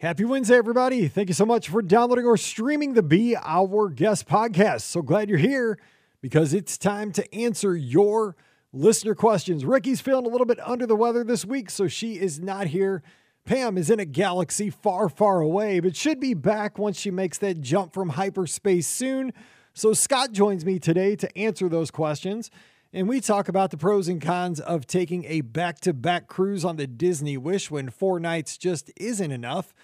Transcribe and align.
Happy 0.00 0.24
Wednesday, 0.24 0.56
everybody. 0.56 1.08
Thank 1.08 1.26
you 1.26 1.34
so 1.34 1.44
much 1.44 1.68
for 1.68 1.82
downloading 1.82 2.24
or 2.24 2.36
streaming 2.36 2.94
the 2.94 3.02
Be 3.02 3.34
Our 3.34 3.88
Guest 3.88 4.28
podcast. 4.28 4.82
So 4.82 5.02
glad 5.02 5.28
you're 5.28 5.38
here 5.38 5.76
because 6.20 6.54
it's 6.54 6.78
time 6.78 7.10
to 7.10 7.34
answer 7.34 7.76
your 7.76 8.36
listener 8.72 9.16
questions. 9.16 9.64
Ricky's 9.64 10.00
feeling 10.00 10.24
a 10.24 10.28
little 10.28 10.46
bit 10.46 10.60
under 10.64 10.86
the 10.86 10.94
weather 10.94 11.24
this 11.24 11.44
week, 11.44 11.68
so 11.68 11.88
she 11.88 12.12
is 12.12 12.38
not 12.38 12.68
here. 12.68 13.02
Pam 13.44 13.76
is 13.76 13.90
in 13.90 13.98
a 13.98 14.04
galaxy 14.04 14.70
far, 14.70 15.08
far 15.08 15.40
away, 15.40 15.80
but 15.80 15.96
should 15.96 16.20
be 16.20 16.32
back 16.32 16.78
once 16.78 16.96
she 16.96 17.10
makes 17.10 17.38
that 17.38 17.60
jump 17.60 17.92
from 17.92 18.10
hyperspace 18.10 18.86
soon. 18.86 19.32
So 19.74 19.94
Scott 19.94 20.30
joins 20.30 20.64
me 20.64 20.78
today 20.78 21.16
to 21.16 21.36
answer 21.36 21.68
those 21.68 21.90
questions. 21.90 22.52
And 22.92 23.06
we 23.06 23.20
talk 23.20 23.48
about 23.48 23.70
the 23.70 23.76
pros 23.76 24.08
and 24.08 24.20
cons 24.20 24.60
of 24.60 24.86
taking 24.86 25.24
a 25.26 25.42
back 25.42 25.78
to 25.80 25.92
back 25.92 26.26
cruise 26.26 26.64
on 26.64 26.76
the 26.76 26.86
Disney 26.86 27.36
Wish 27.36 27.70
when 27.70 27.90
four 27.90 28.18
nights 28.18 28.56
just 28.56 28.90
isn't 28.96 29.30
enough. 29.30 29.74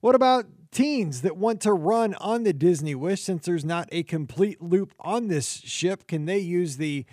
What 0.00 0.16
about 0.16 0.46
teens 0.72 1.22
that 1.22 1.36
want 1.36 1.60
to 1.60 1.72
run 1.72 2.14
on 2.14 2.42
the 2.42 2.52
Disney 2.52 2.96
Wish 2.96 3.22
since 3.22 3.46
there's 3.46 3.64
not 3.64 3.88
a 3.92 4.02
complete 4.02 4.60
loop 4.60 4.92
on 4.98 5.28
this 5.28 5.60
ship? 5.60 6.08
Can 6.08 6.24
they 6.24 6.38
use 6.38 6.78
the 6.78 7.06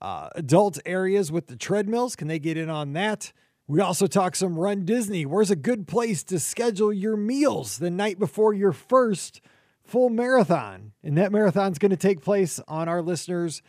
uh, 0.00 0.28
adult 0.36 0.78
areas 0.86 1.32
with 1.32 1.48
the 1.48 1.56
treadmills? 1.56 2.14
Can 2.14 2.28
they 2.28 2.38
get 2.38 2.56
in 2.56 2.70
on 2.70 2.92
that? 2.92 3.32
We 3.66 3.80
also 3.80 4.06
talk 4.06 4.36
some 4.36 4.56
Run 4.56 4.84
Disney. 4.84 5.26
Where's 5.26 5.50
a 5.50 5.56
good 5.56 5.88
place 5.88 6.22
to 6.24 6.38
schedule 6.38 6.92
your 6.92 7.16
meals 7.16 7.78
the 7.78 7.90
night 7.90 8.20
before 8.20 8.54
your 8.54 8.72
first 8.72 9.40
full 9.82 10.10
marathon? 10.10 10.92
And 11.02 11.18
that 11.18 11.32
marathon's 11.32 11.78
going 11.78 11.90
to 11.90 11.96
take 11.96 12.22
place 12.22 12.60
on 12.68 12.88
our 12.88 13.02
listeners' 13.02 13.62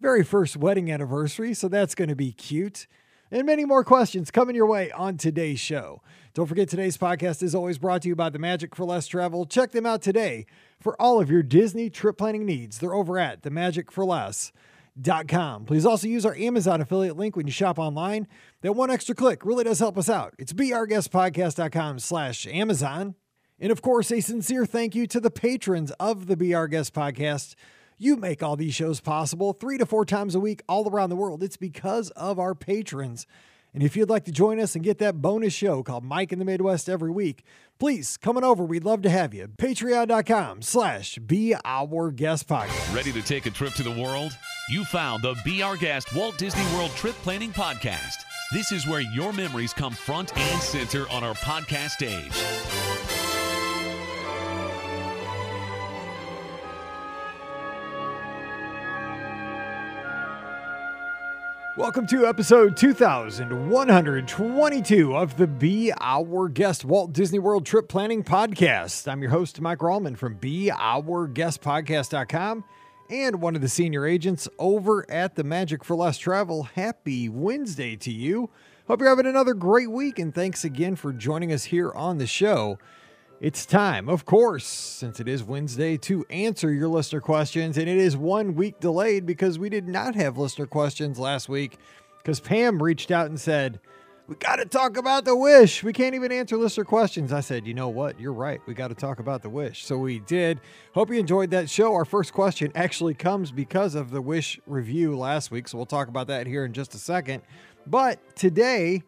very 0.00 0.24
first 0.24 0.56
wedding 0.56 0.90
anniversary, 0.90 1.54
so 1.54 1.68
that's 1.68 1.94
going 1.94 2.08
to 2.08 2.16
be 2.16 2.32
cute 2.32 2.88
and 3.30 3.46
many 3.46 3.64
more 3.64 3.84
questions 3.84 4.30
coming 4.30 4.56
your 4.56 4.66
way 4.66 4.90
on 4.92 5.16
today's 5.16 5.60
show. 5.60 6.02
Don't 6.34 6.46
forget, 6.46 6.68
today's 6.68 6.96
podcast 6.96 7.42
is 7.42 7.54
always 7.54 7.78
brought 7.78 8.02
to 8.02 8.08
you 8.08 8.16
by 8.16 8.30
the 8.30 8.38
Magic 8.38 8.74
for 8.74 8.84
Less 8.84 9.06
Travel. 9.06 9.44
Check 9.44 9.72
them 9.72 9.84
out 9.86 10.02
today 10.02 10.46
for 10.80 11.00
all 11.00 11.20
of 11.20 11.30
your 11.30 11.42
Disney 11.42 11.90
trip 11.90 12.18
planning 12.18 12.46
needs. 12.46 12.78
They're 12.78 12.94
over 12.94 13.18
at 13.18 13.42
themagicforless.com. 13.42 15.64
Please 15.66 15.84
also 15.84 16.08
use 16.08 16.24
our 16.24 16.36
Amazon 16.36 16.80
affiliate 16.80 17.16
link 17.16 17.36
when 17.36 17.46
you 17.46 17.52
shop 17.52 17.78
online. 17.78 18.26
That 18.62 18.74
one 18.74 18.90
extra 18.90 19.14
click 19.14 19.44
really 19.44 19.64
does 19.64 19.80
help 19.80 19.98
us 19.98 20.08
out. 20.08 20.34
It's 20.38 20.52
beourguestpodcast.com 20.52 21.98
slash 21.98 22.46
Amazon. 22.46 23.16
And 23.60 23.72
of 23.72 23.82
course, 23.82 24.12
a 24.12 24.20
sincere 24.20 24.64
thank 24.64 24.94
you 24.94 25.08
to 25.08 25.18
the 25.18 25.32
patrons 25.32 25.90
of 25.98 26.28
the 26.28 26.54
Our 26.54 26.68
Guest 26.68 26.94
podcast. 26.94 27.56
You 28.00 28.14
make 28.14 28.44
all 28.44 28.54
these 28.54 28.74
shows 28.76 29.00
possible 29.00 29.52
three 29.52 29.76
to 29.76 29.84
four 29.84 30.04
times 30.04 30.36
a 30.36 30.40
week 30.40 30.62
all 30.68 30.88
around 30.88 31.10
the 31.10 31.16
world. 31.16 31.42
It's 31.42 31.56
because 31.56 32.10
of 32.10 32.38
our 32.38 32.54
patrons. 32.54 33.26
And 33.74 33.82
if 33.82 33.96
you'd 33.96 34.08
like 34.08 34.24
to 34.26 34.32
join 34.32 34.60
us 34.60 34.76
and 34.76 34.84
get 34.84 34.98
that 34.98 35.20
bonus 35.20 35.52
show 35.52 35.82
called 35.82 36.04
Mike 36.04 36.32
in 36.32 36.38
the 36.38 36.44
Midwest 36.44 36.88
every 36.88 37.10
week, 37.10 37.42
please 37.80 38.16
come 38.16 38.36
on 38.36 38.44
over. 38.44 38.64
We'd 38.64 38.84
love 38.84 39.02
to 39.02 39.10
have 39.10 39.34
you. 39.34 39.48
Patreon.com 39.48 40.62
slash 40.62 41.18
Be 41.18 41.56
Our 41.64 42.12
Guest 42.12 42.46
Podcast. 42.48 42.94
Ready 42.94 43.10
to 43.10 43.20
take 43.20 43.46
a 43.46 43.50
trip 43.50 43.74
to 43.74 43.82
the 43.82 43.90
world? 44.00 44.30
You 44.70 44.84
found 44.84 45.24
the 45.24 45.34
Be 45.44 45.62
Our 45.62 45.76
Guest 45.76 46.14
Walt 46.14 46.38
Disney 46.38 46.64
World 46.76 46.92
Trip 46.92 47.16
Planning 47.16 47.50
Podcast. 47.50 48.22
This 48.52 48.70
is 48.70 48.86
where 48.86 49.00
your 49.00 49.32
memories 49.32 49.74
come 49.74 49.92
front 49.92 50.36
and 50.38 50.62
center 50.62 51.08
on 51.10 51.24
our 51.24 51.34
podcast 51.34 51.90
stage. 51.90 52.87
Welcome 61.78 62.06
to 62.08 62.26
episode 62.26 62.76
2122 62.76 65.16
of 65.16 65.36
the 65.36 65.46
Be 65.46 65.92
Our 66.00 66.48
Guest 66.48 66.84
Walt 66.84 67.12
Disney 67.12 67.38
World 67.38 67.64
Trip 67.64 67.88
Planning 67.88 68.24
Podcast. 68.24 69.06
I'm 69.06 69.22
your 69.22 69.30
host, 69.30 69.60
Mike 69.60 69.78
Rallman 69.78 70.18
from 70.18 70.34
BeOurGuestPodcast.com 70.40 72.64
and 73.10 73.40
one 73.40 73.54
of 73.54 73.62
the 73.62 73.68
senior 73.68 74.06
agents 74.06 74.48
over 74.58 75.08
at 75.08 75.36
the 75.36 75.44
Magic 75.44 75.84
for 75.84 75.94
Less 75.94 76.18
Travel. 76.18 76.64
Happy 76.64 77.28
Wednesday 77.28 77.94
to 77.94 78.10
you. 78.10 78.50
Hope 78.88 78.98
you're 78.98 79.08
having 79.08 79.26
another 79.26 79.54
great 79.54 79.92
week, 79.92 80.18
and 80.18 80.34
thanks 80.34 80.64
again 80.64 80.96
for 80.96 81.12
joining 81.12 81.52
us 81.52 81.62
here 81.62 81.92
on 81.92 82.18
the 82.18 82.26
show. 82.26 82.80
It's 83.40 83.64
time, 83.64 84.08
of 84.08 84.24
course, 84.24 84.66
since 84.66 85.20
it 85.20 85.28
is 85.28 85.44
Wednesday, 85.44 85.96
to 85.98 86.26
answer 86.28 86.72
your 86.72 86.88
listener 86.88 87.20
questions. 87.20 87.78
And 87.78 87.88
it 87.88 87.96
is 87.96 88.16
one 88.16 88.56
week 88.56 88.80
delayed 88.80 89.26
because 89.26 89.60
we 89.60 89.68
did 89.68 89.86
not 89.86 90.16
have 90.16 90.36
listener 90.36 90.66
questions 90.66 91.20
last 91.20 91.48
week 91.48 91.78
because 92.18 92.40
Pam 92.40 92.82
reached 92.82 93.12
out 93.12 93.26
and 93.26 93.38
said, 93.38 93.78
We 94.26 94.34
got 94.34 94.56
to 94.56 94.64
talk 94.64 94.96
about 94.96 95.24
the 95.24 95.36
wish. 95.36 95.84
We 95.84 95.92
can't 95.92 96.16
even 96.16 96.32
answer 96.32 96.56
listener 96.56 96.82
questions. 96.84 97.32
I 97.32 97.38
said, 97.38 97.64
You 97.64 97.74
know 97.74 97.88
what? 97.88 98.18
You're 98.18 98.32
right. 98.32 98.60
We 98.66 98.74
got 98.74 98.88
to 98.88 98.96
talk 98.96 99.20
about 99.20 99.42
the 99.42 99.50
wish. 99.50 99.84
So 99.84 99.98
we 99.98 100.18
did. 100.18 100.60
Hope 100.92 101.08
you 101.08 101.20
enjoyed 101.20 101.52
that 101.52 101.70
show. 101.70 101.94
Our 101.94 102.04
first 102.04 102.32
question 102.32 102.72
actually 102.74 103.14
comes 103.14 103.52
because 103.52 103.94
of 103.94 104.10
the 104.10 104.20
wish 104.20 104.58
review 104.66 105.16
last 105.16 105.52
week. 105.52 105.68
So 105.68 105.78
we'll 105.78 105.86
talk 105.86 106.08
about 106.08 106.26
that 106.26 106.48
here 106.48 106.64
in 106.64 106.72
just 106.72 106.92
a 106.96 106.98
second. 106.98 107.42
But 107.86 108.18
today, 108.34 109.04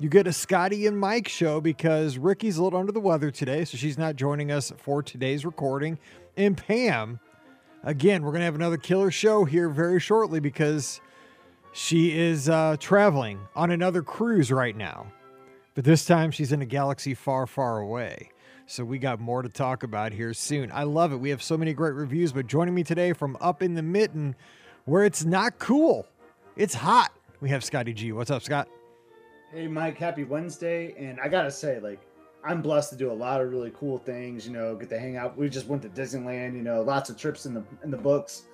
you 0.00 0.08
get 0.08 0.26
a 0.26 0.32
Scotty 0.32 0.86
and 0.86 0.98
Mike 0.98 1.28
show 1.28 1.60
because 1.60 2.16
Ricky's 2.16 2.56
a 2.56 2.64
little 2.64 2.80
under 2.80 2.90
the 2.90 3.00
weather 3.00 3.30
today, 3.30 3.66
so 3.66 3.76
she's 3.76 3.98
not 3.98 4.16
joining 4.16 4.50
us 4.50 4.72
for 4.78 5.02
today's 5.02 5.44
recording. 5.44 5.98
And 6.38 6.56
Pam, 6.56 7.20
again, 7.84 8.22
we're 8.22 8.30
going 8.30 8.40
to 8.40 8.46
have 8.46 8.54
another 8.54 8.78
killer 8.78 9.10
show 9.10 9.44
here 9.44 9.68
very 9.68 10.00
shortly 10.00 10.40
because 10.40 11.02
she 11.72 12.18
is 12.18 12.48
uh, 12.48 12.78
traveling 12.80 13.40
on 13.54 13.70
another 13.70 14.02
cruise 14.02 14.50
right 14.50 14.74
now. 14.74 15.06
But 15.74 15.84
this 15.84 16.06
time 16.06 16.30
she's 16.30 16.50
in 16.50 16.62
a 16.62 16.66
galaxy 16.66 17.12
far, 17.12 17.46
far 17.46 17.78
away. 17.78 18.30
So 18.64 18.84
we 18.86 18.98
got 18.98 19.20
more 19.20 19.42
to 19.42 19.50
talk 19.50 19.82
about 19.82 20.12
here 20.12 20.32
soon. 20.32 20.70
I 20.72 20.84
love 20.84 21.12
it. 21.12 21.16
We 21.16 21.28
have 21.28 21.42
so 21.42 21.58
many 21.58 21.74
great 21.74 21.94
reviews, 21.94 22.32
but 22.32 22.46
joining 22.46 22.74
me 22.74 22.84
today 22.84 23.12
from 23.12 23.36
up 23.38 23.62
in 23.62 23.74
the 23.74 23.82
mitten 23.82 24.34
where 24.86 25.04
it's 25.04 25.26
not 25.26 25.58
cool, 25.58 26.06
it's 26.56 26.72
hot. 26.72 27.12
We 27.42 27.50
have 27.50 27.62
Scotty 27.62 27.92
G. 27.92 28.12
What's 28.12 28.30
up, 28.30 28.42
Scott? 28.42 28.66
Hey 29.52 29.66
Mike, 29.66 29.98
happy 29.98 30.22
Wednesday. 30.22 30.94
And 30.96 31.18
I 31.20 31.28
gotta 31.28 31.50
say, 31.50 31.80
like, 31.80 32.00
I'm 32.44 32.62
blessed 32.62 32.90
to 32.90 32.96
do 32.96 33.10
a 33.10 33.12
lot 33.12 33.40
of 33.40 33.50
really 33.50 33.72
cool 33.76 33.98
things, 33.98 34.46
you 34.46 34.52
know, 34.52 34.76
get 34.76 34.88
to 34.90 34.98
hang 34.98 35.16
out. 35.16 35.36
We 35.36 35.48
just 35.48 35.66
went 35.66 35.82
to 35.82 35.88
Disneyland, 35.88 36.54
you 36.54 36.62
know, 36.62 36.82
lots 36.82 37.10
of 37.10 37.16
trips 37.16 37.46
in 37.46 37.54
the 37.54 37.64
in 37.82 37.90
the 37.90 37.96
books. 37.96 38.44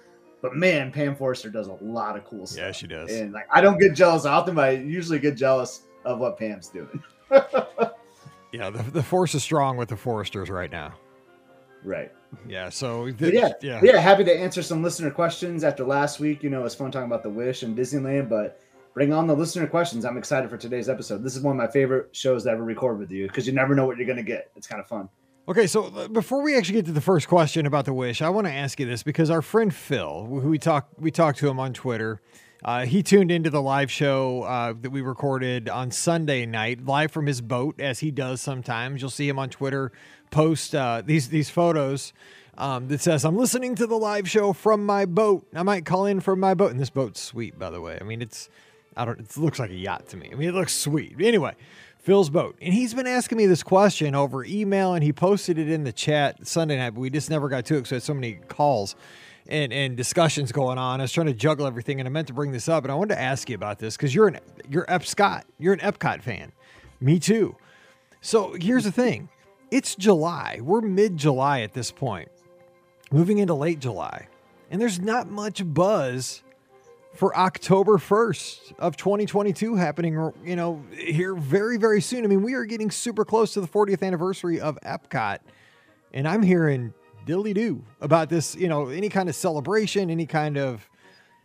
But 0.40 0.54
man, 0.54 0.90
Pam 0.90 1.14
Forster 1.14 1.50
does 1.50 1.66
a 1.66 1.76
lot 1.82 2.16
of 2.16 2.24
cool 2.24 2.46
stuff. 2.46 2.58
Yeah, 2.58 2.72
she 2.72 2.86
does. 2.86 3.12
And 3.12 3.32
like 3.32 3.46
I 3.50 3.60
don't 3.60 3.78
get 3.78 3.94
jealous 3.94 4.24
often, 4.24 4.54
but 4.54 4.64
I 4.64 4.70
usually 4.70 5.18
get 5.18 5.36
jealous 5.36 5.82
of 6.04 6.18
what 6.18 6.38
Pam's 6.38 6.68
doing. 6.68 7.02
yeah, 8.52 8.70
the, 8.70 8.82
the 8.92 9.02
force 9.02 9.34
is 9.34 9.42
strong 9.42 9.76
with 9.76 9.90
the 9.90 9.96
Foresters 9.96 10.48
right 10.48 10.70
now. 10.70 10.94
Right. 11.84 12.10
Yeah. 12.48 12.70
So 12.70 13.10
the, 13.12 13.32
yeah, 13.32 13.50
yeah, 13.60 13.80
yeah. 13.82 13.98
Happy 13.98 14.24
to 14.24 14.34
answer 14.34 14.62
some 14.62 14.82
listener 14.82 15.10
questions 15.10 15.62
after 15.62 15.84
last 15.84 16.20
week. 16.20 16.42
You 16.42 16.50
know, 16.50 16.60
it 16.60 16.64
was 16.64 16.74
fun 16.74 16.90
talking 16.90 17.06
about 17.06 17.22
the 17.22 17.30
Wish 17.30 17.62
and 17.62 17.76
Disneyland, 17.76 18.28
but 18.28 18.60
bring 18.96 19.12
on 19.12 19.26
the 19.26 19.36
listener 19.36 19.66
questions. 19.66 20.06
I'm 20.06 20.16
excited 20.16 20.48
for 20.48 20.56
today's 20.56 20.88
episode. 20.88 21.22
This 21.22 21.36
is 21.36 21.42
one 21.42 21.54
of 21.54 21.58
my 21.58 21.70
favorite 21.70 22.16
shows 22.16 22.44
to 22.44 22.50
ever 22.50 22.64
record 22.64 22.98
with 22.98 23.10
you 23.10 23.26
because 23.26 23.46
you 23.46 23.52
never 23.52 23.74
know 23.74 23.84
what 23.84 23.98
you're 23.98 24.06
going 24.06 24.16
to 24.16 24.22
get. 24.22 24.50
It's 24.56 24.66
kind 24.66 24.80
of 24.80 24.88
fun. 24.88 25.10
Okay, 25.46 25.66
so 25.66 25.84
uh, 25.94 26.08
before 26.08 26.42
we 26.42 26.56
actually 26.56 26.76
get 26.76 26.86
to 26.86 26.92
the 26.92 27.02
first 27.02 27.28
question 27.28 27.66
about 27.66 27.84
the 27.84 27.92
wish, 27.92 28.22
I 28.22 28.30
want 28.30 28.46
to 28.46 28.52
ask 28.52 28.80
you 28.80 28.86
this 28.86 29.02
because 29.02 29.28
our 29.28 29.42
friend 29.42 29.72
Phil, 29.72 30.24
who 30.24 30.48
we 30.48 30.58
talked 30.58 30.98
we 30.98 31.10
talked 31.10 31.38
to 31.40 31.48
him 31.48 31.60
on 31.60 31.74
Twitter, 31.74 32.22
uh, 32.64 32.86
he 32.86 33.02
tuned 33.02 33.30
into 33.30 33.50
the 33.50 33.60
live 33.60 33.90
show 33.90 34.44
uh, 34.44 34.72
that 34.80 34.88
we 34.88 35.02
recorded 35.02 35.68
on 35.68 35.90
Sunday 35.90 36.46
night, 36.46 36.86
live 36.86 37.12
from 37.12 37.26
his 37.26 37.42
boat, 37.42 37.78
as 37.78 37.98
he 37.98 38.10
does 38.10 38.40
sometimes. 38.40 39.02
You'll 39.02 39.10
see 39.10 39.28
him 39.28 39.38
on 39.38 39.50
Twitter 39.50 39.92
post 40.30 40.74
uh, 40.74 41.02
these 41.04 41.28
these 41.28 41.50
photos 41.50 42.14
um, 42.56 42.88
that 42.88 43.02
says, 43.02 43.26
"I'm 43.26 43.36
listening 43.36 43.74
to 43.74 43.86
the 43.86 43.98
live 43.98 44.28
show 44.28 44.54
from 44.54 44.86
my 44.86 45.04
boat. 45.04 45.46
I 45.54 45.62
might 45.64 45.84
call 45.84 46.06
in 46.06 46.20
from 46.20 46.40
my 46.40 46.54
boat." 46.54 46.70
And 46.70 46.80
this 46.80 46.88
boat's 46.88 47.20
sweet, 47.20 47.58
by 47.58 47.68
the 47.68 47.82
way. 47.82 47.98
I 48.00 48.04
mean, 48.04 48.22
it's 48.22 48.48
I 48.96 49.04
don't. 49.04 49.20
It 49.20 49.36
looks 49.36 49.58
like 49.58 49.70
a 49.70 49.74
yacht 49.74 50.08
to 50.08 50.16
me. 50.16 50.30
I 50.32 50.34
mean, 50.34 50.48
it 50.48 50.54
looks 50.54 50.72
sweet. 50.72 51.16
Anyway, 51.20 51.54
Phil's 51.98 52.30
boat, 52.30 52.56
and 52.62 52.72
he's 52.72 52.94
been 52.94 53.06
asking 53.06 53.36
me 53.36 53.46
this 53.46 53.62
question 53.62 54.14
over 54.14 54.44
email, 54.44 54.94
and 54.94 55.02
he 55.02 55.12
posted 55.12 55.58
it 55.58 55.68
in 55.68 55.84
the 55.84 55.92
chat 55.92 56.46
Sunday 56.46 56.76
night, 56.78 56.90
but 56.90 57.00
we 57.00 57.10
just 57.10 57.28
never 57.28 57.48
got 57.48 57.66
to 57.66 57.74
it 57.74 57.78
because 57.78 57.90
we 57.90 57.96
had 57.96 58.02
so 58.02 58.14
many 58.14 58.34
calls 58.48 58.96
and 59.48 59.72
and 59.72 59.96
discussions 59.96 60.52
going 60.52 60.78
on. 60.78 61.00
I 61.00 61.04
was 61.04 61.12
trying 61.12 61.26
to 61.26 61.34
juggle 61.34 61.66
everything, 61.66 62.00
and 62.00 62.08
I 62.08 62.10
meant 62.10 62.28
to 62.28 62.32
bring 62.32 62.52
this 62.52 62.68
up, 62.68 62.84
and 62.84 62.92
I 62.92 62.94
wanted 62.94 63.14
to 63.14 63.20
ask 63.20 63.48
you 63.48 63.54
about 63.54 63.78
this 63.78 63.96
because 63.96 64.14
you're 64.14 64.28
an 64.28 64.38
you're 64.70 64.86
Ep 64.88 65.04
Scott, 65.04 65.46
you're 65.58 65.74
an 65.74 65.80
Epcot 65.80 66.22
fan, 66.22 66.52
me 67.00 67.18
too. 67.18 67.56
So 68.20 68.54
here's 68.58 68.84
the 68.84 68.92
thing: 68.92 69.28
it's 69.70 69.94
July. 69.94 70.60
We're 70.62 70.80
mid 70.80 71.16
July 71.16 71.60
at 71.60 71.74
this 71.74 71.90
point, 71.90 72.30
moving 73.10 73.38
into 73.38 73.54
late 73.54 73.80
July, 73.80 74.28
and 74.70 74.80
there's 74.80 75.00
not 75.00 75.28
much 75.28 75.62
buzz 75.64 76.42
for 77.16 77.36
October 77.36 77.98
1st 77.98 78.74
of 78.78 78.96
2022 78.96 79.74
happening, 79.76 80.32
you 80.44 80.56
know, 80.56 80.82
here 80.96 81.34
very, 81.34 81.78
very 81.78 82.00
soon. 82.00 82.24
I 82.24 82.28
mean, 82.28 82.42
we 82.42 82.54
are 82.54 82.64
getting 82.64 82.90
super 82.90 83.24
close 83.24 83.54
to 83.54 83.60
the 83.60 83.66
40th 83.66 84.02
anniversary 84.02 84.60
of 84.60 84.78
Epcot, 84.84 85.38
and 86.12 86.28
I'm 86.28 86.42
hearing 86.42 86.92
dilly 87.24 87.52
do 87.52 87.82
about 88.00 88.28
this, 88.28 88.54
you 88.54 88.68
know, 88.68 88.88
any 88.88 89.08
kind 89.08 89.28
of 89.28 89.34
celebration, 89.34 90.10
any 90.10 90.26
kind 90.26 90.56
of 90.56 90.88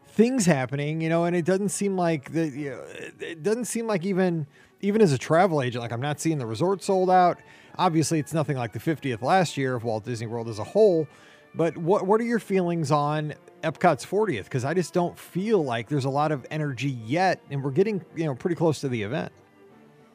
things 0.07 0.45
happening, 0.45 1.01
you 1.01 1.09
know, 1.09 1.23
and 1.25 1.35
it 1.35 1.45
doesn't 1.45 1.69
seem 1.69 1.97
like 1.97 2.31
the, 2.33 2.47
you 2.50 2.69
know, 2.71 2.83
it 3.19 3.41
doesn't 3.41 3.65
seem 3.65 3.88
like 3.88 4.06
even, 4.06 4.45
even 4.81 5.01
as 5.01 5.13
a 5.13 5.18
travel 5.18 5.62
agent, 5.62 5.81
like 5.81 5.91
I'm 5.91 6.01
not 6.01 6.19
seeing 6.19 6.38
the 6.38 6.45
resort 6.45 6.83
sold 6.83 7.09
out. 7.09 7.39
Obviously, 7.77 8.19
it's 8.19 8.33
nothing 8.33 8.57
like 8.57 8.73
the 8.73 8.79
50th 8.79 9.21
last 9.21 9.57
year 9.57 9.75
of 9.75 9.83
Walt 9.83 10.03
Disney 10.03 10.27
World 10.27 10.50
as 10.50 10.59
a 10.59 10.63
whole. 10.63 11.07
But 11.53 11.77
what 11.77 12.06
what 12.06 12.21
are 12.21 12.25
your 12.25 12.39
feelings 12.39 12.92
on 12.92 13.33
Epcot's 13.63 14.06
40th? 14.06 14.45
Because 14.45 14.65
I 14.65 14.74
just 14.74 14.94
don't 14.94 15.18
feel 15.18 15.63
like 15.63 15.89
there's 15.89 16.06
a 16.06 16.09
lot 16.09 16.31
of 16.31 16.45
energy 16.50 16.98
yet, 17.06 17.42
and 17.50 17.63
we're 17.63 17.71
getting 17.71 18.03
you 18.15 18.25
know 18.25 18.36
pretty 18.36 18.56
close 18.56 18.80
to 18.81 18.89
the 18.89 19.01
event. 19.01 19.31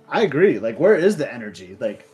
I 0.08 0.22
agree. 0.22 0.58
Like, 0.58 0.78
where 0.78 0.94
is 0.94 1.16
the 1.16 1.32
energy? 1.32 1.76
Like, 1.80 2.08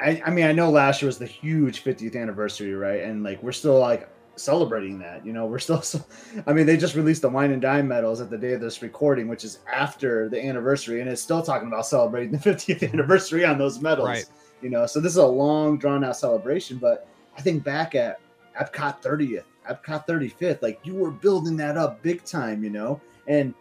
I, 0.00 0.22
I 0.24 0.30
mean, 0.30 0.46
I 0.46 0.52
know 0.52 0.70
last 0.70 1.02
year 1.02 1.08
was 1.08 1.18
the 1.18 1.26
huge 1.26 1.82
50th 1.82 2.16
anniversary, 2.16 2.72
right? 2.74 3.02
And 3.02 3.24
like, 3.24 3.42
we're 3.42 3.52
still 3.52 3.78
like 3.80 4.08
celebrating 4.36 4.98
that. 5.00 5.26
You 5.26 5.32
know, 5.32 5.46
we're 5.46 5.58
still. 5.58 5.82
I 6.46 6.52
mean, 6.52 6.66
they 6.66 6.76
just 6.76 6.94
released 6.94 7.22
the 7.22 7.28
wine 7.28 7.50
and 7.50 7.60
dime 7.60 7.88
medals 7.88 8.20
at 8.20 8.30
the 8.30 8.38
day 8.38 8.52
of 8.52 8.60
this 8.60 8.80
recording, 8.80 9.28
which 9.28 9.44
is 9.44 9.58
after 9.72 10.28
the 10.28 10.44
anniversary, 10.44 11.00
and 11.00 11.10
it's 11.10 11.22
still 11.22 11.42
talking 11.42 11.68
about 11.68 11.86
celebrating 11.86 12.32
the 12.32 12.38
50th 12.38 12.92
anniversary 12.92 13.44
on 13.44 13.58
those 13.58 13.80
medals. 13.80 14.08
Right. 14.08 14.26
You 14.62 14.70
know, 14.70 14.86
so 14.86 15.00
this 15.00 15.12
is 15.12 15.18
a 15.18 15.26
long, 15.26 15.78
drawn 15.78 16.04
out 16.04 16.16
celebration. 16.16 16.78
But 16.78 17.08
I 17.38 17.40
think 17.40 17.62
back 17.64 17.94
at 17.94 18.20
Epcot 18.60 19.00
30th, 19.00 19.44
Epcot 19.70 20.06
35th, 20.06 20.60
like 20.60 20.80
you 20.82 20.94
were 20.94 21.12
building 21.12 21.56
that 21.58 21.76
up 21.76 22.02
big 22.02 22.24
time. 22.24 22.64
You 22.64 22.70
know, 22.70 23.00
and 23.28 23.54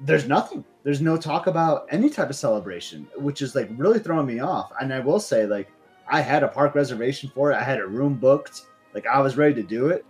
there's 0.00 0.26
nothing. 0.26 0.64
There's 0.82 1.00
no 1.00 1.16
talk 1.16 1.46
about 1.46 1.86
any 1.90 2.10
type 2.10 2.30
of 2.30 2.36
celebration, 2.36 3.08
which 3.16 3.42
is 3.42 3.54
like 3.54 3.68
really 3.76 3.98
throwing 3.98 4.26
me 4.26 4.40
off. 4.40 4.72
And 4.80 4.92
I 4.92 5.00
will 5.00 5.20
say, 5.20 5.46
like, 5.46 5.68
I 6.08 6.20
had 6.20 6.42
a 6.42 6.48
park 6.48 6.74
reservation 6.74 7.30
for 7.34 7.52
it. 7.52 7.56
I 7.56 7.62
had 7.62 7.78
a 7.78 7.86
room 7.86 8.14
booked 8.14 8.62
like 8.94 9.06
I 9.06 9.20
was 9.20 9.36
ready 9.36 9.54
to 9.54 9.62
do 9.62 9.88
it, 9.88 10.04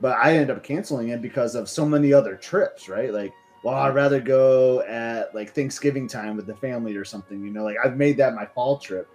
but 0.00 0.16
I 0.18 0.32
ended 0.32 0.56
up 0.56 0.62
canceling 0.62 1.08
it 1.08 1.22
because 1.22 1.54
of 1.54 1.68
so 1.68 1.86
many 1.86 2.12
other 2.12 2.36
trips, 2.36 2.88
right? 2.88 3.12
Like, 3.12 3.32
well, 3.62 3.74
I'd 3.74 3.94
rather 3.94 4.20
go 4.20 4.82
at 4.82 5.34
like 5.34 5.54
Thanksgiving 5.54 6.06
time 6.06 6.36
with 6.36 6.46
the 6.46 6.54
family 6.56 6.96
or 6.96 7.04
something, 7.04 7.42
you 7.42 7.50
know, 7.50 7.64
like 7.64 7.76
I've 7.84 7.96
made 7.96 8.16
that 8.18 8.34
my 8.34 8.46
fall 8.46 8.78
trip. 8.78 9.08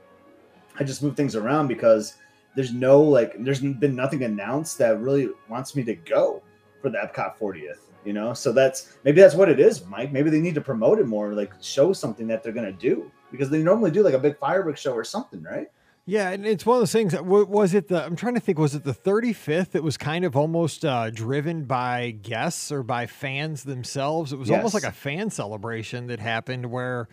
I 0.80 0.84
just 0.84 1.04
move 1.04 1.16
things 1.16 1.36
around 1.36 1.68
because 1.68 2.16
there's 2.56 2.74
no 2.74 3.02
like 3.02 3.36
there's 3.44 3.62
been 3.62 3.96
nothing 3.96 4.24
announced 4.24 4.78
that 4.80 5.00
really 5.00 5.30
wants 5.50 5.76
me 5.76 5.84
to 5.84 5.96
go 5.96 6.42
for 6.82 6.90
the 6.90 6.98
Epcot 6.98 7.38
40th, 7.38 7.80
you 8.04 8.14
know? 8.14 8.34
So 8.34 8.52
that's 8.52 8.98
maybe 9.04 9.22
that's 9.22 9.36
what 9.36 9.50
it 9.50 9.60
is, 9.60 9.86
Mike. 9.86 10.12
Maybe 10.12 10.30
they 10.30 10.42
need 10.42 10.56
to 10.56 10.62
promote 10.62 11.00
it 11.00 11.08
more, 11.08 11.34
like 11.34 11.54
show 11.62 11.94
something 11.94 12.28
that 12.28 12.44
they're 12.44 12.54
gonna 12.54 12.72
do 12.72 13.12
because 13.32 13.50
they 13.50 13.62
normally 13.62 13.92
do 13.92 14.04
like 14.04 14.14
a 14.14 14.20
big 14.20 14.38
fireworks 14.38 14.82
show 14.82 14.94
or 14.94 15.04
something, 15.04 15.42
right? 15.44 15.68
Yeah, 16.06 16.32
and 16.32 16.46
it's 16.46 16.66
one 16.66 16.78
of 16.78 16.82
those 16.82 16.92
things. 16.92 17.12
That, 17.14 17.26
was 17.26 17.74
it 17.76 17.88
the? 17.88 18.04
I'm 18.04 18.16
trying 18.16 18.34
to 18.34 18.40
think. 18.40 18.58
Was 18.58 18.74
it 18.74 18.84
the 18.84 18.94
35th? 18.94 19.76
It 19.76 19.84
was 19.84 19.98
kind 19.98 20.26
of 20.26 20.36
almost 20.36 20.84
uh, 20.84 21.12
driven 21.12 21.66
by 21.66 22.12
guests 22.22 22.72
or 22.72 22.82
by 22.82 23.06
fans 23.06 23.64
themselves. 23.64 24.34
It 24.34 24.40
was 24.40 24.50
yes. 24.50 24.58
almost 24.58 24.74
like 24.74 24.84
a 24.84 24.92
fan 24.92 25.30
celebration 25.30 26.08
that 26.08 26.20
happened 26.20 26.72
where 26.72 27.08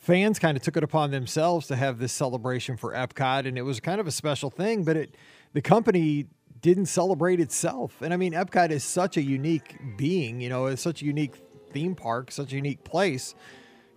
fans 0.00 0.40
kind 0.40 0.56
of 0.56 0.62
took 0.62 0.76
it 0.76 0.82
upon 0.82 1.12
themselves 1.12 1.68
to 1.68 1.76
have 1.76 1.98
this 1.98 2.12
celebration 2.12 2.76
for 2.76 2.92
Epcot, 2.92 3.46
and 3.46 3.56
it 3.56 3.62
was 3.62 3.78
kind 3.78 4.00
of 4.00 4.08
a 4.08 4.10
special 4.10 4.50
thing. 4.50 4.82
But 4.82 4.96
it, 4.96 5.14
the 5.52 5.62
company 5.62 6.26
didn't 6.60 6.86
celebrate 6.86 7.38
itself, 7.38 8.02
and 8.02 8.12
I 8.12 8.16
mean, 8.16 8.32
Epcot 8.32 8.70
is 8.70 8.82
such 8.82 9.16
a 9.16 9.22
unique 9.22 9.76
being. 9.96 10.40
You 10.40 10.48
know, 10.48 10.66
it's 10.66 10.82
such 10.82 11.02
a 11.02 11.04
unique 11.04 11.36
theme 11.72 11.94
park, 11.94 12.32
such 12.32 12.52
a 12.52 12.56
unique 12.56 12.82
place 12.82 13.36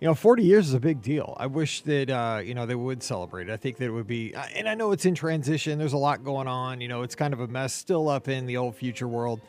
you 0.04 0.10
know, 0.10 0.14
40 0.14 0.42
years 0.42 0.68
is 0.68 0.74
a 0.74 0.80
big 0.80 1.00
deal. 1.00 1.34
I 1.38 1.46
wish 1.46 1.80
that, 1.82 2.10
uh, 2.10 2.40
you 2.44 2.52
know, 2.52 2.66
they 2.66 2.74
would 2.74 3.02
celebrate. 3.02 3.48
I 3.48 3.56
think 3.56 3.78
that 3.78 3.86
it 3.86 3.90
would 3.90 4.06
be, 4.06 4.34
uh, 4.34 4.44
and 4.54 4.68
I 4.68 4.74
know 4.74 4.92
it's 4.92 5.06
in 5.06 5.14
transition. 5.14 5.78
There's 5.78 5.94
a 5.94 5.98
lot 5.98 6.22
going 6.24 6.46
on. 6.46 6.82
You 6.82 6.88
know, 6.88 7.02
it's 7.02 7.14
kind 7.14 7.32
of 7.32 7.40
a 7.40 7.48
mess 7.48 7.72
still 7.72 8.10
up 8.10 8.28
in 8.28 8.44
the 8.44 8.58
old 8.58 8.76
future 8.76 9.08
world. 9.08 9.40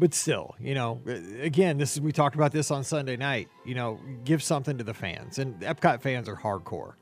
But 0.00 0.14
still, 0.14 0.56
you 0.58 0.74
know, 0.74 0.98
again, 1.42 1.76
this 1.76 1.92
is, 1.92 2.00
we 2.00 2.10
talked 2.10 2.34
about 2.34 2.52
this 2.52 2.70
on 2.70 2.84
Sunday 2.84 3.18
night. 3.18 3.48
You 3.66 3.74
know, 3.74 4.00
give 4.24 4.42
something 4.42 4.78
to 4.78 4.82
the 4.82 4.94
fans. 4.94 5.38
And 5.38 5.60
Epcot 5.60 6.00
fans 6.00 6.26
are 6.26 6.36
hardcore. 6.36 6.94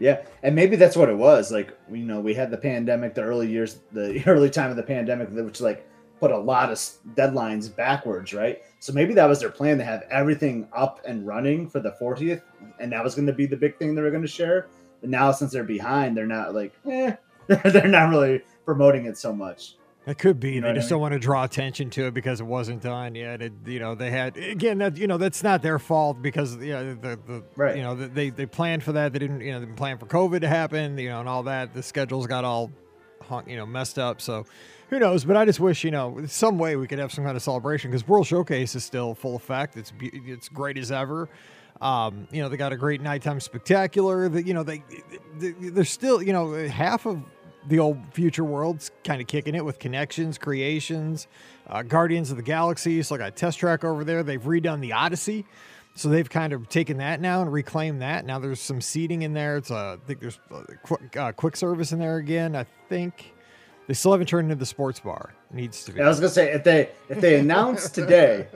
Yeah, 0.00 0.26
and 0.42 0.56
maybe 0.56 0.74
that's 0.74 0.96
what 0.96 1.08
it 1.08 1.16
was. 1.16 1.52
Like, 1.52 1.78
you 1.88 1.98
know, 1.98 2.18
we 2.18 2.34
had 2.34 2.50
the 2.50 2.56
pandemic, 2.56 3.14
the 3.14 3.22
early 3.22 3.48
years, 3.48 3.78
the 3.92 4.20
early 4.26 4.50
time 4.50 4.68
of 4.68 4.76
the 4.76 4.82
pandemic, 4.82 5.28
which 5.30 5.60
like 5.60 5.88
put 6.18 6.32
a 6.32 6.36
lot 6.36 6.72
of 6.72 6.78
deadlines 7.14 7.74
backwards, 7.74 8.34
right? 8.34 8.60
So 8.80 8.92
maybe 8.92 9.14
that 9.14 9.28
was 9.28 9.38
their 9.38 9.50
plan 9.50 9.78
to 9.78 9.84
have 9.84 10.02
everything 10.10 10.66
up 10.72 11.00
and 11.06 11.24
running 11.24 11.70
for 11.70 11.78
the 11.78 11.94
40th, 12.00 12.42
and 12.80 12.90
that 12.90 13.04
was 13.04 13.14
going 13.14 13.28
to 13.28 13.32
be 13.32 13.46
the 13.46 13.56
big 13.56 13.78
thing 13.78 13.94
they 13.94 14.02
were 14.02 14.10
going 14.10 14.22
to 14.22 14.28
share. 14.28 14.66
But 15.00 15.10
now, 15.10 15.30
since 15.30 15.52
they're 15.52 15.62
behind, 15.62 16.16
they're 16.16 16.26
not 16.26 16.52
like, 16.52 16.74
eh, 16.90 17.14
they're 17.46 17.86
not 17.86 18.10
really 18.10 18.42
promoting 18.64 19.06
it 19.06 19.16
so 19.16 19.32
much. 19.32 19.76
It 20.06 20.18
could 20.18 20.38
be. 20.38 20.52
You 20.52 20.60
know 20.60 20.68
they 20.68 20.74
just 20.74 20.84
I 20.84 20.86
mean? 20.86 20.90
don't 20.90 21.00
want 21.00 21.12
to 21.14 21.18
draw 21.18 21.44
attention 21.44 21.88
to 21.90 22.06
it 22.06 22.14
because 22.14 22.40
it 22.40 22.44
wasn't 22.44 22.82
done 22.82 23.14
yet. 23.14 23.40
It, 23.40 23.52
you 23.64 23.78
know, 23.78 23.94
they 23.94 24.10
had 24.10 24.36
again 24.36 24.78
that 24.78 24.98
you 24.98 25.06
know 25.06 25.16
that's 25.16 25.42
not 25.42 25.62
their 25.62 25.78
fault 25.78 26.20
because 26.20 26.56
you 26.56 26.72
know, 26.72 26.94
the 26.94 27.18
the 27.26 27.44
right. 27.56 27.76
you 27.76 27.82
know 27.82 27.94
they 27.94 28.28
they 28.28 28.44
planned 28.44 28.82
for 28.82 28.92
that. 28.92 29.12
They 29.14 29.18
didn't 29.18 29.40
you 29.40 29.52
know 29.52 29.60
they 29.60 29.66
planned 29.66 30.00
for 30.00 30.06
COVID 30.06 30.42
to 30.42 30.48
happen. 30.48 30.98
You 30.98 31.08
know, 31.08 31.20
and 31.20 31.28
all 31.28 31.44
that. 31.44 31.72
The 31.72 31.82
schedules 31.82 32.26
got 32.26 32.44
all 32.44 32.70
you 33.46 33.56
know 33.56 33.64
messed 33.64 33.98
up. 33.98 34.20
So 34.20 34.44
who 34.90 34.98
knows? 34.98 35.24
But 35.24 35.38
I 35.38 35.46
just 35.46 35.60
wish 35.60 35.84
you 35.84 35.90
know 35.90 36.26
some 36.26 36.58
way 36.58 36.76
we 36.76 36.86
could 36.86 36.98
have 36.98 37.10
some 37.10 37.24
kind 37.24 37.36
of 37.36 37.42
celebration 37.42 37.90
because 37.90 38.06
World 38.06 38.26
Showcase 38.26 38.74
is 38.74 38.84
still 38.84 39.14
full 39.14 39.36
effect. 39.36 39.76
It's 39.76 39.92
it's 40.00 40.50
great 40.50 40.76
as 40.76 40.92
ever. 40.92 41.30
Um, 41.80 42.28
you 42.30 42.42
know 42.42 42.50
they 42.50 42.58
got 42.58 42.72
a 42.74 42.76
great 42.76 43.00
nighttime 43.00 43.40
spectacular. 43.40 44.28
That 44.28 44.46
you 44.46 44.52
know 44.52 44.62
they, 44.64 44.84
they 45.38 45.52
they're 45.52 45.84
still 45.84 46.22
you 46.22 46.34
know 46.34 46.52
half 46.68 47.06
of 47.06 47.22
the 47.68 47.78
old 47.78 47.98
future 48.12 48.44
world's 48.44 48.90
kind 49.04 49.20
of 49.20 49.26
kicking 49.26 49.54
it 49.54 49.64
with 49.64 49.78
connections, 49.78 50.38
creations, 50.38 51.28
uh, 51.68 51.82
Guardians 51.82 52.30
of 52.30 52.36
the 52.36 52.42
Galaxy. 52.42 53.02
So 53.02 53.14
like 53.14 53.26
a 53.26 53.30
test 53.30 53.58
track 53.58 53.84
over 53.84 54.04
there. 54.04 54.22
They've 54.22 54.42
redone 54.42 54.80
the 54.80 54.92
Odyssey. 54.92 55.46
So 55.96 56.08
they've 56.08 56.28
kind 56.28 56.52
of 56.52 56.68
taken 56.68 56.98
that 56.98 57.20
now 57.20 57.40
and 57.40 57.52
reclaimed 57.52 58.02
that. 58.02 58.26
Now 58.26 58.38
there's 58.38 58.60
some 58.60 58.80
seating 58.80 59.22
in 59.22 59.32
there. 59.32 59.56
It's 59.56 59.70
a, 59.70 59.98
I 60.02 60.06
think 60.06 60.20
there's 60.20 60.40
quick, 60.82 61.16
uh, 61.16 61.32
quick 61.32 61.56
service 61.56 61.92
in 61.92 62.00
there 62.00 62.16
again. 62.16 62.56
I 62.56 62.66
think 62.88 63.32
they 63.86 63.94
still 63.94 64.12
haven't 64.12 64.26
turned 64.26 64.50
into 64.50 64.58
the 64.58 64.66
sports 64.66 64.98
bar. 64.98 65.34
It 65.50 65.56
needs 65.56 65.84
to 65.84 65.92
be. 65.92 66.00
I 66.00 66.08
was 66.08 66.18
gonna 66.18 66.30
say 66.30 66.52
if 66.52 66.64
they 66.64 66.90
if 67.08 67.20
they 67.20 67.38
announce 67.38 67.90
today 67.90 68.48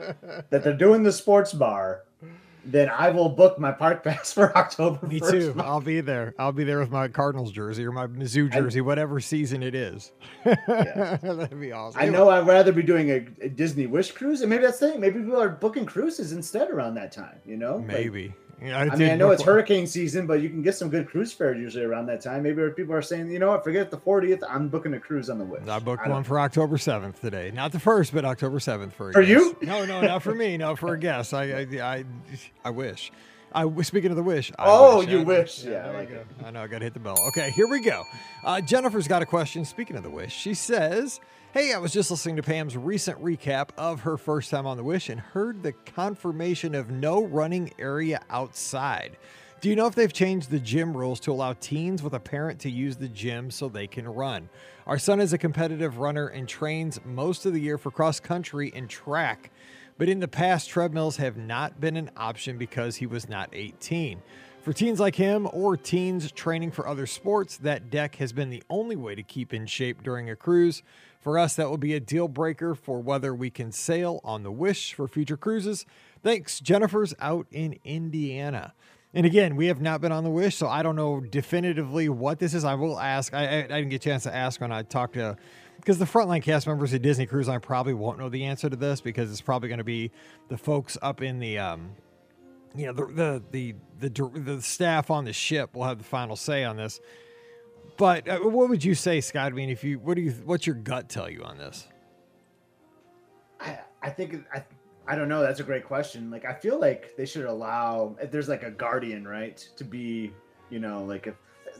that 0.49 0.63
they're 0.63 0.73
doing 0.73 1.03
the 1.03 1.13
sports 1.13 1.53
bar, 1.53 2.03
then 2.65 2.89
I 2.89 3.09
will 3.09 3.29
book 3.29 3.59
my 3.59 3.71
park 3.71 4.03
pass 4.05 4.31
for 4.33 4.55
October. 4.57 5.05
Me 5.07 5.19
1st. 5.19 5.31
too. 5.31 5.55
I'll 5.59 5.81
be 5.81 6.01
there. 6.01 6.33
I'll 6.37 6.51
be 6.51 6.63
there 6.63 6.79
with 6.79 6.91
my 6.91 7.07
Cardinals 7.07 7.51
jersey 7.51 7.85
or 7.85 7.91
my 7.91 8.07
Mizzou 8.07 8.51
jersey, 8.51 8.79
I, 8.79 8.83
whatever 8.83 9.19
season 9.19 9.63
it 9.63 9.75
is. 9.75 10.11
Yeah. 10.67 11.17
That'd 11.21 11.59
be 11.59 11.71
awesome. 11.71 12.01
I 12.01 12.05
know 12.05 12.29
I'd 12.29 12.47
rather 12.47 12.71
be 12.71 12.83
doing 12.83 13.09
a, 13.09 13.25
a, 13.41 13.49
Disney 13.49 13.87
Wish 13.87 14.11
cruise, 14.11 14.41
and 14.41 14.49
maybe 14.49 14.63
that's 14.63 14.79
the 14.79 14.91
thing. 14.91 14.99
Maybe 14.99 15.19
people 15.19 15.41
are 15.41 15.49
booking 15.49 15.85
cruises 15.85 16.31
instead 16.31 16.69
around 16.69 16.95
that 16.95 17.11
time. 17.11 17.37
You 17.45 17.57
know, 17.57 17.79
maybe. 17.79 18.27
Like, 18.27 18.48
yeah, 18.61 18.77
I, 18.77 18.81
I 18.87 18.95
mean, 18.95 19.09
I 19.09 19.15
know 19.15 19.31
it's 19.31 19.43
hurricane 19.43 19.87
season, 19.87 20.27
but 20.27 20.41
you 20.41 20.49
can 20.49 20.61
get 20.61 20.75
some 20.75 20.89
good 20.89 21.07
cruise 21.07 21.31
fares 21.31 21.57
usually 21.57 21.85
around 21.85 22.07
that 22.07 22.21
time. 22.21 22.43
Maybe 22.43 22.61
people 22.71 22.93
are 22.93 23.01
saying, 23.01 23.31
you 23.31 23.39
know 23.39 23.49
what, 23.49 23.63
forget 23.63 23.89
the 23.89 23.97
40th. 23.97 24.43
I'm 24.47 24.67
booking 24.67 24.93
a 24.93 24.99
cruise 24.99 25.29
on 25.29 25.37
the 25.37 25.45
Wish. 25.45 25.67
I 25.67 25.79
booked 25.79 26.05
I 26.05 26.09
one 26.09 26.23
for 26.23 26.39
October 26.39 26.77
7th 26.77 27.19
today. 27.19 27.51
Not 27.53 27.71
the 27.71 27.79
first, 27.79 28.13
but 28.13 28.25
October 28.25 28.59
7th 28.59 28.93
for 28.93 29.09
a 29.09 29.13
for 29.13 29.21
you. 29.21 29.57
No, 29.61 29.85
no, 29.85 30.01
not 30.01 30.23
for 30.23 30.35
me. 30.35 30.57
No, 30.57 30.75
for 30.75 30.93
a 30.93 30.99
guest. 30.99 31.33
I, 31.33 31.61
I, 31.61 31.67
I, 31.81 32.05
I 32.65 32.69
wish. 32.69 33.11
I 33.53 33.81
speaking 33.81 34.11
of 34.11 34.17
the 34.17 34.23
wish. 34.23 34.51
I 34.59 34.65
oh, 34.67 34.99
wish. 34.99 35.09
you 35.09 35.19
I, 35.19 35.23
wish. 35.23 35.63
Yeah, 35.63 35.87
I 35.87 35.91
like 35.91 36.11
I 36.45 36.51
know. 36.51 36.61
I 36.61 36.67
got 36.67 36.79
to 36.79 36.85
hit 36.85 36.93
the 36.93 36.99
bell. 36.99 37.17
Okay, 37.29 37.49
here 37.51 37.67
we 37.67 37.81
go. 37.81 38.03
Uh, 38.43 38.61
Jennifer's 38.61 39.07
got 39.07 39.21
a 39.21 39.25
question. 39.25 39.65
Speaking 39.65 39.95
of 39.95 40.03
the 40.03 40.09
wish, 40.09 40.33
she 40.33 40.53
says. 40.53 41.19
Hey, 41.51 41.73
I 41.73 41.79
was 41.79 41.91
just 41.91 42.11
listening 42.11 42.35
to 42.35 42.43
Pam's 42.43 42.77
recent 42.77 43.19
recap 43.23 43.69
of 43.75 44.01
her 44.01 44.17
first 44.17 44.51
time 44.51 44.67
on 44.67 44.77
the 44.77 44.83
Wish 44.83 45.09
and 45.09 45.19
heard 45.19 45.63
the 45.63 45.71
confirmation 45.71 46.75
of 46.75 46.91
no 46.91 47.25
running 47.25 47.73
area 47.79 48.21
outside. 48.29 49.17
Do 49.59 49.67
you 49.67 49.75
know 49.75 49.87
if 49.87 49.95
they've 49.95 50.13
changed 50.13 50.51
the 50.51 50.59
gym 50.59 50.95
rules 50.95 51.19
to 51.21 51.31
allow 51.31 51.53
teens 51.53 52.03
with 52.03 52.13
a 52.13 52.19
parent 52.19 52.59
to 52.59 52.69
use 52.69 52.97
the 52.97 53.07
gym 53.07 53.49
so 53.49 53.67
they 53.67 53.87
can 53.87 54.07
run? 54.07 54.47
Our 54.85 54.99
son 54.99 55.19
is 55.19 55.33
a 55.33 55.39
competitive 55.39 55.97
runner 55.97 56.27
and 56.27 56.47
trains 56.47 56.99
most 57.03 57.47
of 57.47 57.53
the 57.53 57.61
year 57.61 57.79
for 57.79 57.89
cross 57.89 58.19
country 58.19 58.71
and 58.75 58.87
track, 58.87 59.49
but 59.97 60.07
in 60.07 60.19
the 60.19 60.27
past, 60.27 60.69
treadmills 60.69 61.17
have 61.17 61.35
not 61.35 61.81
been 61.81 61.97
an 61.97 62.11
option 62.15 62.59
because 62.59 62.97
he 62.97 63.07
was 63.07 63.27
not 63.27 63.49
18. 63.53 64.21
For 64.61 64.71
teens 64.71 64.99
like 64.99 65.15
him 65.15 65.47
or 65.51 65.77
teens 65.77 66.31
training 66.31 66.71
for 66.71 66.87
other 66.87 67.07
sports, 67.07 67.57
that 67.57 67.89
deck 67.89 68.15
has 68.17 68.33
been 68.33 68.49
the 68.49 68.61
only 68.69 68.95
way 68.95 69.15
to 69.15 69.23
keep 69.23 69.53
in 69.53 69.65
shape 69.65 70.03
during 70.03 70.29
a 70.29 70.35
cruise. 70.35 70.83
For 71.19 71.37
us, 71.37 71.55
that 71.55 71.69
will 71.69 71.77
be 71.77 71.93
a 71.93 71.99
deal 71.99 72.29
breaker 72.29 72.75
for 72.75 73.01
whether 73.01 73.35
we 73.35 73.49
can 73.49 73.73
sail 73.73 74.21
on 74.23 74.43
the 74.43 74.51
Wish 74.51 74.93
for 74.93 75.07
future 75.07 75.35
cruises. 75.35 75.85
Thanks, 76.23 76.61
Jennifer's 76.61 77.13
out 77.19 77.45
in 77.51 77.77
Indiana. 77.83 78.73
And 79.13 79.25
again, 79.25 79.55
we 79.55 79.65
have 79.65 79.81
not 79.81 79.99
been 79.99 80.11
on 80.11 80.23
the 80.23 80.29
Wish, 80.29 80.55
so 80.55 80.67
I 80.67 80.81
don't 80.81 80.95
know 80.95 81.19
definitively 81.19 82.07
what 82.07 82.39
this 82.39 82.53
is. 82.53 82.63
I 82.63 82.75
will 82.75 82.99
ask. 82.99 83.33
I, 83.33 83.39
I, 83.39 83.57
I 83.57 83.61
didn't 83.63 83.89
get 83.89 83.97
a 83.97 83.99
chance 83.99 84.23
to 84.23 84.33
ask 84.33 84.61
when 84.61 84.71
I 84.71 84.83
talked 84.83 85.15
to, 85.15 85.35
because 85.75 85.97
the 85.97 86.05
frontline 86.05 86.41
cast 86.41 86.67
members 86.67 86.93
at 86.93 87.01
Disney 87.01 87.25
Cruise 87.25 87.47
Line 87.49 87.59
probably 87.59 87.93
won't 87.93 88.17
know 88.17 88.29
the 88.29 88.45
answer 88.45 88.69
to 88.69 88.75
this 88.77 89.01
because 89.01 89.29
it's 89.29 89.41
probably 89.41 89.67
going 89.67 89.79
to 89.79 89.83
be 89.83 90.11
the 90.47 90.57
folks 90.57 90.97
up 91.01 91.21
in 91.21 91.39
the, 91.39 91.57
um, 91.57 91.89
you 92.75 92.85
know, 92.85 92.93
the, 92.93 93.07
the 93.51 93.75
the 93.99 94.09
the 94.09 94.29
the 94.39 94.61
staff 94.61 95.09
on 95.09 95.25
the 95.25 95.33
ship 95.33 95.75
will 95.75 95.85
have 95.85 95.97
the 95.97 96.03
final 96.03 96.35
say 96.35 96.63
on 96.63 96.77
this. 96.77 97.01
But 97.99 98.29
uh, 98.29 98.39
what 98.39 98.69
would 98.69 98.81
you 98.81 98.95
say, 98.95 99.19
Scott? 99.19 99.51
I 99.51 99.55
mean, 99.55 99.69
if 99.69 99.83
you 99.83 99.99
what 99.99 100.15
do 100.15 100.21
you 100.21 100.31
what's 100.45 100.65
your 100.65 100.77
gut 100.77 101.09
tell 101.09 101.29
you 101.29 101.43
on 101.43 101.57
this? 101.57 101.85
I 103.59 103.79
I 104.01 104.09
think 104.09 104.45
I 104.53 104.63
I 105.05 105.15
don't 105.15 105.27
know. 105.27 105.41
That's 105.41 105.59
a 105.59 105.63
great 105.63 105.83
question. 105.83 106.31
Like 106.31 106.45
I 106.45 106.53
feel 106.53 106.79
like 106.79 107.17
they 107.17 107.25
should 107.25 107.43
allow 107.43 108.15
if 108.21 108.31
there's 108.31 108.47
like 108.47 108.63
a 108.63 108.71
guardian, 108.71 109.27
right, 109.27 109.57
to 109.75 109.83
be 109.83 110.31
you 110.69 110.79
know 110.79 111.03
like 111.03 111.27
if 111.27 111.35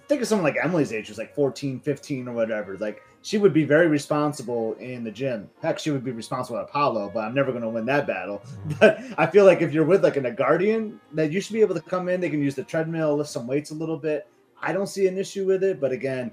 think 0.09 0.21
of 0.21 0.27
someone 0.27 0.43
like 0.43 0.57
Emily's 0.61 0.91
age, 0.91 1.07
who's 1.07 1.17
like 1.17 1.33
14, 1.33 1.79
15 1.79 2.27
or 2.27 2.33
whatever. 2.33 2.77
Like 2.77 3.01
she 3.21 3.38
would 3.38 3.53
be 3.53 3.63
very 3.63 3.88
responsible 3.88 4.73
in 4.73 5.05
the 5.05 5.11
gym. 5.11 5.49
Heck, 5.61 5.79
she 5.79 5.91
would 5.91 6.03
be 6.03 6.11
responsible 6.11 6.59
at 6.59 6.65
Apollo, 6.65 7.11
but 7.13 7.23
I'm 7.23 7.33
never 7.33 7.51
going 7.51 7.63
to 7.63 7.69
win 7.69 7.85
that 7.85 8.07
battle. 8.07 8.39
Mm-hmm. 8.39 8.71
But 8.79 8.99
I 9.17 9.27
feel 9.27 9.45
like 9.45 9.61
if 9.61 9.71
you're 9.71 9.85
with 9.85 10.03
like 10.03 10.17
an, 10.17 10.25
a 10.25 10.31
guardian, 10.31 10.99
that 11.13 11.31
you 11.31 11.39
should 11.39 11.53
be 11.53 11.61
able 11.61 11.75
to 11.75 11.81
come 11.81 12.09
in. 12.09 12.19
They 12.19 12.29
can 12.29 12.43
use 12.43 12.55
the 12.55 12.63
treadmill, 12.63 13.15
lift 13.15 13.29
some 13.29 13.47
weights 13.47 13.71
a 13.71 13.75
little 13.75 13.97
bit. 13.97 14.27
I 14.61 14.73
don't 14.73 14.87
see 14.87 15.07
an 15.07 15.17
issue 15.17 15.45
with 15.45 15.63
it, 15.63 15.79
but 15.79 15.91
again, 15.91 16.31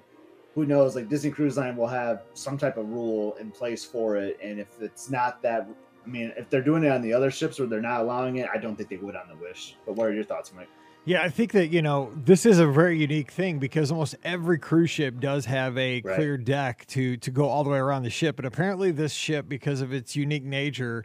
who 0.55 0.67
knows? 0.67 0.97
Like 0.97 1.09
Disney 1.09 1.31
Cruise 1.31 1.57
Line 1.57 1.77
will 1.77 1.87
have 1.87 2.23
some 2.35 2.57
type 2.57 2.77
of 2.77 2.89
rule 2.89 3.37
in 3.41 3.51
place 3.51 3.85
for 3.85 4.17
it, 4.17 4.39
and 4.43 4.59
if 4.59 4.69
it's 4.81 5.11
not 5.11 5.43
that, 5.43 5.69
I 6.05 6.09
mean, 6.09 6.33
if 6.37 6.49
they're 6.51 6.63
doing 6.63 6.85
it 6.85 6.91
on 6.91 7.03
the 7.03 7.13
other 7.13 7.31
ships 7.31 7.61
or 7.61 7.67
they're 7.67 7.81
not 7.81 8.01
allowing 8.01 8.37
it, 8.37 8.49
I 8.53 8.59
don't 8.59 8.77
think 8.77 8.89
they 8.89 8.97
would 8.97 9.17
on 9.17 9.29
the 9.29 9.37
Wish. 9.37 9.77
But 9.85 9.97
what 9.97 10.09
are 10.09 10.13
your 10.15 10.25
thoughts, 10.25 10.53
Mike? 10.55 10.69
Yeah, 11.05 11.23
I 11.23 11.29
think 11.29 11.53
that, 11.53 11.69
you 11.69 11.83
know, 11.83 12.11
this 12.17 12.45
is 12.45 12.59
a 12.59 12.67
very 12.67 12.99
unique 12.99 13.31
thing 13.31 13.61
because 13.61 13.93
almost 13.93 14.17
every 14.25 14.59
cruise 14.59 14.91
ship 14.91 15.21
does 15.21 15.45
have 15.45 15.79
a 15.79 16.03
Right. 16.05 16.17
clear 16.17 16.37
deck 16.37 16.85
to 16.89 17.17
to 17.19 17.31
go 17.31 17.47
all 17.47 17.63
the 17.63 17.71
way 17.71 17.79
around 17.79 18.03
the 18.03 18.11
ship, 18.11 18.35
but 18.35 18.45
apparently 18.45 18.91
this 18.91 19.13
ship 19.13 19.49
because 19.49 19.81
of 19.81 19.93
its 19.93 20.17
unique 20.17 20.43
nature, 20.43 21.05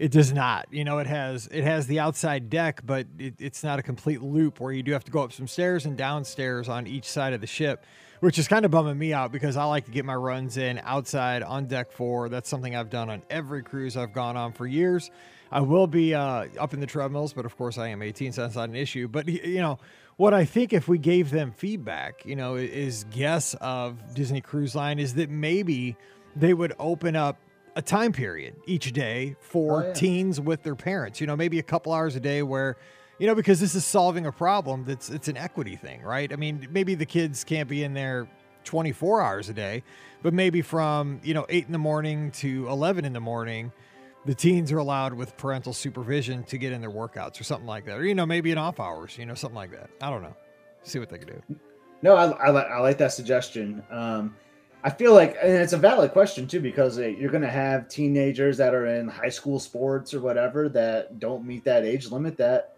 it 0.00 0.10
does 0.10 0.32
not. 0.32 0.66
You 0.70 0.82
know, 0.82 0.98
it 0.98 1.06
has 1.06 1.46
it 1.52 1.62
has 1.62 1.86
the 1.86 2.00
outside 2.00 2.48
deck, 2.48 2.80
but 2.86 3.06
it, 3.18 3.34
it's 3.38 3.62
not 3.62 3.78
a 3.78 3.82
complete 3.82 4.22
loop 4.22 4.58
where 4.58 4.72
you 4.72 4.82
do 4.82 4.92
have 4.92 5.04
to 5.04 5.10
go 5.10 5.22
up 5.22 5.30
some 5.30 5.46
stairs 5.46 5.84
and 5.84 5.94
downstairs 5.94 6.70
on 6.70 6.86
each 6.86 7.04
side 7.04 7.34
of 7.34 7.42
the 7.42 7.46
ship, 7.46 7.84
which 8.20 8.38
is 8.38 8.48
kind 8.48 8.64
of 8.64 8.70
bumming 8.70 8.96
me 8.96 9.12
out 9.12 9.30
because 9.30 9.58
I 9.58 9.64
like 9.64 9.84
to 9.84 9.90
get 9.90 10.06
my 10.06 10.14
runs 10.14 10.56
in 10.56 10.80
outside 10.84 11.42
on 11.42 11.66
deck 11.66 11.92
4. 11.92 12.30
That's 12.30 12.48
something 12.48 12.74
I've 12.74 12.88
done 12.88 13.10
on 13.10 13.22
every 13.28 13.62
cruise 13.62 13.94
I've 13.94 14.14
gone 14.14 14.38
on 14.38 14.54
for 14.54 14.66
years. 14.66 15.10
I 15.52 15.60
will 15.60 15.86
be 15.86 16.14
uh, 16.14 16.46
up 16.58 16.72
in 16.72 16.80
the 16.80 16.86
treadmills, 16.86 17.34
but 17.34 17.44
of 17.44 17.54
course 17.58 17.76
I 17.76 17.88
am 17.88 18.00
18, 18.00 18.32
so 18.32 18.40
that's 18.40 18.54
not 18.54 18.70
an 18.70 18.76
issue. 18.76 19.06
But 19.06 19.28
you 19.28 19.60
know 19.60 19.78
what 20.16 20.32
I 20.32 20.46
think 20.46 20.72
if 20.72 20.88
we 20.88 20.96
gave 20.96 21.30
them 21.30 21.52
feedback, 21.52 22.24
you 22.24 22.36
know, 22.36 22.54
is 22.54 23.04
guess 23.10 23.52
of 23.60 24.14
Disney 24.14 24.40
Cruise 24.40 24.74
Line 24.74 24.98
is 24.98 25.12
that 25.16 25.28
maybe 25.28 25.98
they 26.34 26.54
would 26.54 26.72
open 26.78 27.16
up 27.16 27.36
a 27.80 27.82
time 27.82 28.12
period 28.12 28.54
each 28.66 28.92
day 28.92 29.34
for 29.40 29.82
Oh, 29.82 29.86
yeah. 29.86 29.92
teens 29.94 30.40
with 30.40 30.62
their 30.62 30.74
parents. 30.76 31.20
You 31.20 31.26
know, 31.26 31.34
maybe 31.36 31.58
a 31.58 31.62
couple 31.62 31.92
hours 31.92 32.14
a 32.16 32.20
day 32.20 32.42
where. 32.42 32.76
You 33.18 33.26
know, 33.26 33.34
because 33.34 33.60
this 33.60 33.74
is 33.74 33.84
solving 33.84 34.24
a 34.24 34.32
problem 34.32 34.84
that's 34.86 35.10
it's 35.10 35.28
an 35.28 35.36
equity 35.36 35.76
thing, 35.76 36.00
right? 36.00 36.32
I 36.32 36.36
mean, 36.36 36.66
maybe 36.70 36.94
the 36.94 37.04
kids 37.04 37.44
can't 37.44 37.68
be 37.68 37.84
in 37.84 37.92
there 37.92 38.26
24 38.64 39.20
hours 39.20 39.50
a 39.50 39.52
day, 39.52 39.82
but 40.22 40.32
maybe 40.32 40.62
from, 40.62 41.20
you 41.22 41.34
know, 41.34 41.44
8 41.50 41.66
in 41.66 41.72
the 41.72 41.78
morning 41.78 42.30
to 42.40 42.66
11 42.70 43.04
in 43.04 43.12
the 43.12 43.20
morning, 43.20 43.72
the 44.24 44.34
teens 44.34 44.72
are 44.72 44.78
allowed 44.78 45.12
with 45.12 45.36
parental 45.36 45.74
supervision 45.74 46.44
to 46.44 46.56
get 46.56 46.72
in 46.72 46.80
their 46.80 46.90
workouts 46.90 47.38
or 47.38 47.44
something 47.44 47.66
like 47.66 47.84
that. 47.84 47.98
Or, 47.98 48.06
you 48.06 48.14
know, 48.14 48.24
maybe 48.24 48.52
in 48.52 48.56
off 48.56 48.80
hours, 48.80 49.18
you 49.18 49.26
know, 49.26 49.34
something 49.34 49.56
like 49.56 49.72
that. 49.72 49.90
I 50.00 50.08
don't 50.08 50.22
know. 50.22 50.34
See 50.84 50.98
what 50.98 51.10
they 51.10 51.18
can 51.18 51.28
do. 51.28 51.56
No, 52.00 52.16
I, 52.16 52.30
I, 52.30 52.48
I 52.50 52.78
like 52.80 52.96
that 52.96 53.12
suggestion. 53.12 53.82
Um, 53.90 54.34
I 54.82 54.90
feel 54.90 55.12
like, 55.12 55.36
and 55.42 55.52
it's 55.52 55.74
a 55.74 55.78
valid 55.78 56.12
question 56.12 56.46
too, 56.46 56.60
because 56.60 56.98
you're 56.98 57.30
going 57.30 57.42
to 57.42 57.50
have 57.50 57.88
teenagers 57.88 58.56
that 58.56 58.74
are 58.74 58.86
in 58.86 59.08
high 59.08 59.28
school 59.28 59.60
sports 59.60 60.14
or 60.14 60.20
whatever 60.20 60.68
that 60.70 61.18
don't 61.18 61.44
meet 61.44 61.64
that 61.64 61.84
age 61.84 62.10
limit. 62.10 62.38
That 62.38 62.76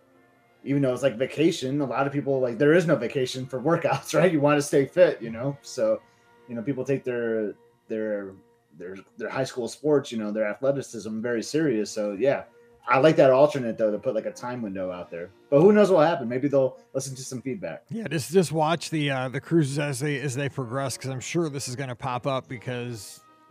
even 0.65 0.83
though 0.83 0.93
it's 0.93 1.03
like 1.03 1.17
vacation, 1.17 1.81
a 1.81 1.85
lot 1.85 2.07
of 2.07 2.13
people 2.13 2.41
like 2.41 2.59
there 2.59 2.73
is 2.73 2.87
no 2.87 2.97
vacation 2.97 3.47
for 3.47 3.61
workouts, 3.61 4.15
right? 4.19 4.33
You 4.33 4.41
want 4.41 4.59
to 4.59 4.63
stay 4.63 4.87
fit, 4.87 5.23
you 5.23 5.31
know. 5.31 5.57
So, 5.63 6.01
you 6.49 6.57
know, 6.57 6.63
people 6.63 6.85
take 6.85 7.05
their 7.05 7.55
their 7.87 8.33
their 8.79 8.97
their 9.17 9.29
high 9.29 9.45
school 9.45 9.69
sports, 9.69 10.11
you 10.11 10.19
know, 10.19 10.33
their 10.33 10.47
athleticism 10.47 11.21
very 11.21 11.43
serious. 11.43 11.91
So, 11.91 12.17
yeah, 12.19 12.45
I 12.89 12.99
like 12.99 13.17
that 13.17 13.31
alternate 13.31 13.79
though 13.79 13.91
to 13.93 13.99
put 13.99 14.15
like 14.15 14.27
a 14.27 14.33
time 14.33 14.61
window 14.63 14.91
out 14.91 15.11
there. 15.11 15.31
But 15.51 15.61
who 15.61 15.73
knows 15.73 15.91
what 15.91 15.99
will 15.99 16.07
happen? 16.07 16.29
Maybe 16.29 16.49
they'll 16.49 16.79
listen 16.95 17.15
to 17.17 17.23
some 17.23 17.41
feedback. 17.43 17.85
Yeah, 17.91 18.09
just 18.09 18.33
just 18.33 18.53
watch 18.53 18.91
the 18.91 19.11
uh, 19.11 19.29
the 19.29 19.41
cruises 19.41 19.79
as 19.79 20.01
they 20.01 20.21
as 20.21 20.35
they 20.35 20.49
progress 20.49 20.97
because 20.97 21.11
I'm 21.11 21.21
sure 21.21 21.49
this 21.49 21.69
is 21.69 21.77
going 21.77 21.91
to 21.91 21.95
pop 21.95 22.27
up 22.27 22.49
because 22.49 23.21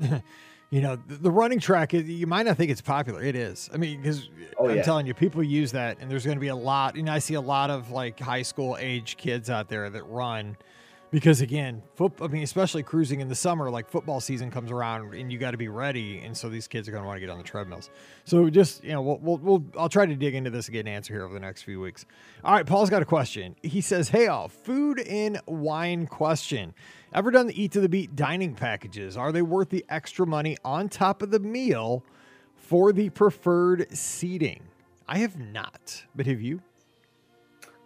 you 0.70 0.82
know 0.82 0.98
the, 1.08 1.16
the 1.16 1.32
running 1.32 1.60
track 1.60 1.94
is, 1.94 2.10
you 2.10 2.28
might 2.28 2.46
not 2.46 2.58
think 2.58 2.72
it's 2.72 2.82
popular. 2.82 3.22
It 3.24 3.36
is. 3.36 3.70
I 3.74 3.78
mean, 3.78 4.02
because 4.02 4.30
Oh, 4.58 4.70
I'm 4.70 4.76
yeah. 4.78 4.82
telling 4.84 5.08
you, 5.08 5.14
people 5.14 5.42
use 5.42 5.72
that, 5.72 5.98
and 6.02 6.12
there's 6.12 6.26
going 6.26 6.38
to 6.38 6.42
be 6.42 6.50
a 6.50 6.56
lot. 6.56 6.96
You 6.96 7.04
know, 7.04 7.14
I 7.14 7.20
see 7.20 7.34
a 7.36 7.42
lot 7.42 7.70
of 7.70 7.90
like 7.90 8.20
high 8.20 8.42
school 8.44 8.78
age 8.80 9.18
kids 9.18 9.50
out 9.50 9.70
there 9.70 9.90
that 9.90 10.04
run 10.04 10.56
because 11.12 11.42
again, 11.42 11.84
foot. 11.96 12.14
I 12.22 12.28
mean, 12.28 12.44
especially 12.44 12.84
cruising 12.84 13.20
in 13.20 13.28
the 13.28 13.36
summer, 13.36 13.70
like 13.70 13.90
football 13.90 14.22
season 14.22 14.50
comes 14.50 14.72
around, 14.72 15.14
and 15.14 15.32
you 15.32 15.38
got 15.38 15.52
to 15.52 15.58
be 15.58 15.68
ready, 15.68 16.20
and 16.20 16.36
so 16.36 16.50
these 16.50 16.68
kids 16.68 16.88
are 16.88 16.92
going 16.92 17.04
to 17.04 17.08
want 17.08 17.18
to 17.18 17.20
get 17.20 17.30
on 17.30 17.38
the 17.38 17.44
treadmills. 17.44 17.90
So 18.24 18.50
just 18.50 18.84
you 18.84 18.92
know, 18.94 19.02
we'll, 19.02 19.20
we'll, 19.20 19.38
we'll 19.38 19.64
I'll 19.78 19.90
try 19.90 20.06
to 20.06 20.16
dig 20.16 20.34
into 20.34 20.50
this 20.50 20.68
and 20.68 20.74
get 20.74 20.82
an 20.82 20.88
answer 20.88 21.14
here 21.14 21.24
over 21.24 21.34
the 21.34 21.40
next 21.40 21.64
few 21.64 21.82
weeks. 21.82 22.06
All 22.44 22.54
right, 22.54 22.66
Paul's 22.66 22.90
got 22.90 23.02
a 23.02 23.06
question. 23.06 23.56
He 23.62 23.82
says, 23.82 24.10
"Hey 24.10 24.28
all, 24.28 24.48
food 24.48 25.00
and 25.00 25.40
wine 25.46 26.08
question. 26.08 26.74
Ever 27.14 27.30
done 27.30 27.48
the 27.48 27.62
Eat 27.62 27.74
to 27.74 27.82
the 27.82 27.90
Beat 27.90 28.16
dining 28.16 28.56
packages? 28.56 29.18
Are 29.18 29.34
they 29.34 29.42
worth 29.42 29.70
the 29.70 29.86
extra 29.90 30.26
money 30.26 30.58
on 30.64 30.88
top 30.88 31.22
of 31.22 31.30
the 31.30 31.40
meal 31.40 32.04
for 32.56 32.94
the 32.94 33.10
preferred 33.10 33.88
seating?" 33.96 34.64
I 35.10 35.18
have 35.18 35.38
not, 35.38 36.06
but 36.16 36.26
have 36.26 36.42
you? 36.42 36.62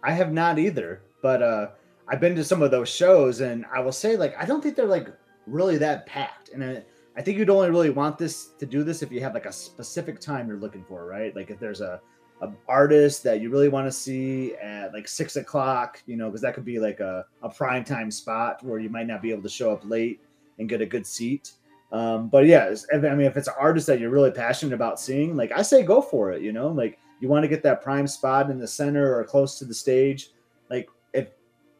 I 0.00 0.12
have 0.12 0.32
not 0.32 0.60
either, 0.60 1.02
but 1.22 1.42
uh, 1.42 1.68
I've 2.08 2.20
been 2.20 2.36
to 2.36 2.44
some 2.44 2.62
of 2.62 2.70
those 2.70 2.88
shows, 2.88 3.40
and 3.40 3.66
I 3.72 3.80
will 3.80 3.92
say, 3.92 4.16
like, 4.16 4.36
I 4.38 4.44
don't 4.44 4.62
think 4.62 4.76
they're 4.76 4.86
like 4.86 5.08
really 5.46 5.78
that 5.78 6.06
packed. 6.06 6.50
And 6.50 6.64
I, 6.64 6.82
I 7.16 7.22
think 7.22 7.38
you'd 7.38 7.50
only 7.50 7.70
really 7.70 7.90
want 7.90 8.18
this 8.18 8.48
to 8.58 8.66
do 8.66 8.84
this 8.84 9.02
if 9.02 9.10
you 9.10 9.20
have 9.20 9.34
like 9.34 9.46
a 9.46 9.52
specific 9.52 10.20
time 10.20 10.48
you're 10.48 10.58
looking 10.58 10.84
for, 10.84 11.06
right? 11.06 11.34
Like 11.34 11.50
if 11.50 11.58
there's 11.58 11.80
a, 11.80 12.00
a 12.42 12.50
artist 12.68 13.22
that 13.24 13.40
you 13.40 13.50
really 13.50 13.68
want 13.68 13.86
to 13.86 13.92
see 13.92 14.54
at 14.56 14.92
like 14.92 15.08
six 15.08 15.36
o'clock, 15.36 16.02
you 16.06 16.16
know, 16.16 16.26
because 16.26 16.42
that 16.42 16.54
could 16.54 16.64
be 16.64 16.78
like 16.78 17.00
a, 17.00 17.24
a 17.42 17.48
prime 17.48 17.84
time 17.84 18.10
spot 18.10 18.62
where 18.62 18.78
you 18.78 18.90
might 18.90 19.06
not 19.06 19.22
be 19.22 19.30
able 19.30 19.42
to 19.42 19.48
show 19.48 19.72
up 19.72 19.82
late 19.84 20.20
and 20.58 20.68
get 20.68 20.80
a 20.80 20.86
good 20.86 21.06
seat. 21.06 21.52
Um, 21.92 22.28
but 22.28 22.46
yeah, 22.46 22.74
I 22.92 22.96
mean, 22.98 23.22
if 23.22 23.36
it's 23.36 23.48
an 23.48 23.54
artist 23.58 23.86
that 23.86 24.00
you're 24.00 24.10
really 24.10 24.32
passionate 24.32 24.74
about 24.74 25.00
seeing, 25.00 25.36
like 25.36 25.52
I 25.52 25.62
say, 25.62 25.82
go 25.82 26.02
for 26.02 26.32
it. 26.32 26.42
You 26.42 26.52
know, 26.52 26.68
like 26.68 26.98
you 27.20 27.28
want 27.28 27.44
to 27.44 27.48
get 27.48 27.62
that 27.62 27.82
prime 27.82 28.06
spot 28.06 28.50
in 28.50 28.58
the 28.58 28.66
center 28.66 29.16
or 29.16 29.24
close 29.24 29.58
to 29.60 29.64
the 29.64 29.74
stage. 29.74 30.30
Like 30.68 30.88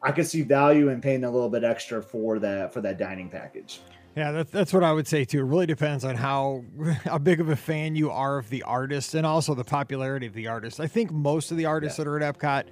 I 0.02 0.12
could 0.12 0.26
see 0.26 0.42
value 0.42 0.88
in 0.90 1.00
paying 1.00 1.24
a 1.24 1.30
little 1.30 1.48
bit 1.48 1.64
extra 1.64 2.02
for 2.02 2.38
that 2.40 2.72
for 2.72 2.80
that 2.82 2.98
dining 2.98 3.28
package. 3.28 3.80
Yeah, 4.16 4.32
that's 4.32 4.50
that's 4.50 4.72
what 4.72 4.82
I 4.84 4.92
would 4.92 5.06
say 5.06 5.24
too. 5.24 5.40
It 5.40 5.44
really 5.44 5.66
depends 5.66 6.04
on 6.04 6.14
how 6.16 6.64
how 7.04 7.18
big 7.18 7.40
of 7.40 7.48
a 7.48 7.56
fan 7.56 7.96
you 7.96 8.10
are 8.10 8.38
of 8.38 8.48
the 8.50 8.62
artist 8.62 9.14
and 9.14 9.26
also 9.26 9.54
the 9.54 9.64
popularity 9.64 10.26
of 10.26 10.34
the 10.34 10.46
artist. 10.48 10.80
I 10.80 10.86
think 10.86 11.10
most 11.10 11.50
of 11.50 11.56
the 11.56 11.66
artists 11.66 11.98
Yeah. 11.98 12.04
that 12.04 12.10
are 12.10 12.20
at 12.22 12.38
Epcot, 12.38 12.64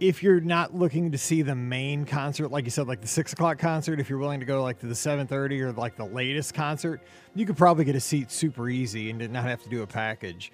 if 0.00 0.22
you're 0.22 0.40
not 0.40 0.74
looking 0.74 1.12
to 1.12 1.18
see 1.18 1.42
the 1.42 1.54
main 1.54 2.04
concert, 2.04 2.48
like 2.50 2.64
you 2.64 2.70
said, 2.70 2.86
like 2.88 3.00
the 3.00 3.06
six 3.06 3.32
o'clock 3.32 3.58
concert, 3.58 4.00
if 4.00 4.08
you're 4.08 4.18
willing 4.18 4.40
to 4.40 4.46
go 4.46 4.62
like 4.62 4.78
to 4.80 4.86
the 4.86 4.94
seven 4.94 5.26
thirty 5.26 5.60
or 5.60 5.72
like 5.72 5.96
the 5.96 6.04
latest 6.06 6.54
concert, 6.54 7.00
you 7.34 7.44
could 7.46 7.56
probably 7.56 7.84
get 7.84 7.94
a 7.96 8.00
seat 8.00 8.30
super 8.30 8.68
easy 8.68 9.10
and 9.10 9.18
not 9.32 9.44
have 9.44 9.62
to 9.62 9.68
do 9.68 9.82
a 9.82 9.86
package. 9.86 10.50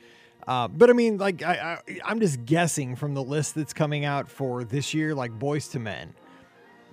Uh, 0.47 0.68
but 0.68 0.90
I 0.90 0.92
mean, 0.92 1.18
like 1.18 1.42
I, 1.42 1.80
I, 1.88 1.99
I'm 2.04 2.20
just 2.20 2.44
guessing 2.44 2.97
from 2.97 3.14
the 3.14 3.23
list 3.23 3.54
that's 3.54 3.73
coming 3.73 4.04
out 4.04 4.28
for 4.28 4.64
this 4.64 4.94
year, 4.94 5.14
like 5.14 5.38
Boyz 5.38 5.75
II 5.75 5.82
Men 5.82 6.14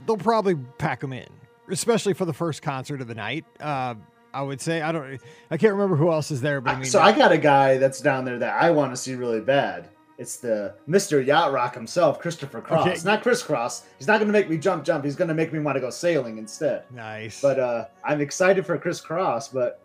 they'll 0.05 0.17
probably 0.17 0.55
pack 0.77 0.99
them 1.01 1.13
in, 1.13 1.27
especially 1.69 2.13
for 2.13 2.25
the 2.25 2.33
first 2.33 2.61
concert 2.61 3.01
of 3.01 3.07
the 3.07 3.15
night. 3.15 3.45
Uh, 3.59 3.95
I 4.33 4.41
would 4.41 4.61
say 4.61 4.81
I 4.81 4.91
don't, 4.91 5.19
I 5.49 5.57
can't 5.57 5.73
remember 5.73 5.95
who 5.95 6.11
else 6.11 6.29
is 6.31 6.41
there, 6.41 6.61
but 6.61 6.75
I 6.75 6.75
mean, 6.75 6.85
so 6.85 6.99
I 6.99 7.11
got 7.11 7.31
a 7.31 7.37
guy 7.37 7.77
that's 7.77 8.01
down 8.01 8.25
there 8.25 8.37
that 8.39 8.61
I 8.61 8.69
want 8.69 8.91
to 8.91 8.97
see 8.97 9.15
really 9.15 9.41
bad. 9.41 9.89
It's 10.17 10.37
the 10.37 10.75
Mr. 10.89 11.23
Yacht 11.23 11.51
Rock 11.51 11.75
himself, 11.75 12.19
Christopher 12.19 12.59
Cross. 12.59 12.87
Okay. 12.87 12.99
Not 13.03 13.21
Kris 13.21 13.43
Kross. 13.43 13.83
He's 13.99 14.07
not 14.07 14.17
going 14.19 14.27
to 14.27 14.33
make 14.33 14.49
me 14.49 14.57
jump, 14.57 14.83
jump. 14.83 15.05
He's 15.05 15.15
going 15.15 15.27
to 15.27 15.33
make 15.35 15.53
me 15.53 15.59
want 15.59 15.75
to 15.75 15.79
go 15.79 15.91
sailing 15.91 16.39
instead. 16.39 16.85
nice. 16.91 17.39
But 17.39 17.59
uh, 17.59 17.85
I'm 18.03 18.19
excited 18.19 18.65
for 18.65 18.77
Chris 18.79 18.99
Cross. 18.99 19.49
But 19.49 19.79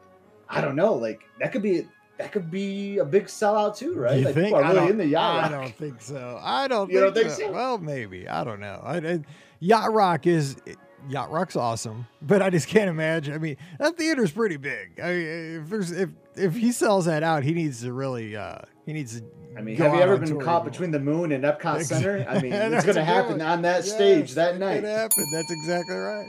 I 0.48 0.62
don't 0.62 0.74
know. 0.74 0.94
Like 0.94 1.20
that 1.38 1.52
could 1.52 1.60
be 1.60 1.86
that 2.22 2.32
could 2.32 2.50
be 2.50 2.98
a 2.98 3.04
big 3.04 3.26
sellout 3.26 3.76
too, 3.76 3.94
right? 3.94 4.18
You 4.18 4.24
like 4.26 4.34
think? 4.34 4.46
people 4.48 4.60
are 4.60 4.64
I 4.64 4.72
really 4.72 4.90
into 4.90 5.06
yacht 5.06 5.36
I 5.36 5.42
rock. 5.42 5.50
don't 5.50 5.74
think 5.74 6.00
so. 6.00 6.38
I 6.42 6.68
don't. 6.68 6.90
You 6.90 7.00
think, 7.00 7.14
don't 7.14 7.22
think 7.22 7.34
so. 7.34 7.46
so? 7.46 7.52
Well, 7.52 7.78
maybe. 7.78 8.28
I 8.28 8.44
don't 8.44 8.60
know. 8.60 8.80
I, 8.82 8.96
I, 8.98 9.20
Yacht 9.60 9.92
Rock 9.92 10.26
is 10.26 10.56
Yacht 11.08 11.30
Rock's 11.30 11.56
awesome, 11.56 12.06
but 12.20 12.42
I 12.42 12.50
just 12.50 12.68
can't 12.68 12.88
imagine. 12.88 13.34
I 13.34 13.38
mean, 13.38 13.56
that 13.78 13.96
theater's 13.96 14.30
pretty 14.30 14.56
big. 14.56 15.00
I 15.02 15.08
mean, 15.08 15.62
if 15.62 15.68
there's 15.68 15.90
if 15.90 16.10
if 16.36 16.54
he 16.54 16.72
sells 16.72 17.06
that 17.06 17.22
out, 17.22 17.42
he 17.42 17.52
needs 17.54 17.82
to 17.82 17.92
really. 17.92 18.36
uh 18.36 18.58
He 18.86 18.92
needs 18.92 19.20
to. 19.20 19.26
I 19.56 19.60
mean, 19.60 19.76
have 19.76 19.94
you 19.94 20.00
ever 20.00 20.16
been 20.16 20.40
caught 20.40 20.64
between 20.64 20.92
the 20.92 21.00
moon 21.00 21.32
and 21.32 21.44
Epcot 21.44 21.82
Center? 21.82 22.24
I 22.28 22.40
mean, 22.40 22.52
it's 22.54 22.84
going 22.84 22.96
to 22.96 23.04
happen 23.04 23.40
on 23.42 23.62
that 23.62 23.84
stage 23.84 24.32
that 24.34 24.58
night. 24.58 24.80
Could 24.80 24.84
happen. 24.84 25.24
That's 25.32 25.50
exactly 25.50 25.96
right. 25.96 26.28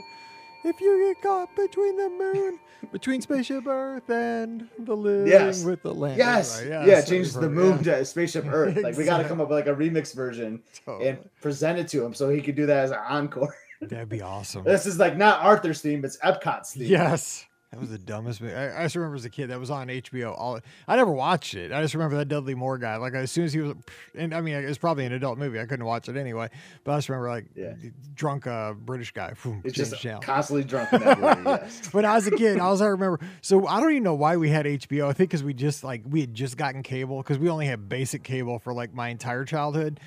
If 0.64 0.80
you 0.80 1.12
get 1.14 1.22
caught 1.22 1.54
between 1.54 1.96
the 1.96 2.08
moon, 2.08 2.58
between 2.90 3.20
spaceship 3.20 3.66
Earth 3.66 4.08
and 4.08 4.66
the 4.78 4.94
living 4.96 5.26
Yes. 5.30 5.62
with 5.64 5.82
the 5.82 5.94
land. 5.94 6.16
Yes. 6.18 6.60
Right, 6.60 6.70
Yeah, 6.70 6.86
yes, 6.86 7.08
change 7.08 7.32
the 7.34 7.48
moon 7.50 7.78
yeah. 7.82 7.96
to 7.98 8.04
Spaceship 8.04 8.46
Earth. 8.46 8.76
Like 8.76 8.96
we 8.96 9.04
got 9.04 9.18
to 9.18 9.24
come 9.28 9.40
up 9.40 9.48
with 9.50 9.58
like 9.58 9.66
a 9.66 9.74
remix 9.78 10.14
version 10.14 10.62
Totally. 10.84 11.08
and 11.10 11.30
present 11.40 11.78
it 11.78 11.88
to 11.88 12.04
him 12.04 12.14
so 12.14 12.30
he 12.30 12.40
could 12.40 12.54
do 12.54 12.66
that 12.66 12.84
as 12.84 12.90
an 12.92 12.98
encore. 13.08 13.54
That'd 13.82 14.08
be 14.08 14.22
awesome. 14.22 14.64
this 14.64 14.86
is 14.86 14.98
like 14.98 15.16
not 15.16 15.40
Arthur's 15.42 15.80
theme, 15.82 16.04
it's 16.04 16.16
Epcot's 16.18 16.72
theme. 16.74 16.86
Yes, 16.90 17.44
That 17.74 17.80
was 17.80 17.90
the 17.90 17.98
dumbest 17.98 18.40
movie. 18.40 18.54
I, 18.54 18.80
I 18.80 18.82
just 18.84 18.94
remember 18.96 19.16
as 19.16 19.24
a 19.24 19.30
kid 19.30 19.48
that 19.50 19.58
was 19.60 19.70
on 19.70 19.88
HBO. 19.88 20.34
All 20.38 20.60
I 20.88 20.96
never 20.96 21.10
watched 21.12 21.54
it. 21.54 21.72
I 21.72 21.82
just 21.82 21.94
remember 21.94 22.16
that 22.16 22.28
Dudley 22.28 22.54
Moore 22.54 22.78
guy. 22.78 22.96
Like 22.96 23.14
as 23.14 23.30
soon 23.30 23.44
as 23.44 23.52
he 23.52 23.60
was, 23.60 23.74
and 24.14 24.34
I 24.34 24.40
mean 24.40 24.54
it 24.54 24.66
was 24.66 24.78
probably 24.78 25.04
an 25.06 25.12
adult 25.12 25.38
movie. 25.38 25.58
I 25.60 25.66
couldn't 25.66 25.84
watch 25.84 26.08
it 26.08 26.16
anyway. 26.16 26.48
But 26.84 26.92
I 26.92 26.96
just 26.98 27.08
remember 27.08 27.28
like 27.28 27.46
Yeah. 27.54 27.74
drunk 28.14 28.46
uh, 28.46 28.72
British 28.74 29.12
guy. 29.12 29.32
Boom, 29.42 29.60
It's 29.64 29.74
just 29.74 29.94
constantly 30.22 30.64
drunk 30.64 30.92
in 30.92 31.00
that. 31.00 31.18
Yes. 31.44 31.92
when 31.92 32.04
I 32.04 32.14
was 32.14 32.26
a 32.26 32.30
kid, 32.30 32.58
all 32.58 32.80
I 32.82 32.86
remember. 32.86 33.20
So 33.42 33.66
I 33.66 33.80
don't 33.80 33.90
even 33.92 34.02
know 34.02 34.14
why 34.14 34.36
we 34.36 34.48
had 34.50 34.66
HBO. 34.66 35.08
I 35.08 35.12
think 35.12 35.30
because 35.30 35.42
we 35.42 35.54
just 35.54 35.84
like 35.84 36.02
we 36.08 36.20
had 36.20 36.34
just 36.34 36.56
gotten 36.56 36.82
cable 36.82 37.18
because 37.22 37.38
we 37.38 37.48
only 37.48 37.66
had 37.66 37.88
basic 37.88 38.22
cable 38.22 38.58
for 38.58 38.72
like 38.72 38.94
my 38.94 39.08
entire 39.08 39.44
childhood. 39.44 40.00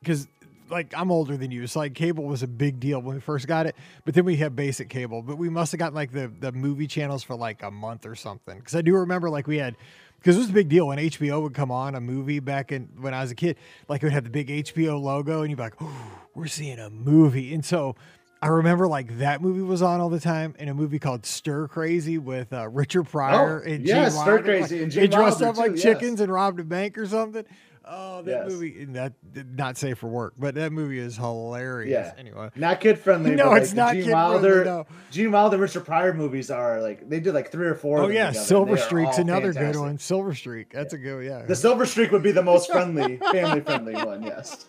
Because 0.00 0.26
like 0.70 0.92
I'm 0.96 1.10
older 1.10 1.36
than 1.36 1.50
you, 1.50 1.66
so 1.66 1.80
like 1.80 1.94
cable 1.94 2.24
was 2.24 2.42
a 2.42 2.46
big 2.48 2.80
deal 2.80 3.00
when 3.00 3.14
we 3.16 3.20
first 3.20 3.46
got 3.46 3.66
it. 3.66 3.76
But 4.04 4.14
then 4.14 4.24
we 4.24 4.36
had 4.36 4.54
basic 4.56 4.88
cable. 4.88 5.22
But 5.22 5.36
we 5.36 5.48
must 5.48 5.72
have 5.72 5.78
gotten 5.78 5.94
like 5.94 6.12
the 6.12 6.30
the 6.40 6.52
movie 6.52 6.86
channels 6.86 7.22
for 7.22 7.34
like 7.36 7.62
a 7.62 7.70
month 7.70 8.06
or 8.06 8.14
something. 8.14 8.58
Because 8.58 8.74
I 8.74 8.82
do 8.82 8.94
remember 8.96 9.30
like 9.30 9.46
we 9.46 9.58
had. 9.58 9.76
Because 10.18 10.36
it 10.36 10.40
was 10.40 10.48
a 10.50 10.54
big 10.54 10.70
deal 10.70 10.86
when 10.86 10.96
HBO 10.96 11.42
would 11.42 11.52
come 11.52 11.70
on 11.70 11.94
a 11.94 12.00
movie 12.00 12.40
back 12.40 12.72
in 12.72 12.88
when 12.98 13.12
I 13.12 13.20
was 13.20 13.30
a 13.30 13.34
kid. 13.34 13.58
Like 13.88 14.02
it 14.02 14.06
would 14.06 14.14
have 14.14 14.24
the 14.24 14.30
big 14.30 14.48
HBO 14.48 14.98
logo, 14.98 15.42
and 15.42 15.50
you'd 15.50 15.56
be 15.56 15.62
like, 15.62 15.74
"Oh, 15.82 16.22
we're 16.34 16.46
seeing 16.46 16.78
a 16.78 16.88
movie." 16.88 17.52
And 17.52 17.62
so 17.62 17.94
I 18.40 18.46
remember 18.46 18.88
like 18.88 19.18
that 19.18 19.42
movie 19.42 19.60
was 19.60 19.82
on 19.82 20.00
all 20.00 20.08
the 20.08 20.20
time, 20.20 20.54
and 20.58 20.70
a 20.70 20.74
movie 20.74 20.98
called 20.98 21.26
Stir 21.26 21.68
Crazy 21.68 22.16
with 22.16 22.54
uh, 22.54 22.68
Richard 22.70 23.04
Pryor 23.04 23.62
Oh, 23.62 23.70
and 23.70 23.86
yeah, 23.86 24.04
Gene 24.08 24.10
Stir. 24.12 24.42
Crazy 24.42 24.82
and 24.82 24.90
They 24.92 25.08
Gene 25.08 25.10
dressed 25.10 25.42
up 25.42 25.58
like 25.58 25.72
too, 25.72 25.74
yes. 25.76 25.82
chickens 25.82 26.20
and 26.22 26.32
robbed 26.32 26.58
a 26.58 26.64
bank 26.64 26.96
or 26.96 27.04
something. 27.06 27.44
Oh, 27.86 28.22
that 28.22 28.30
Yes. 28.46 28.50
movie 28.50 28.84
that 28.86 29.12
not 29.54 29.76
safe 29.76 29.98
for 29.98 30.06
work, 30.08 30.34
but 30.38 30.54
that 30.54 30.72
movie 30.72 30.98
is 30.98 31.16
hilarious. 31.16 31.90
Yeah. 31.90 32.12
Anyway, 32.18 32.50
Not 32.56 32.80
kid 32.80 32.98
friendly. 32.98 33.30
No, 33.36 33.52
it's 33.54 33.70
like, 33.70 33.76
not 33.76 33.92
Gene 33.94 34.04
kid-friendly, 34.04 34.32
Wilder, 34.32 34.64
no. 34.64 34.86
Gene 35.10 35.32
Wilder, 35.32 35.58
Richard 35.58 35.84
Pryor 35.84 36.14
movies 36.14 36.50
are 36.50 36.80
like 36.80 37.08
they 37.08 37.20
did 37.20 37.34
like 37.34 37.52
three 37.52 37.66
or 37.66 37.74
four. 37.74 37.98
oh 37.98 38.08
yeah, 38.08 38.32
Silver 38.32 38.76
Streak's 38.78 39.18
another 39.18 39.52
good 39.52 39.76
one. 39.76 39.98
Silver 39.98 40.34
Streak, 40.34 40.72
that's 40.72 40.94
a 40.94 40.98
good 40.98 41.24
yeah. 41.26 41.42
The 41.44 41.54
Silver 41.56 41.84
Streak 41.84 42.10
would 42.10 42.22
be 42.22 42.32
the 42.32 42.42
most 42.42 42.70
friendly, 42.72 43.18
family 43.32 43.60
friendly 43.60 43.94
one. 43.94 44.22
Yes. 44.22 44.66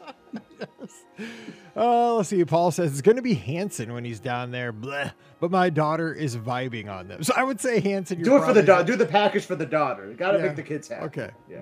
Oh, 1.77 2.17
let's 2.17 2.29
see. 2.29 2.43
Paul 2.45 2.71
says 2.71 2.91
it's 2.91 3.01
going 3.01 3.17
to 3.17 3.21
be 3.21 3.33
Hanson 3.33 3.91
when 3.93 4.05
he's 4.05 4.19
down 4.21 4.51
there. 4.51 4.71
Bleh. 4.71 5.11
But 5.41 5.51
my 5.51 5.69
daughter 5.69 6.13
is 6.13 6.37
vibing 6.37 6.89
on 6.89 7.07
them. 7.09 7.21
So 7.23 7.33
I 7.35 7.43
would 7.43 7.59
say 7.59 7.81
Hanson. 7.81 8.21
Do 8.21 8.37
it 8.37 8.45
for 8.45 8.53
the 8.53 8.63
daughter. 8.63 8.85
Do 8.85 8.95
the 8.95 9.05
package 9.05 9.45
for 9.45 9.55
the 9.55 9.65
daughter. 9.65 10.13
Got 10.13 10.31
to 10.31 10.37
Yeah. 10.39 10.45
make 10.45 10.55
the 10.55 10.63
kids 10.63 10.87
happy. 10.87 11.05
Okay. 11.05 11.29
Yeah. 11.49 11.61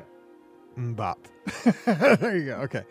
MMMBop. 0.78 1.18
there 2.20 2.38
you 2.38 2.46
go. 2.46 2.56
Okay. 2.62 2.84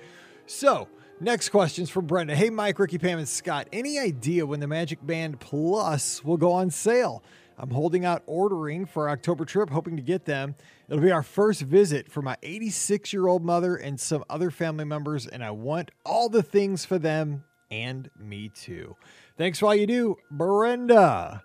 So, 0.47 0.89
next 1.21 1.49
question's 1.51 1.91
from 1.91 2.07
Brenda. 2.07 2.35
Hey, 2.35 2.51
Mike, 2.51 2.79
Ricky, 2.79 2.99
Pam, 2.99 3.19
and 3.19 3.29
Scott. 3.29 3.69
Any 3.73 3.99
idea 3.99 4.47
when 4.47 4.61
the 4.61 4.67
Magic 4.67 5.05
Band 5.05 5.41
Plus 5.41 6.25
will 6.25 6.37
go 6.37 6.53
on 6.53 6.71
sale? 6.71 7.23
I'm 7.59 7.71
holding 7.71 8.05
out 8.05 8.23
ordering 8.27 8.87
for 8.87 9.09
our 9.09 9.15
October 9.15 9.45
trip, 9.45 9.71
hoping 9.71 9.97
to 9.97 10.03
get 10.03 10.25
them. 10.25 10.55
It'll 10.89 11.03
be 11.03 11.13
our 11.13 11.23
first 11.23 11.63
visit 11.63 12.11
for 12.11 12.23
my 12.23 12.37
86 12.43 13.13
year 13.13 13.29
old 13.29 13.45
mother 13.45 13.77
and 13.77 14.01
some 14.01 14.25
other 14.29 14.51
family 14.51 14.85
members, 14.85 15.27
and 15.27 15.45
I 15.45 15.51
want 15.53 15.91
all 16.05 16.29
the 16.29 16.43
things 16.43 16.85
for 16.85 16.99
them 16.99 17.45
and 17.71 18.11
me 18.19 18.49
too. 18.49 18.97
Thanks 19.39 19.59
for 19.59 19.67
all 19.67 19.75
you 19.75 19.87
do, 19.87 20.17
Brenda. 20.31 21.43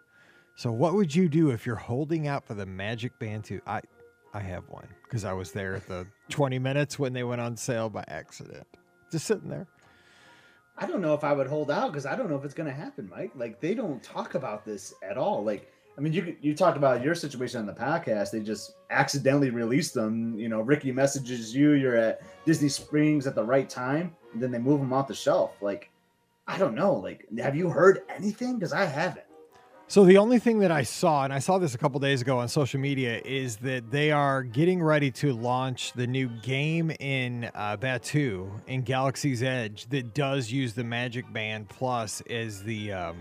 So, 0.56 0.72
what 0.72 0.96
would 0.96 1.14
you 1.14 1.30
do 1.30 1.52
if 1.52 1.66
you're 1.66 1.76
holding 1.76 2.28
out 2.28 2.46
for 2.46 2.56
the 2.56 2.66
Magic 2.66 3.18
Band 3.20 3.44
2? 3.46 3.62
I, 3.68 3.82
I 4.34 4.40
have 4.40 4.68
one 4.70 4.88
because 5.04 5.24
I 5.24 5.34
was 5.34 5.52
there 5.52 5.76
at 5.76 5.88
the 5.88 6.08
20 6.30 6.60
minutes 6.60 7.00
when 7.00 7.14
they 7.14 7.24
went 7.24 7.42
on 7.42 7.56
sale 7.56 7.90
by 7.90 8.04
accident. 8.08 8.68
Just 9.12 9.26
sitting 9.26 9.50
there. 9.50 9.68
I 10.78 10.86
don't 10.86 11.02
know 11.02 11.14
if 11.14 11.24
I 11.24 11.34
would 11.34 11.48
hold 11.48 11.72
out 11.72 11.92
because 11.92 12.06
I 12.06 12.16
don't 12.16 12.30
know 12.30 12.36
if 12.36 12.46
it's 12.46 12.54
going 12.54 12.70
to 12.70 12.76
happen, 12.76 13.10
Mike. 13.10 13.32
Like 13.36 13.60
they 13.60 13.74
don't 13.74 14.02
talk 14.04 14.36
about 14.36 14.64
this 14.64 14.94
at 15.02 15.18
all. 15.18 15.44
Like 15.44 15.72
I 15.98 16.02
mean, 16.02 16.14
you 16.14 16.36
you 16.42 16.54
talked 16.54 16.78
about 16.78 17.04
your 17.04 17.16
situation 17.16 17.60
on 17.60 17.66
the 17.66 17.74
podcast. 17.74 18.30
They 18.30 18.42
just 18.42 18.76
accidentally 18.92 19.50
released 19.50 19.96
them. 19.96 20.38
You 20.38 20.50
know, 20.50 20.62
Ricky 20.62 20.92
messages 20.92 21.56
you. 21.56 21.72
You're 21.72 21.96
at 21.96 22.22
Disney 22.46 22.70
Springs 22.70 23.26
at 23.26 23.34
the 23.34 23.44
right 23.44 23.68
time, 23.68 24.16
and 24.34 24.42
then 24.42 24.52
they 24.52 24.60
move 24.60 24.80
them 24.80 24.94
off 24.94 25.08
the 25.08 25.16
shelf. 25.16 25.56
Like 25.62 25.90
I 26.48 26.60
don't 26.60 26.76
know. 26.76 26.94
Like 26.94 27.26
have 27.40 27.56
you 27.56 27.70
heard 27.70 28.02
anything? 28.16 28.60
Because 28.60 28.74
I 28.74 28.86
haven't. 28.86 29.26
So 29.90 30.04
the 30.04 30.18
only 30.18 30.38
thing 30.38 30.60
that 30.60 30.72
I 30.72 30.84
saw, 30.84 31.24
and 31.24 31.32
I 31.32 31.40
saw 31.40 31.60
this 31.60 31.74
a 31.74 31.78
couple 31.78 32.02
days 32.02 32.22
ago 32.22 32.40
on 32.40 32.50
social 32.50 32.78
media, 32.78 33.22
is 33.24 33.56
that 33.58 33.90
they 33.90 34.12
are 34.12 34.44
getting 34.44 34.84
ready 34.84 35.12
to 35.12 35.32
launch 35.32 35.94
the 35.94 36.06
new 36.06 36.28
game 36.28 36.92
in 37.00 37.50
uh, 37.56 37.78
Batuu 37.78 38.52
in 38.68 38.82
Galaxy's 38.82 39.42
Edge 39.42 39.88
that 39.88 40.14
does 40.14 40.52
use 40.52 40.74
the 40.74 40.84
Magic 40.84 41.32
Band 41.32 41.70
Plus 41.70 42.20
as 42.30 42.64
the 42.64 42.92
um, 42.92 43.16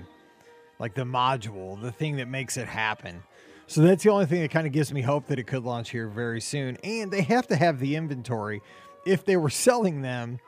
like 0.80 0.94
the 0.94 1.04
module, 1.04 1.80
the 1.80 1.92
thing 1.92 2.16
that 2.16 2.26
makes 2.26 2.56
it 2.56 2.66
happen. 2.66 3.22
So 3.68 3.82
that's 3.82 4.02
the 4.02 4.10
only 4.10 4.26
thing 4.26 4.42
that 4.42 4.50
kind 4.50 4.66
of 4.66 4.72
gives 4.72 4.92
me 4.92 5.02
hope 5.02 5.26
that 5.26 5.38
it 5.38 5.46
could 5.46 5.62
launch 5.62 5.90
here 5.90 6.08
very 6.08 6.40
soon. 6.40 6.78
And 6.82 7.12
they 7.12 7.22
have 7.22 7.46
to 7.46 7.56
have 7.56 7.78
the 7.78 7.94
inventory 7.94 8.60
if 9.06 9.24
they 9.24 9.36
were 9.36 9.50
selling 9.50 10.02
them 10.02 10.40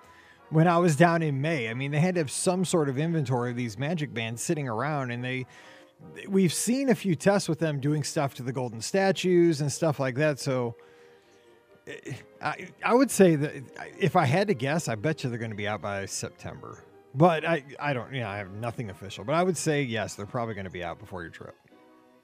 when 0.50 0.66
I 0.66 0.78
was 0.78 0.96
down 0.96 1.22
in 1.22 1.40
May. 1.40 1.68
I 1.68 1.74
mean, 1.74 1.92
they 1.92 2.00
had 2.00 2.16
to 2.16 2.22
have 2.22 2.30
some 2.30 2.64
sort 2.64 2.88
of 2.88 2.98
inventory 2.98 3.50
of 3.52 3.56
these 3.56 3.78
Magic 3.78 4.12
Bands 4.12 4.42
sitting 4.42 4.68
around, 4.68 5.12
and 5.12 5.22
they 5.22 5.46
we've 6.28 6.52
seen 6.52 6.88
a 6.88 6.94
few 6.94 7.14
tests 7.14 7.48
with 7.48 7.58
them 7.58 7.80
doing 7.80 8.04
stuff 8.04 8.34
to 8.34 8.42
the 8.42 8.52
golden 8.52 8.80
statues 8.80 9.60
and 9.60 9.70
stuff 9.70 10.00
like 10.00 10.16
that. 10.16 10.38
So 10.38 10.74
eh, 11.86 12.12
I, 12.42 12.68
I 12.84 12.94
would 12.94 13.10
say 13.10 13.36
that 13.36 13.62
if 13.98 14.16
I 14.16 14.24
had 14.24 14.48
to 14.48 14.54
guess, 14.54 14.88
I 14.88 14.94
bet 14.94 15.22
you 15.22 15.30
they're 15.30 15.38
going 15.38 15.50
to 15.50 15.56
be 15.56 15.68
out 15.68 15.82
by 15.82 16.06
September. 16.06 16.84
But 17.14 17.44
I, 17.44 17.64
I 17.80 17.92
don't, 17.92 18.12
you 18.12 18.20
know, 18.20 18.28
I 18.28 18.36
have 18.36 18.52
nothing 18.52 18.90
official. 18.90 19.24
But 19.24 19.34
I 19.34 19.42
would 19.42 19.56
say 19.56 19.82
yes, 19.82 20.14
they're 20.14 20.26
probably 20.26 20.54
going 20.54 20.66
to 20.66 20.70
be 20.70 20.84
out 20.84 20.98
before 20.98 21.22
your 21.22 21.30
trip. 21.30 21.54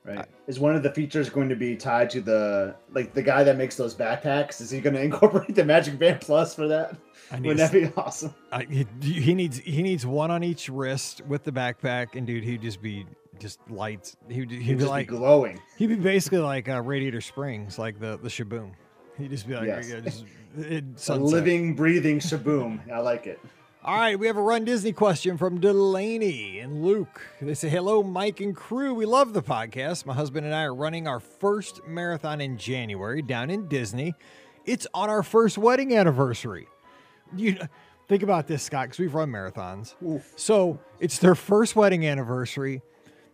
Right. 0.07 0.27
is 0.47 0.61
one 0.61 0.77
of 0.77 0.83
the 0.83 0.93
features 0.93 1.31
going 1.31 1.49
to 1.49 1.57
be 1.57 1.77
tied 1.77 2.11
to 2.11 2.21
the 2.21 2.77
like 2.93 3.15
the 3.15 3.23
guy 3.23 3.43
that 3.43 3.57
makes 3.57 3.75
those 3.77 3.95
backpacks? 3.95 4.61
Is 4.61 4.71
he 4.71 4.83
going 4.83 4.93
to 4.93 5.01
incorporate 5.01 5.55
the 5.55 5.65
Magic 5.65 5.99
Band 5.99 6.21
Plus 6.21 6.55
for 6.55 6.69
that? 6.69 6.95
I 7.33 7.39
need 7.39 7.49
Wouldn't 7.49 7.73
that 7.73 7.73
be 7.73 7.91
awesome? 7.97 8.35
I, 8.53 8.65
he, 8.65 8.87
he 9.01 9.35
needs 9.35 9.57
he 9.61 9.83
needs 9.83 10.05
one 10.05 10.31
on 10.31 10.45
each 10.45 10.69
wrist 10.69 11.23
with 11.27 11.45
the 11.45 11.53
backpack, 11.53 12.17
and 12.17 12.27
dude, 12.27 12.45
he'd 12.45 12.61
just 12.61 12.83
be 12.83 13.07
just 13.45 13.61
lights. 13.71 14.17
He'd, 14.29 14.51
he'd, 14.51 14.63
He'd 14.63 14.79
be 14.79 14.85
like 14.85 15.09
be 15.09 15.17
glowing. 15.17 15.61
he'd 15.77 15.89
be 15.89 15.97
basically 15.97 16.39
like 16.39 16.67
uh, 16.69 16.81
Radiator 16.81 17.21
Springs, 17.21 17.79
like 17.79 18.01
the 18.01 18.19
the 18.23 18.31
Shaboom. 18.31 18.73
He'd 19.19 19.31
just 19.31 19.47
be 19.47 19.55
like, 19.55 19.67
Yes. 19.67 19.91
yeah, 19.91 20.01
just 20.01 20.25
it, 20.57 20.85
A 21.09 21.17
living, 21.17 21.75
breathing 21.77 22.19
shaboom. 22.21 22.91
I 22.91 23.01
like 23.01 23.27
it. 23.27 23.39
All 23.85 23.97
right, 23.99 24.19
we 24.19 24.27
have 24.29 24.39
a 24.39 24.43
Run 24.43 24.65
Disney 24.65 24.93
question 24.93 25.37
from 25.37 25.61
Delaney 25.61 26.59
and 26.61 26.83
Luke. 26.83 27.21
They 27.43 27.53
say, 27.53 27.69
Hello, 27.69 28.03
Mike 28.03 28.41
and 28.41 28.57
crew. 28.57 28.95
We 28.95 29.05
love 29.05 29.35
the 29.35 29.43
podcast. 29.43 30.07
My 30.07 30.15
husband 30.15 30.47
and 30.47 30.55
I 30.55 30.63
are 30.63 30.75
running 30.75 31.07
our 31.07 31.21
first 31.21 31.87
marathon 31.87 32.41
in 32.41 32.57
January 32.57 33.21
down 33.21 33.51
in 33.51 33.69
Disney. 33.69 34.15
It's 34.65 34.87
on 34.95 35.11
our 35.11 35.23
first 35.23 35.59
wedding 35.59 35.95
anniversary. 35.95 36.67
You 37.37 37.59
think 38.09 38.23
about 38.23 38.47
this, 38.47 38.63
Scott, 38.63 38.87
because 38.87 38.99
we've 38.99 39.15
run 39.15 39.31
marathons. 39.31 39.95
So 40.37 40.79
it's 40.99 41.19
their 41.19 41.35
first 41.35 41.77
wedding 41.77 42.07
anniversary. 42.07 42.81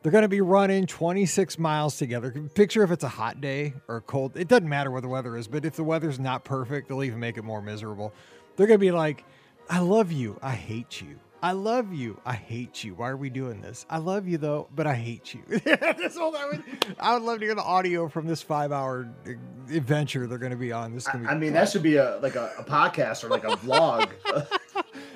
They're 0.02 0.12
going 0.12 0.22
to 0.22 0.28
be 0.28 0.40
running 0.40 0.86
26 0.86 1.58
miles 1.58 1.98
together. 1.98 2.30
Picture 2.54 2.82
if 2.82 2.90
it's 2.90 3.04
a 3.04 3.08
hot 3.08 3.40
day 3.40 3.74
or 3.86 4.00
cold. 4.00 4.36
It 4.36 4.48
doesn't 4.48 4.68
matter 4.68 4.90
what 4.90 5.02
the 5.02 5.08
weather 5.08 5.36
is, 5.36 5.46
but 5.46 5.64
if 5.66 5.76
the 5.76 5.84
weather's 5.84 6.18
not 6.18 6.42
perfect, 6.42 6.88
they'll 6.88 7.04
even 7.04 7.20
make 7.20 7.36
it 7.36 7.44
more 7.44 7.60
miserable. 7.60 8.14
They're 8.56 8.66
going 8.66 8.78
to 8.78 8.86
be 8.86 8.92
like, 8.92 9.24
I 9.68 9.80
love 9.80 10.10
you. 10.10 10.38
I 10.42 10.52
hate 10.52 11.02
you. 11.02 11.18
I 11.42 11.52
love 11.52 11.92
you. 11.92 12.20
I 12.24 12.34
hate 12.34 12.84
you. 12.84 12.94
Why 12.94 13.08
are 13.08 13.16
we 13.16 13.30
doing 13.30 13.62
this? 13.62 13.86
I 13.88 13.96
love 13.96 14.28
you 14.28 14.36
though, 14.36 14.68
but 14.74 14.86
I 14.86 14.94
hate 14.94 15.32
you. 15.32 15.42
That's 15.64 16.16
all 16.18 16.36
I 16.36 16.46
would. 16.46 16.62
I 16.98 17.14
would 17.14 17.22
love 17.22 17.40
to 17.40 17.46
hear 17.46 17.54
the 17.54 17.62
audio 17.62 18.08
from 18.08 18.26
this 18.26 18.42
five-hour 18.42 19.08
uh, 19.26 19.30
adventure 19.74 20.26
they're 20.26 20.36
going 20.36 20.50
to 20.50 20.58
be 20.58 20.70
on. 20.70 20.92
This 20.92 21.08
I, 21.08 21.16
be. 21.16 21.26
I 21.26 21.34
mean, 21.34 21.54
that 21.54 21.70
should 21.70 21.82
be 21.82 21.96
a 21.96 22.18
like 22.18 22.34
a, 22.34 22.52
a 22.58 22.64
podcast 22.64 23.24
or 23.24 23.28
like 23.28 23.44
a 23.44 23.56
vlog. 23.56 24.10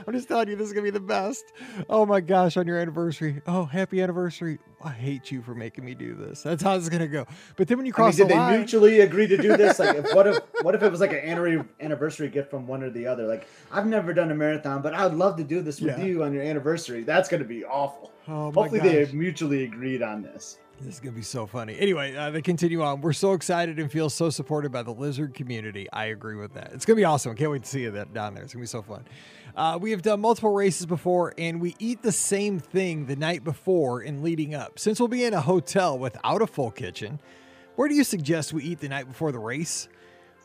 I'm 0.07 0.13
just 0.13 0.29
telling 0.29 0.49
you, 0.49 0.57
this 0.57 0.67
is 0.69 0.73
gonna 0.73 0.85
be 0.85 0.91
the 0.91 1.01
best. 1.01 1.45
Oh 1.89 2.05
my 2.07 2.21
gosh, 2.21 2.57
on 2.57 2.67
your 2.67 2.79
anniversary. 2.79 3.41
Oh, 3.47 3.65
happy 3.65 4.03
anniversary. 4.03 4.59
I 4.83 4.91
hate 4.91 5.31
you 5.31 5.41
for 5.43 5.55
making 5.55 5.85
me 5.85 5.95
do 5.95 6.15
this. 6.15 6.43
That's 6.43 6.63
how 6.63 6.75
it's 6.77 6.89
gonna 6.89 7.07
go. 7.09 7.27
But 7.57 7.69
then 7.69 7.79
when 7.79 7.87
you 7.87 7.93
I 7.97 7.97
mean, 8.01 8.05
cross 8.05 8.17
did 8.17 8.25
the 8.27 8.35
they 8.35 8.39
line, 8.39 8.59
mutually 8.59 9.01
agree 9.01 9.27
to 9.27 9.37
do 9.37 9.57
this? 9.57 9.79
Like, 9.79 9.97
if, 9.97 10.15
what 10.15 10.27
if 10.27 10.39
what 10.63 10.75
if 10.75 10.83
it 10.83 10.91
was 10.91 11.01
like 11.01 11.13
an 11.13 11.19
anniversary 11.21 11.69
anniversary 11.81 12.29
gift 12.29 12.51
from 12.51 12.67
one 12.67 12.83
or 12.83 12.91
the 12.91 13.07
other? 13.07 13.27
Like, 13.27 13.47
I've 13.73 13.87
never 13.87 14.13
done 14.13 14.31
a 14.31 14.35
marathon, 14.35 14.83
but 14.83 14.95
I 14.95 15.07
would 15.07 15.17
love 15.17 15.37
to 15.39 15.45
do 15.45 15.63
this 15.63 15.81
with 15.81 15.99
Yeah. 15.99 16.05
you 16.05 16.23
on 16.25 16.33
your 16.33 16.43
anniversary. 16.43 17.03
That's 17.03 17.29
going 17.29 17.43
to 17.43 17.49
be 17.49 17.65
awful. 17.65 18.13
oh 18.29 18.51
Hopefully, 18.53 18.81
gosh. 18.81 18.89
they 18.89 19.13
mutually 19.13 19.65
agreed 19.65 20.03
on 20.03 20.23
this. 20.23 20.59
This 20.81 20.95
is 20.95 21.01
going 21.01 21.13
to 21.15 21.17
be 21.17 21.23
so 21.25 21.47
funny. 21.47 21.79
Anyway, 21.79 22.17
uh, 22.17 22.31
they 22.31 22.43
continue 22.43 22.83
on. 22.83 23.01
We're 23.01 23.13
so 23.13 23.33
excited 23.35 23.79
and 23.79 23.91
feel 23.93 24.11
so 24.11 24.29
supported 24.29 24.73
by 24.73 24.83
the 24.83 24.91
lizard 24.91 25.33
community. 25.33 25.87
I 25.93 26.07
agree 26.07 26.35
with 26.35 26.53
that. 26.55 26.73
It's 26.73 26.85
going 26.85 26.97
to 26.97 27.01
be 27.01 27.05
awesome. 27.05 27.35
Can't 27.37 27.53
wait 27.53 27.63
to 27.63 27.69
see 27.69 27.83
you 27.83 27.93
that 27.93 28.13
down 28.13 28.35
there. 28.35 28.43
It's 28.43 28.53
going 28.53 28.61
to 28.61 28.65
be 28.65 28.67
so 28.67 28.83
fun. 28.83 29.05
Uh, 29.57 29.79
we 29.81 29.93
have 29.93 30.03
done 30.03 30.21
multiple 30.21 30.53
races 30.53 30.85
before, 30.85 31.33
and 31.39 31.61
we 31.61 31.77
eat 31.79 32.03
the 32.03 32.11
same 32.11 32.59
thing 32.59 33.07
the 33.07 33.15
night 33.15 33.45
before 33.45 34.01
and 34.01 34.23
leading 34.23 34.55
up. 34.55 34.79
Since 34.79 34.99
we'll 34.99 35.09
be 35.09 35.25
in 35.25 35.33
a 35.33 35.41
hotel 35.41 35.97
without 35.97 36.43
a 36.43 36.47
full 36.47 36.73
kitchen, 36.73 37.21
where 37.77 37.89
do 37.89 37.95
you 37.95 38.03
suggest 38.05 38.53
we 38.53 38.65
eat 38.65 38.81
the 38.81 38.89
night 38.89 39.07
before 39.07 39.31
the 39.31 39.39
race? 39.39 39.89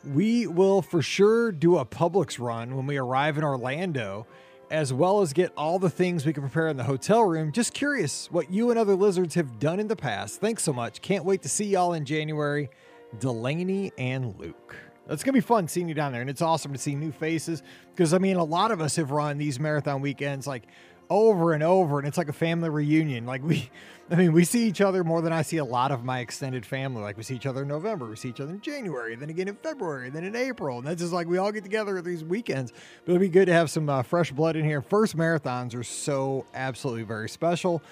We 0.04 0.46
will 0.46 0.80
for 0.80 1.02
sure 1.02 1.50
do 1.50 1.78
a 1.78 1.84
Publix 1.84 2.38
run 2.38 2.76
when 2.76 2.86
we 2.86 2.98
arrive 2.98 3.36
in 3.36 3.44
Orlando. 3.44 4.26
as 4.70 4.92
well 4.92 5.20
as 5.20 5.32
get 5.32 5.52
all 5.56 5.78
the 5.78 5.90
things 5.90 6.24
we 6.24 6.32
can 6.32 6.42
prepare 6.42 6.68
in 6.68 6.76
the 6.76 6.84
hotel 6.84 7.24
room. 7.24 7.50
Just 7.52 7.74
curious 7.74 8.30
what 8.30 8.50
you 8.50 8.70
and 8.70 8.78
other 8.78 8.94
lizards 8.94 9.34
have 9.34 9.58
done 9.58 9.80
in 9.80 9.88
the 9.88 9.96
past. 9.96 10.40
Thanks 10.40 10.62
so 10.62 10.72
much. 10.72 11.02
Can't 11.02 11.24
wait 11.24 11.42
to 11.42 11.48
see 11.48 11.64
y'all 11.64 11.92
in 11.92 12.04
January. 12.04 12.70
Delaney 13.18 13.92
and 13.98 14.38
Luke. 14.38 14.76
It's 15.08 15.24
going 15.24 15.32
to 15.32 15.38
be 15.38 15.40
fun 15.40 15.66
seeing 15.66 15.88
you 15.88 15.94
down 15.94 16.12
there. 16.12 16.20
And 16.20 16.30
it's 16.30 16.42
awesome 16.42 16.72
to 16.72 16.78
see 16.78 16.94
new 16.94 17.12
faces 17.12 17.62
because, 17.94 18.14
I 18.14 18.18
mean, 18.18 18.36
a 18.36 18.44
lot 18.44 18.70
of 18.70 18.80
us 18.80 18.96
have 18.96 19.10
run 19.10 19.38
these 19.38 19.58
marathon 19.58 20.00
weekends 20.00 20.46
like 20.46 20.66
over 21.10 21.52
and 21.52 21.62
over, 21.62 21.98
and 21.98 22.06
it's 22.06 22.16
like 22.16 22.28
a 22.28 22.32
family 22.32 22.70
reunion. 22.70 23.26
Like, 23.26 23.42
we, 23.42 23.68
I 24.10 24.14
mean, 24.14 24.32
we 24.32 24.44
see 24.44 24.68
each 24.68 24.80
other 24.80 25.02
more 25.02 25.20
than 25.20 25.32
I 25.32 25.42
see 25.42 25.56
a 25.56 25.64
lot 25.64 25.90
of 25.90 26.04
my 26.04 26.20
extended 26.20 26.64
family. 26.64 27.02
Like, 27.02 27.16
we 27.16 27.24
see 27.24 27.34
each 27.34 27.46
other 27.46 27.62
in 27.62 27.68
November, 27.68 28.06
we 28.06 28.14
see 28.14 28.28
each 28.28 28.40
other 28.40 28.52
in 28.52 28.60
January, 28.60 29.16
then 29.16 29.28
again 29.28 29.48
in 29.48 29.56
February, 29.56 30.08
then 30.10 30.22
in 30.22 30.36
April. 30.36 30.78
And 30.78 30.86
that's 30.86 31.00
just 31.00 31.12
like 31.12 31.26
we 31.26 31.36
all 31.36 31.50
get 31.50 31.64
together 31.64 31.98
at 31.98 32.04
these 32.04 32.22
weekends. 32.22 32.72
But 33.04 33.12
it'll 33.12 33.20
be 33.20 33.28
good 33.28 33.46
to 33.46 33.52
have 33.52 33.70
some 33.70 33.88
uh, 33.88 34.02
fresh 34.02 34.30
blood 34.30 34.54
in 34.54 34.64
here. 34.64 34.80
First 34.80 35.16
marathons 35.16 35.74
are 35.74 35.82
so 35.82 36.46
absolutely 36.54 37.02
very 37.02 37.28
special. 37.28 37.82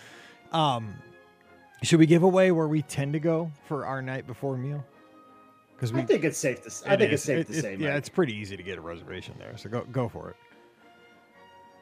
Um, 0.52 0.94
should 1.82 1.98
we 1.98 2.06
give 2.06 2.22
away 2.22 2.52
where 2.52 2.68
we 2.68 2.82
tend 2.82 3.12
to 3.14 3.20
go 3.20 3.50
for 3.66 3.84
our 3.84 4.00
night 4.00 4.28
before 4.28 4.56
meal? 4.56 4.84
Because 5.78 5.94
I 5.94 6.02
think 6.02 6.24
it's 6.24 6.38
safe 6.38 6.62
to. 6.62 6.90
I 6.90 6.96
think 6.96 7.12
is. 7.12 7.20
it's 7.20 7.22
safe 7.22 7.38
it, 7.38 7.52
to 7.52 7.58
it, 7.58 7.62
say. 7.62 7.76
Yeah, 7.76 7.90
Mike. 7.90 7.98
it's 7.98 8.08
pretty 8.08 8.34
easy 8.34 8.56
to 8.56 8.62
get 8.64 8.78
a 8.78 8.80
reservation 8.80 9.34
there. 9.38 9.56
So 9.56 9.70
go 9.70 9.84
go 9.92 10.08
for 10.08 10.30
it. 10.30 10.36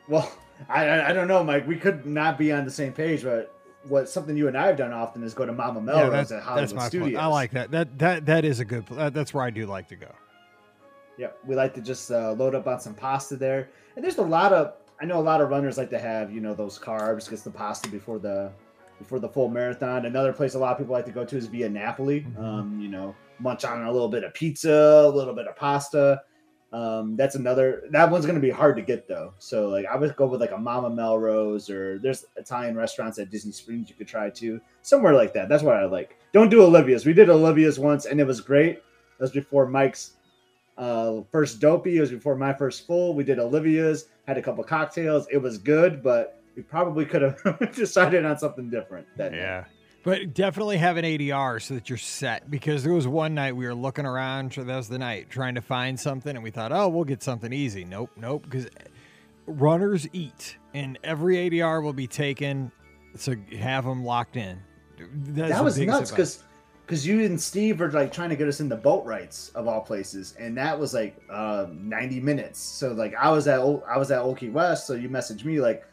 Well, 0.07 0.31
I 0.69 1.01
I 1.01 1.13
don't 1.15 1.29
know, 1.29 1.43
Mike. 1.43 1.67
We 1.67 1.77
could 1.77 2.05
not 2.05 2.37
be 2.37 2.53
on 2.53 2.67
the 2.67 2.71
same 2.71 2.93
page, 2.93 3.23
but 3.23 3.55
what 3.89 4.09
something 4.09 4.37
you 4.37 4.49
and 4.49 4.57
I 4.57 4.67
have 4.67 4.77
done 4.77 4.93
often 4.93 5.23
is 5.23 5.33
go 5.33 5.47
to 5.47 5.53
Mama 5.53 5.81
Melrose 5.81 6.31
yeah, 6.31 6.37
at 6.37 6.43
Hollywood 6.43 6.63
that's 6.63 6.75
my 6.75 6.89
Studios. 6.89 7.13
Point. 7.13 7.25
I 7.25 7.27
like 7.27 7.51
that. 7.53 7.71
That 7.71 7.99
that 7.99 8.27
that 8.27 8.45
is 8.45 8.61
a 8.61 8.67
good. 8.67 8.87
that's 8.87 9.33
where 9.33 9.45
I 9.45 9.51
do 9.51 9.65
like 9.65 9.89
to 9.89 9.97
go. 9.97 10.13
Yeah, 11.17 11.29
we 11.47 11.55
like 11.55 11.73
to 11.75 11.81
just 11.81 12.11
uh, 12.11 12.33
load 12.33 12.55
up 12.55 12.67
on 12.67 12.79
some 12.79 12.93
pasta 12.93 13.37
there, 13.37 13.71
and 13.95 14.05
there's 14.05 14.19
a 14.19 14.23
lot 14.23 14.53
of. 14.53 14.75
I 15.01 15.07
know 15.07 15.19
a 15.19 15.23
lot 15.23 15.41
of 15.41 15.51
runners 15.51 15.79
like 15.79 15.91
to 15.91 15.99
have 15.99 16.31
you 16.31 16.43
know 16.43 16.53
those 16.53 16.79
carbs, 16.79 17.31
gets 17.31 17.43
the 17.43 17.51
pasta 17.51 17.89
before 17.89 18.19
the 18.19 18.53
before 18.99 19.19
the 19.19 19.29
full 19.29 19.49
marathon. 19.49 20.05
Another 20.05 20.35
place 20.35 20.55
a 20.55 20.59
lot 20.59 20.73
of 20.73 20.79
people 20.79 20.93
like 20.93 21.07
to 21.07 21.13
go 21.13 21.25
to 21.25 21.37
is 21.37 21.47
via 21.47 21.69
Napoli. 21.69 22.21
Mm-hmm. 22.21 22.45
Um, 22.45 22.81
you 22.81 22.89
know, 22.89 23.15
munch 23.39 23.65
on 23.65 23.85
a 23.85 23.93
little 23.93 24.09
bit 24.09 24.25
of 24.25 24.35
pizza, 24.35 25.05
a 25.07 25.09
little 25.09 25.35
bit 25.35 25.47
of 25.47 25.57
pasta. 25.57 26.23
Um, 26.73 27.17
that's 27.17 27.37
another. 27.37 27.85
That 27.91 28.11
one's 28.11 28.27
gonna 28.27 28.41
be 28.41 28.51
hard 28.51 28.77
to 28.77 28.83
get 28.83 29.07
though. 29.09 29.35
So 29.39 29.69
like, 29.69 29.87
I 29.87 29.97
would 29.97 30.15
go 30.17 30.27
with 30.27 30.41
like 30.41 30.51
a 30.51 30.59
Mama 30.59 30.91
Melrose, 30.91 31.71
or 31.71 31.99
there's 31.99 32.27
Italian 32.37 32.77
restaurants 32.77 33.19
at 33.19 33.31
Disney 33.31 33.53
Springs 33.53 33.89
you 33.89 33.95
could 33.95 34.09
try 34.09 34.31
too, 34.31 34.61
somewhere 34.83 35.15
like 35.15 35.33
that. 35.35 35.49
That's 35.49 35.63
what 35.63 35.77
I 35.77 35.85
like. 35.85 36.19
Don't 36.33 36.51
do 36.51 36.63
Olivia's. 36.63 37.07
We 37.07 37.13
did 37.13 37.31
Olivia's 37.31 37.79
once, 37.79 38.07
and 38.07 38.21
it 38.21 38.27
was 38.27 38.41
great. 38.41 38.83
That 39.19 39.25
was 39.25 39.31
before 39.31 39.67
Mike's 39.67 40.17
uh, 40.77 41.23
first 41.31 41.61
dopey. 41.61 41.97
It 41.97 42.01
was 42.01 42.11
before 42.11 42.37
my 42.37 42.53
first 42.53 42.87
full. 42.87 43.15
We 43.15 43.25
did 43.25 43.39
Olivia's, 43.39 44.09
had 44.27 44.37
a 44.37 44.43
couple 44.43 44.63
cocktails. 44.65 45.27
It 45.31 45.39
was 45.39 45.59
good, 45.59 46.03
but 46.03 46.43
we 46.57 46.63
probably 46.63 47.05
could 47.05 47.23
have 47.23 47.73
decided 47.75 48.25
on 48.25 48.39
something 48.39 48.69
different. 48.69 49.07
Yeah. 49.19 49.65
But 50.07 50.35
definitely 50.35 50.77
have 50.77 50.99
an 50.99 51.05
ADR 51.05 51.61
so 51.61 51.75
that 51.75 51.89
you're 51.89 51.99
set 51.99 52.49
because 52.49 52.85
there 52.85 52.93
was 52.93 53.09
one 53.09 53.35
night 53.35 53.57
we 53.57 53.67
were 53.67 53.75
looking 53.75 54.07
around, 54.07 54.53
that 54.53 54.77
was 54.77 54.89
the 54.89 55.01
night, 55.01 55.31
trying 55.31 55.57
to 55.57 55.61
find 55.61 55.99
something, 55.99 56.37
and 56.37 56.45
we 56.45 56.53
thought, 56.53 56.71
oh, 56.71 56.89
we'll 56.89 57.03
get 57.03 57.25
something 57.25 57.53
easy. 57.53 57.85
Nope, 57.85 58.13
nope, 58.15 58.45
because 58.45 58.69
runners 59.47 60.07
eat, 60.13 60.59
and 60.75 60.97
every 61.03 61.51
ADR 61.51 61.83
will 61.83 61.93
be 61.93 62.07
taken, 62.07 62.71
so 63.17 63.35
have 63.59 63.85
them 63.85 64.05
locked 64.05 64.37
in. 64.37 64.63
That's 64.97 65.51
that 65.51 65.65
was 65.65 65.77
nuts 65.77 66.13
because 66.13 66.45
because 66.87 67.05
you 67.05 67.25
and 67.25 67.41
Steve 67.41 67.81
were 67.81 67.91
like 67.91 68.13
trying 68.13 68.31
to 68.31 68.37
get 68.37 68.47
us 68.47 68.61
in 68.61 68.69
the 68.69 68.79
Boatwrights 68.79 69.53
of 69.57 69.67
all 69.67 69.81
places, 69.81 70.37
and 70.39 70.57
that 70.57 70.79
was 70.79 70.95
like 70.95 71.21
uh, 71.29 71.67
90 71.73 72.21
minutes. 72.21 72.61
So 72.61 72.93
like 72.93 73.17
I 73.17 73.29
was 73.33 73.49
at 73.49 73.59
I 73.59 73.99
was 73.99 74.13
at 74.13 74.21
Old 74.21 74.41
West, 74.53 74.87
so 74.87 74.95
you 74.95 75.09
messaged 75.09 75.45
me 75.45 75.61
like 75.61 75.85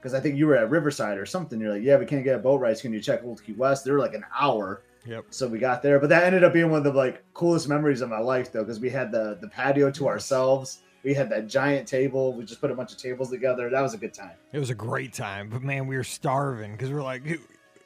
because 0.00 0.14
I 0.14 0.20
think 0.20 0.36
you 0.36 0.46
were 0.46 0.56
at 0.56 0.70
Riverside 0.70 1.18
or 1.18 1.26
something. 1.26 1.60
You're 1.60 1.74
like, 1.74 1.82
yeah, 1.82 1.98
we 1.98 2.06
can't 2.06 2.24
get 2.24 2.36
a 2.36 2.38
Boatwrights. 2.38 2.80
Can 2.80 2.92
you 2.92 3.00
check 3.00 3.22
Old 3.22 3.44
Key 3.44 3.52
West? 3.52 3.84
They 3.84 3.90
were 3.90 3.98
like 3.98 4.14
an 4.14 4.24
hour. 4.38 4.82
Yep. 5.06 5.26
So 5.30 5.48
we 5.48 5.58
got 5.58 5.82
there, 5.82 5.98
but 5.98 6.08
that 6.10 6.24
ended 6.24 6.44
up 6.44 6.52
being 6.52 6.70
one 6.70 6.78
of 6.78 6.84
the 6.84 6.92
like 6.92 7.22
coolest 7.34 7.68
memories 7.68 8.00
of 8.00 8.08
my 8.08 8.18
life 8.18 8.52
though, 8.52 8.62
because 8.62 8.80
we 8.80 8.90
had 8.90 9.12
the 9.12 9.38
the 9.40 9.48
patio 9.48 9.90
to 9.92 10.08
ourselves. 10.08 10.82
We 11.02 11.14
had 11.14 11.30
that 11.30 11.46
giant 11.46 11.88
table. 11.88 12.34
We 12.34 12.44
just 12.44 12.60
put 12.60 12.70
a 12.70 12.74
bunch 12.74 12.92
of 12.92 12.98
tables 12.98 13.30
together. 13.30 13.70
That 13.70 13.80
was 13.80 13.94
a 13.94 13.98
good 13.98 14.12
time. 14.12 14.32
It 14.52 14.58
was 14.58 14.68
a 14.68 14.74
great 14.74 15.14
time, 15.14 15.48
but 15.48 15.62
man, 15.62 15.86
we 15.86 15.96
were 15.96 16.04
starving 16.04 16.72
because 16.72 16.90
we 16.90 16.96
are 16.96 17.02
like, 17.02 17.40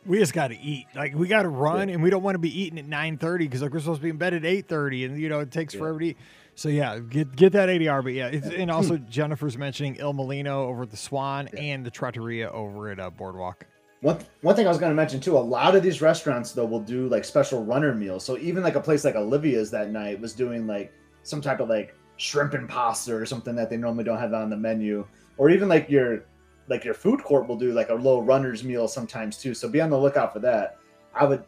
we 0.04 0.18
just 0.18 0.32
got 0.32 0.48
to 0.48 0.58
eat. 0.58 0.86
Like 0.94 1.14
we 1.14 1.28
got 1.28 1.42
to 1.42 1.48
run, 1.48 1.88
yeah. 1.88 1.94
and 1.94 2.02
we 2.02 2.10
don't 2.10 2.22
want 2.22 2.34
to 2.34 2.40
be 2.40 2.60
eating 2.60 2.78
at 2.78 2.86
nine 2.86 3.16
thirty 3.16 3.46
because 3.46 3.62
like 3.62 3.72
we're 3.72 3.80
supposed 3.80 4.00
to 4.00 4.02
be 4.02 4.10
in 4.10 4.16
bed 4.16 4.34
at 4.34 4.44
eight 4.44 4.68
thirty, 4.68 5.04
and 5.04 5.18
you 5.18 5.28
know 5.28 5.40
it 5.40 5.50
takes 5.50 5.74
yeah. 5.74 5.80
forever 5.80 6.00
to 6.00 6.06
eat. 6.06 6.16
So 6.56 6.68
yeah, 6.68 6.98
get 6.98 7.34
get 7.34 7.52
that 7.52 7.68
ADR. 7.68 8.02
But 8.02 8.12
yeah, 8.12 8.28
and 8.28 8.70
also 8.70 8.96
Jennifer's 9.10 9.58
mentioning 9.58 9.96
Il 9.96 10.14
Mulino 10.14 10.66
over 10.66 10.82
at 10.82 10.90
the 10.90 10.96
Swan 10.96 11.48
and 11.56 11.84
the 11.84 11.90
Trattoria 11.90 12.50
over 12.50 12.90
at 12.90 13.00
uh, 13.00 13.10
Boardwalk. 13.10 13.66
One, 14.00 14.18
one 14.42 14.54
thing 14.54 14.66
I 14.66 14.68
was 14.68 14.78
going 14.78 14.90
to 14.90 14.96
mention 14.96 15.18
too, 15.18 15.36
a 15.36 15.40
lot 15.40 15.74
of 15.74 15.82
these 15.82 16.02
restaurants 16.02 16.52
though 16.52 16.66
will 16.66 16.80
do 16.80 17.08
like 17.08 17.24
special 17.24 17.64
runner 17.64 17.94
meals. 17.94 18.22
So 18.24 18.36
even 18.38 18.62
like 18.62 18.74
a 18.74 18.80
place 18.80 19.02
like 19.02 19.16
Olivia's 19.16 19.70
that 19.70 19.90
night 19.90 20.20
was 20.20 20.34
doing 20.34 20.66
like 20.66 20.92
some 21.22 21.40
type 21.40 21.60
of 21.60 21.70
like 21.70 21.96
shrimp 22.16 22.54
and 22.54 22.68
pasta 22.68 23.14
or 23.14 23.24
something 23.24 23.54
that 23.56 23.70
they 23.70 23.76
normally 23.76 24.04
don't 24.04 24.18
have 24.18 24.34
on 24.34 24.50
the 24.50 24.56
menu, 24.56 25.06
or 25.38 25.50
even 25.50 25.68
like 25.68 25.88
your 25.88 26.26
like 26.68 26.84
your 26.84 26.94
food 26.94 27.22
court 27.22 27.48
will 27.48 27.56
do 27.56 27.72
like 27.72 27.88
a 27.88 27.94
little 27.94 28.22
runner's 28.22 28.62
meal 28.62 28.86
sometimes 28.86 29.38
too. 29.38 29.54
So 29.54 29.68
be 29.68 29.80
on 29.80 29.90
the 29.90 29.98
lookout 29.98 30.32
for 30.32 30.38
that. 30.40 30.78
I 31.14 31.24
would, 31.24 31.44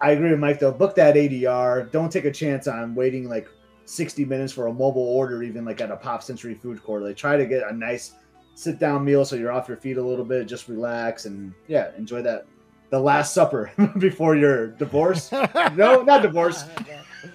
I 0.00 0.12
agree 0.12 0.30
with 0.30 0.40
Mike 0.40 0.60
though. 0.60 0.72
Book 0.72 0.94
that 0.96 1.14
ADR. 1.14 1.90
Don't 1.90 2.10
take 2.10 2.24
a 2.24 2.32
chance 2.32 2.66
on 2.66 2.94
waiting 2.94 3.28
like 3.28 3.48
60 3.86 4.24
minutes 4.24 4.52
for 4.52 4.66
a 4.66 4.72
mobile 4.72 5.02
order, 5.02 5.42
even 5.42 5.64
like 5.64 5.80
at 5.80 5.90
a 5.90 5.96
Pop 5.96 6.22
Century 6.22 6.54
food 6.54 6.82
court. 6.82 7.02
Like 7.02 7.16
try 7.16 7.36
to 7.36 7.46
get 7.46 7.62
a 7.68 7.72
nice 7.72 8.12
sit 8.54 8.78
down 8.78 9.04
meal 9.04 9.24
so 9.24 9.36
you're 9.36 9.52
off 9.52 9.68
your 9.68 9.76
feet 9.76 9.96
a 9.96 10.02
little 10.02 10.24
bit, 10.24 10.46
just 10.46 10.68
relax 10.68 11.24
and 11.26 11.54
yeah, 11.68 11.90
enjoy 11.96 12.22
that 12.22 12.46
the 12.90 12.98
last 12.98 13.34
supper 13.34 13.70
before 13.98 14.36
your 14.36 14.68
divorce. 14.68 15.30
no, 15.74 16.02
not 16.02 16.22
divorce. 16.22 16.64
Oh, 16.78 16.84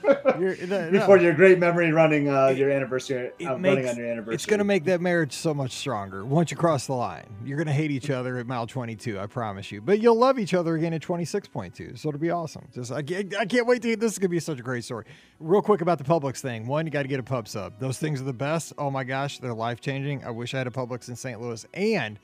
the, 0.01 0.89
before 0.91 1.17
no. 1.17 1.23
your 1.23 1.33
great 1.33 1.59
memory 1.59 1.91
running 1.91 2.29
uh, 2.29 2.47
it, 2.47 2.57
your 2.57 2.71
anniversary 2.71 3.31
uh, 3.45 3.57
makes, 3.57 3.75
running 3.75 3.89
on 3.89 3.95
your 3.97 4.07
anniversary. 4.07 4.35
It's 4.35 4.45
going 4.45 4.59
to 4.59 4.65
make 4.65 4.85
that 4.85 5.01
marriage 5.01 5.33
so 5.33 5.53
much 5.53 5.71
stronger 5.71 6.25
once 6.25 6.51
you 6.51 6.57
cross 6.57 6.87
the 6.87 6.93
line. 6.93 7.25
You're 7.45 7.57
going 7.57 7.67
to 7.67 7.73
hate 7.73 7.91
each 7.91 8.09
other 8.09 8.37
at 8.37 8.47
mile 8.47 8.67
22, 8.67 9.19
I 9.19 9.27
promise 9.27 9.71
you. 9.71 9.81
But 9.81 9.99
you'll 9.99 10.17
love 10.17 10.39
each 10.39 10.53
other 10.53 10.75
again 10.75 10.93
at 10.93 11.01
26.2. 11.01 11.97
So 11.97 12.09
it'll 12.09 12.19
be 12.19 12.31
awesome. 12.31 12.67
Just 12.73 12.91
I, 12.91 12.99
I 13.39 13.45
can't 13.45 13.67
wait 13.67 13.81
to 13.83 13.95
this 13.95 14.13
is 14.13 14.19
going 14.19 14.29
to 14.29 14.29
be 14.29 14.39
such 14.39 14.59
a 14.59 14.63
great 14.63 14.83
story. 14.83 15.05
Real 15.39 15.61
quick 15.61 15.81
about 15.81 15.97
the 15.97 16.03
Publix 16.03 16.39
thing. 16.39 16.67
One, 16.67 16.85
you 16.85 16.91
got 16.91 17.03
to 17.03 17.07
get 17.07 17.19
a 17.19 17.23
pub 17.23 17.47
sub. 17.47 17.79
Those 17.79 17.97
things 17.97 18.21
are 18.21 18.25
the 18.25 18.33
best. 18.33 18.73
Oh 18.77 18.89
my 18.89 19.03
gosh, 19.03 19.39
they're 19.39 19.53
life 19.53 19.81
changing. 19.81 20.23
I 20.23 20.31
wish 20.31 20.53
I 20.53 20.59
had 20.59 20.67
a 20.67 20.71
Publix 20.71 21.09
in 21.09 21.15
St. 21.15 21.41
Louis 21.41 21.65
and 21.73 22.19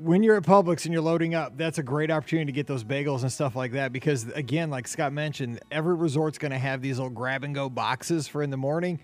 when 0.00 0.22
you're 0.22 0.36
at 0.36 0.44
Publix 0.44 0.84
and 0.84 0.92
you're 0.92 1.02
loading 1.02 1.34
up, 1.34 1.56
that's 1.56 1.78
a 1.78 1.82
great 1.82 2.10
opportunity 2.10 2.46
to 2.46 2.52
get 2.52 2.66
those 2.66 2.84
bagels 2.84 3.22
and 3.22 3.32
stuff 3.32 3.56
like 3.56 3.72
that. 3.72 3.92
Because 3.92 4.28
again, 4.28 4.70
like 4.70 4.86
Scott 4.86 5.12
mentioned, 5.12 5.60
every 5.70 5.94
resort's 5.94 6.38
going 6.38 6.52
to 6.52 6.58
have 6.58 6.80
these 6.80 6.98
little 6.98 7.10
grab 7.10 7.44
and 7.44 7.54
go 7.54 7.68
boxes 7.68 8.28
for 8.28 8.42
in 8.42 8.50
the 8.50 8.56
morning. 8.56 9.00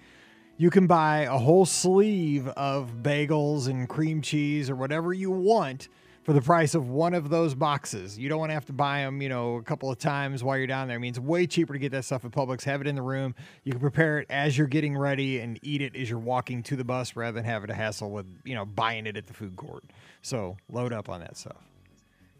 You 0.56 0.70
can 0.70 0.86
buy 0.86 1.22
a 1.22 1.36
whole 1.36 1.66
sleeve 1.66 2.46
of 2.48 3.02
bagels 3.02 3.66
and 3.66 3.88
cream 3.88 4.22
cheese 4.22 4.70
or 4.70 4.76
whatever 4.76 5.12
you 5.12 5.30
want 5.30 5.88
for 6.24 6.32
the 6.32 6.40
price 6.40 6.74
of 6.74 6.88
one 6.88 7.12
of 7.12 7.28
those 7.28 7.54
boxes. 7.54 8.18
You 8.18 8.30
don't 8.30 8.38
want 8.38 8.48
to 8.48 8.54
have 8.54 8.64
to 8.66 8.72
buy 8.72 9.00
them, 9.00 9.20
you 9.20 9.28
know, 9.28 9.56
a 9.56 9.62
couple 9.62 9.90
of 9.90 9.98
times 9.98 10.42
while 10.42 10.56
you're 10.56 10.66
down 10.66 10.88
there. 10.88 10.96
I 10.96 10.98
mean, 10.98 11.10
it's 11.10 11.18
way 11.18 11.46
cheaper 11.46 11.74
to 11.74 11.78
get 11.78 11.92
that 11.92 12.06
stuff 12.06 12.24
at 12.24 12.30
Publix. 12.30 12.64
Have 12.64 12.80
it 12.80 12.86
in 12.86 12.94
the 12.94 13.02
room. 13.02 13.34
You 13.62 13.72
can 13.72 13.80
prepare 13.80 14.20
it 14.20 14.26
as 14.30 14.56
you're 14.56 14.66
getting 14.66 14.96
ready 14.96 15.40
and 15.40 15.60
eat 15.62 15.82
it 15.82 15.94
as 15.94 16.08
you're 16.08 16.18
walking 16.18 16.62
to 16.64 16.76
the 16.76 16.84
bus 16.84 17.14
rather 17.14 17.34
than 17.34 17.44
having 17.44 17.68
to 17.68 17.74
hassle 17.74 18.10
with, 18.10 18.26
you 18.44 18.54
know, 18.54 18.64
buying 18.64 19.06
it 19.06 19.18
at 19.18 19.26
the 19.26 19.34
food 19.34 19.54
court. 19.56 19.84
So 20.22 20.56
load 20.72 20.94
up 20.94 21.10
on 21.10 21.20
that 21.20 21.36
stuff. 21.36 21.62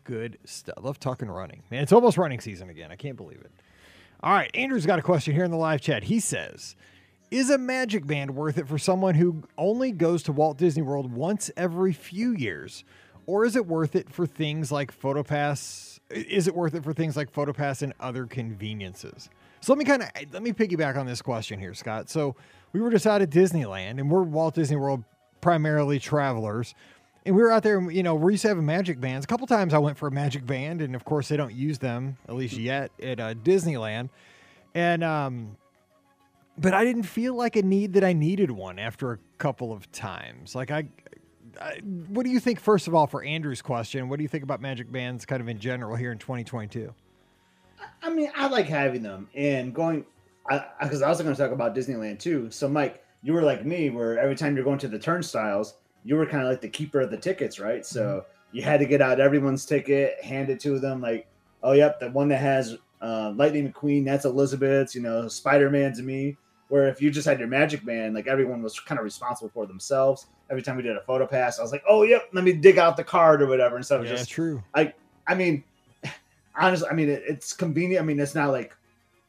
Good 0.04 0.38
stuff. 0.44 0.76
Love 0.82 0.98
talking 0.98 1.28
running. 1.28 1.62
Man, 1.70 1.82
it's 1.82 1.92
almost 1.92 2.16
running 2.16 2.40
season 2.40 2.70
again. 2.70 2.90
I 2.90 2.96
can't 2.96 3.16
believe 3.16 3.40
it. 3.40 3.52
All 4.22 4.32
right, 4.32 4.50
Andrew's 4.54 4.86
got 4.86 4.98
a 4.98 5.02
question 5.02 5.34
here 5.34 5.44
in 5.44 5.50
the 5.50 5.58
live 5.58 5.82
chat. 5.82 6.04
He 6.04 6.20
says, 6.20 6.74
is 7.30 7.50
a 7.50 7.58
magic 7.58 8.06
band 8.06 8.34
worth 8.34 8.56
it 8.56 8.66
for 8.66 8.78
someone 8.78 9.14
who 9.14 9.42
only 9.58 9.92
goes 9.92 10.22
to 10.22 10.32
Walt 10.32 10.56
Disney 10.56 10.82
World 10.82 11.12
once 11.12 11.50
every 11.56 11.92
few 11.92 12.32
years? 12.32 12.84
Or 13.26 13.44
is 13.44 13.56
it 13.56 13.66
worth 13.66 13.96
it 13.96 14.10
for 14.10 14.26
things 14.26 14.70
like 14.70 14.98
PhotoPass? 14.98 15.98
Is 16.10 16.46
it 16.46 16.54
worth 16.54 16.74
it 16.74 16.84
for 16.84 16.92
things 16.92 17.16
like 17.16 17.32
PhotoPass 17.32 17.82
and 17.82 17.92
other 18.00 18.26
conveniences? 18.26 19.30
So 19.60 19.72
let 19.72 19.78
me 19.78 19.84
kind 19.84 20.02
of 20.02 20.10
let 20.32 20.42
me 20.42 20.52
piggyback 20.52 20.96
on 20.96 21.06
this 21.06 21.22
question 21.22 21.58
here, 21.58 21.72
Scott. 21.74 22.10
So 22.10 22.36
we 22.72 22.80
were 22.80 22.90
just 22.90 23.06
out 23.06 23.22
at 23.22 23.30
Disneyland, 23.30 23.98
and 23.98 24.10
we're 24.10 24.22
Walt 24.22 24.54
Disney 24.54 24.76
World 24.76 25.04
primarily 25.40 25.98
travelers. 25.98 26.74
And 27.26 27.34
we 27.34 27.40
were 27.40 27.50
out 27.50 27.62
there, 27.62 27.80
you 27.90 28.02
know, 28.02 28.14
we 28.14 28.34
used 28.34 28.42
to 28.42 28.48
have 28.48 28.58
magic 28.58 29.00
bands. 29.00 29.24
A 29.24 29.26
couple 29.26 29.46
times 29.46 29.72
I 29.72 29.78
went 29.78 29.96
for 29.96 30.06
a 30.06 30.10
magic 30.10 30.44
band, 30.44 30.82
and 30.82 30.94
of 30.94 31.04
course 31.06 31.28
they 31.28 31.38
don't 31.38 31.54
use 31.54 31.78
them 31.78 32.18
at 32.28 32.34
least 32.34 32.58
yet 32.58 32.90
at 33.02 33.18
uh, 33.18 33.32
Disneyland. 33.34 34.10
And 34.74 35.02
um, 35.02 35.56
but 36.58 36.74
I 36.74 36.84
didn't 36.84 37.04
feel 37.04 37.34
like 37.34 37.56
a 37.56 37.62
need 37.62 37.94
that 37.94 38.04
I 38.04 38.12
needed 38.12 38.50
one 38.50 38.78
after 38.78 39.12
a 39.12 39.18
couple 39.38 39.72
of 39.72 39.90
times. 39.92 40.54
Like 40.54 40.70
I, 40.70 40.88
what 42.08 42.24
do 42.24 42.30
you 42.30 42.40
think, 42.40 42.60
first 42.60 42.88
of 42.88 42.94
all, 42.94 43.06
for 43.06 43.22
Andrew's 43.22 43.62
question? 43.62 44.08
What 44.08 44.18
do 44.18 44.22
you 44.22 44.28
think 44.28 44.44
about 44.44 44.60
Magic 44.60 44.90
Bands 44.90 45.24
kind 45.26 45.40
of 45.40 45.48
in 45.48 45.58
general 45.58 45.96
here 45.96 46.12
in 46.12 46.18
2022? 46.18 46.92
I 48.02 48.10
mean, 48.10 48.30
I 48.36 48.48
like 48.48 48.66
having 48.66 49.02
them 49.02 49.28
and 49.34 49.74
going, 49.74 50.04
because 50.48 51.02
I, 51.02 51.06
I, 51.06 51.08
was 51.08 51.20
going 51.20 51.34
to 51.34 51.40
talk 51.40 51.52
about 51.52 51.74
Disneyland 51.74 52.18
too. 52.18 52.50
So, 52.50 52.68
Mike, 52.68 53.04
you 53.22 53.32
were 53.32 53.42
like 53.42 53.64
me, 53.64 53.90
where 53.90 54.18
every 54.18 54.36
time 54.36 54.54
you're 54.54 54.64
going 54.64 54.78
to 54.80 54.88
the 54.88 54.98
turnstiles, 54.98 55.74
you 56.04 56.16
were 56.16 56.26
kind 56.26 56.42
of 56.42 56.50
like 56.50 56.60
the 56.60 56.68
keeper 56.68 57.00
of 57.00 57.10
the 57.10 57.16
tickets, 57.16 57.58
right? 57.58 57.84
So 57.84 58.24
you 58.52 58.62
had 58.62 58.80
to 58.80 58.86
get 58.86 59.00
out 59.00 59.20
everyone's 59.20 59.64
ticket, 59.64 60.22
hand 60.22 60.50
it 60.50 60.60
to 60.60 60.78
them, 60.78 61.00
like, 61.00 61.26
oh, 61.62 61.72
yep, 61.72 61.98
the 61.98 62.10
one 62.10 62.28
that 62.28 62.40
has 62.40 62.76
uh, 63.00 63.32
Lightning 63.34 63.72
McQueen, 63.72 64.04
that's 64.04 64.24
Elizabeth's, 64.24 64.94
you 64.94 65.00
know, 65.00 65.28
Spider 65.28 65.70
Man's 65.70 66.00
me. 66.00 66.36
Where 66.68 66.88
if 66.88 67.00
you 67.02 67.10
just 67.10 67.26
had 67.26 67.38
your 67.38 67.48
Magic 67.48 67.84
Band, 67.84 68.14
like 68.14 68.26
everyone 68.26 68.62
was 68.62 68.80
kind 68.80 68.98
of 68.98 69.04
responsible 69.04 69.50
for 69.50 69.66
themselves. 69.66 70.26
Every 70.50 70.62
time 70.62 70.76
we 70.76 70.82
did 70.82 70.96
a 70.96 71.00
photo 71.02 71.26
pass, 71.26 71.58
I 71.58 71.62
was 71.62 71.72
like, 71.72 71.84
oh, 71.88 72.02
yep, 72.02 72.28
let 72.32 72.44
me 72.44 72.52
dig 72.52 72.78
out 72.78 72.96
the 72.96 73.04
card 73.04 73.42
or 73.42 73.46
whatever 73.46 73.76
instead 73.76 74.00
of 74.00 74.06
Yeah, 74.06 74.12
just 74.12 74.30
true. 74.30 74.62
Like 74.74 74.96
I 75.26 75.34
mean, 75.34 75.64
honestly, 76.56 76.88
I 76.90 76.94
mean, 76.94 77.08
it, 77.08 77.22
it's 77.26 77.52
convenient. 77.52 78.02
I 78.02 78.06
mean, 78.06 78.20
it's 78.20 78.34
not 78.34 78.50
like, 78.50 78.74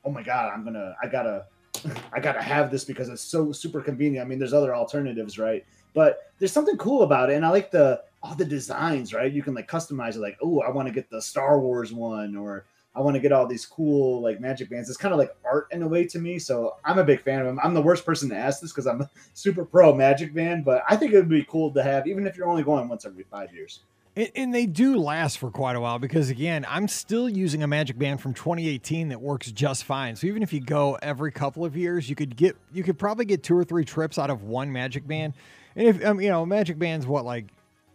oh 0.03 0.11
my 0.11 0.23
god, 0.23 0.51
I'm 0.53 0.63
gonna, 0.63 0.95
I 1.01 1.07
gotta, 1.07 1.45
I 2.13 2.19
gotta 2.19 2.41
have 2.41 2.71
this 2.71 2.83
because 2.83 3.09
it's 3.09 3.21
so 3.21 3.51
super 3.51 3.81
convenient. 3.81 4.25
I 4.25 4.29
mean, 4.29 4.39
there's 4.39 4.53
other 4.53 4.75
alternatives, 4.75 5.37
right? 5.37 5.65
But 5.93 6.31
there's 6.39 6.51
something 6.51 6.77
cool 6.77 7.03
about 7.03 7.29
it, 7.29 7.35
and 7.35 7.45
I 7.45 7.49
like 7.49 7.71
the 7.71 8.01
all 8.21 8.35
the 8.35 8.45
designs, 8.45 9.13
right? 9.13 9.31
You 9.31 9.43
can 9.43 9.53
like 9.53 9.69
customize 9.69 10.15
it, 10.15 10.19
like, 10.19 10.37
oh, 10.41 10.61
I 10.61 10.69
want 10.69 10.87
to 10.87 10.93
get 10.93 11.09
the 11.09 11.21
Star 11.21 11.59
Wars 11.59 11.93
one, 11.93 12.35
or 12.35 12.65
I 12.95 13.01
want 13.01 13.15
to 13.15 13.19
get 13.19 13.31
all 13.31 13.45
these 13.45 13.65
cool 13.65 14.21
like 14.21 14.39
magic 14.39 14.69
bands. 14.69 14.89
It's 14.89 14.97
kind 14.97 15.13
of 15.13 15.19
like 15.19 15.35
art 15.43 15.67
in 15.71 15.83
a 15.83 15.87
way 15.87 16.05
to 16.05 16.19
me. 16.19 16.39
So 16.39 16.75
I'm 16.85 16.97
a 16.97 17.03
big 17.03 17.21
fan 17.21 17.39
of 17.39 17.45
them. 17.45 17.59
I'm 17.61 17.73
the 17.73 17.81
worst 17.81 18.05
person 18.05 18.29
to 18.29 18.35
ask 18.35 18.61
this 18.61 18.71
because 18.71 18.87
I'm 18.87 19.07
super 19.33 19.65
pro 19.65 19.93
magic 19.93 20.33
band, 20.33 20.63
but 20.63 20.83
I 20.89 20.95
think 20.95 21.13
it 21.13 21.17
would 21.17 21.29
be 21.29 21.43
cool 21.43 21.71
to 21.71 21.83
have, 21.83 22.07
even 22.07 22.25
if 22.25 22.37
you're 22.37 22.47
only 22.47 22.63
going 22.63 22.87
once 22.87 23.05
every 23.05 23.23
five 23.23 23.53
years. 23.53 23.81
And, 24.15 24.31
and 24.35 24.55
they 24.55 24.65
do 24.65 24.95
last 24.97 25.39
for 25.39 25.51
quite 25.51 25.75
a 25.75 25.81
while 25.81 25.99
because, 25.99 26.29
again, 26.29 26.65
I'm 26.69 26.87
still 26.87 27.27
using 27.27 27.63
a 27.63 27.67
Magic 27.67 27.97
Band 27.97 28.21
from 28.21 28.33
2018 28.33 29.09
that 29.09 29.19
works 29.19 29.51
just 29.51 29.83
fine. 29.83 30.15
So 30.15 30.27
even 30.27 30.41
if 30.41 30.53
you 30.53 30.61
go 30.61 30.97
every 31.01 31.31
couple 31.31 31.65
of 31.65 31.75
years, 31.75 32.09
you 32.09 32.15
could 32.15 32.35
get 32.35 32.55
you 32.73 32.83
could 32.83 32.97
probably 32.97 33.25
get 33.25 33.43
two 33.43 33.57
or 33.57 33.65
three 33.65 33.83
trips 33.83 34.17
out 34.17 34.29
of 34.29 34.43
one 34.43 34.71
Magic 34.71 35.05
Band. 35.05 35.33
And 35.75 35.87
if 35.87 36.05
um, 36.05 36.21
you 36.21 36.29
know, 36.29 36.45
Magic 36.45 36.79
Band's 36.79 37.05
what 37.05 37.25
like 37.25 37.47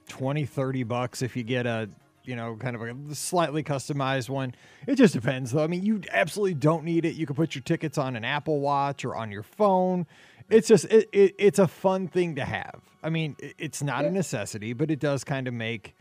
20, 0.09 0.45
30 0.45 0.83
bucks 0.83 1.23
if 1.23 1.37
you 1.37 1.43
get 1.43 1.67
a 1.67 1.89
you 2.25 2.37
know, 2.37 2.57
kind 2.57 2.77
of 2.77 2.83
a 2.83 3.15
slightly 3.15 3.63
customized 3.63 4.29
one. 4.29 4.55
It 4.87 4.97
just 4.97 5.15
depends, 5.15 5.53
though. 5.53 5.65
I 5.65 5.67
mean, 5.67 5.85
you 5.85 6.03
absolutely 6.11 6.55
don't 6.55 6.85
need 6.85 7.05
it. 7.05 7.15
You 7.15 7.27
can 7.27 7.37
put 7.37 7.55
your 7.55 7.63
tickets 7.63 7.99
on 7.99 8.17
an 8.17 8.25
Apple 8.25 8.61
Watch 8.61 9.05
or 9.05 9.17
on 9.17 9.31
your 9.31 9.43
phone. 9.43 10.07
It's 10.49 10.69
just 10.69 10.85
it, 10.87 11.09
it 11.13 11.35
it's 11.39 11.59
a 11.59 11.69
fun 11.69 12.09
thing 12.09 12.35
to 12.37 12.45
have. 12.45 12.81
I 13.03 13.11
mean, 13.11 13.37
it, 13.39 13.55
it's 13.59 13.83
not 13.83 14.05
a 14.05 14.11
necessity, 14.11 14.73
but 14.73 14.91
it 14.91 14.99
does 14.99 15.25
kind 15.25 15.49
of 15.49 15.55
make 15.55 15.95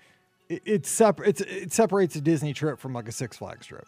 it, 0.49 0.61
it's 0.65 0.89
separate. 0.89 1.39
It 1.41 1.71
separates 1.71 2.15
a 2.15 2.21
Disney 2.21 2.53
trip 2.53 2.79
from 2.79 2.93
like 2.93 3.07
a 3.07 3.11
Six 3.11 3.37
Flags 3.37 3.67
trip. 3.67 3.87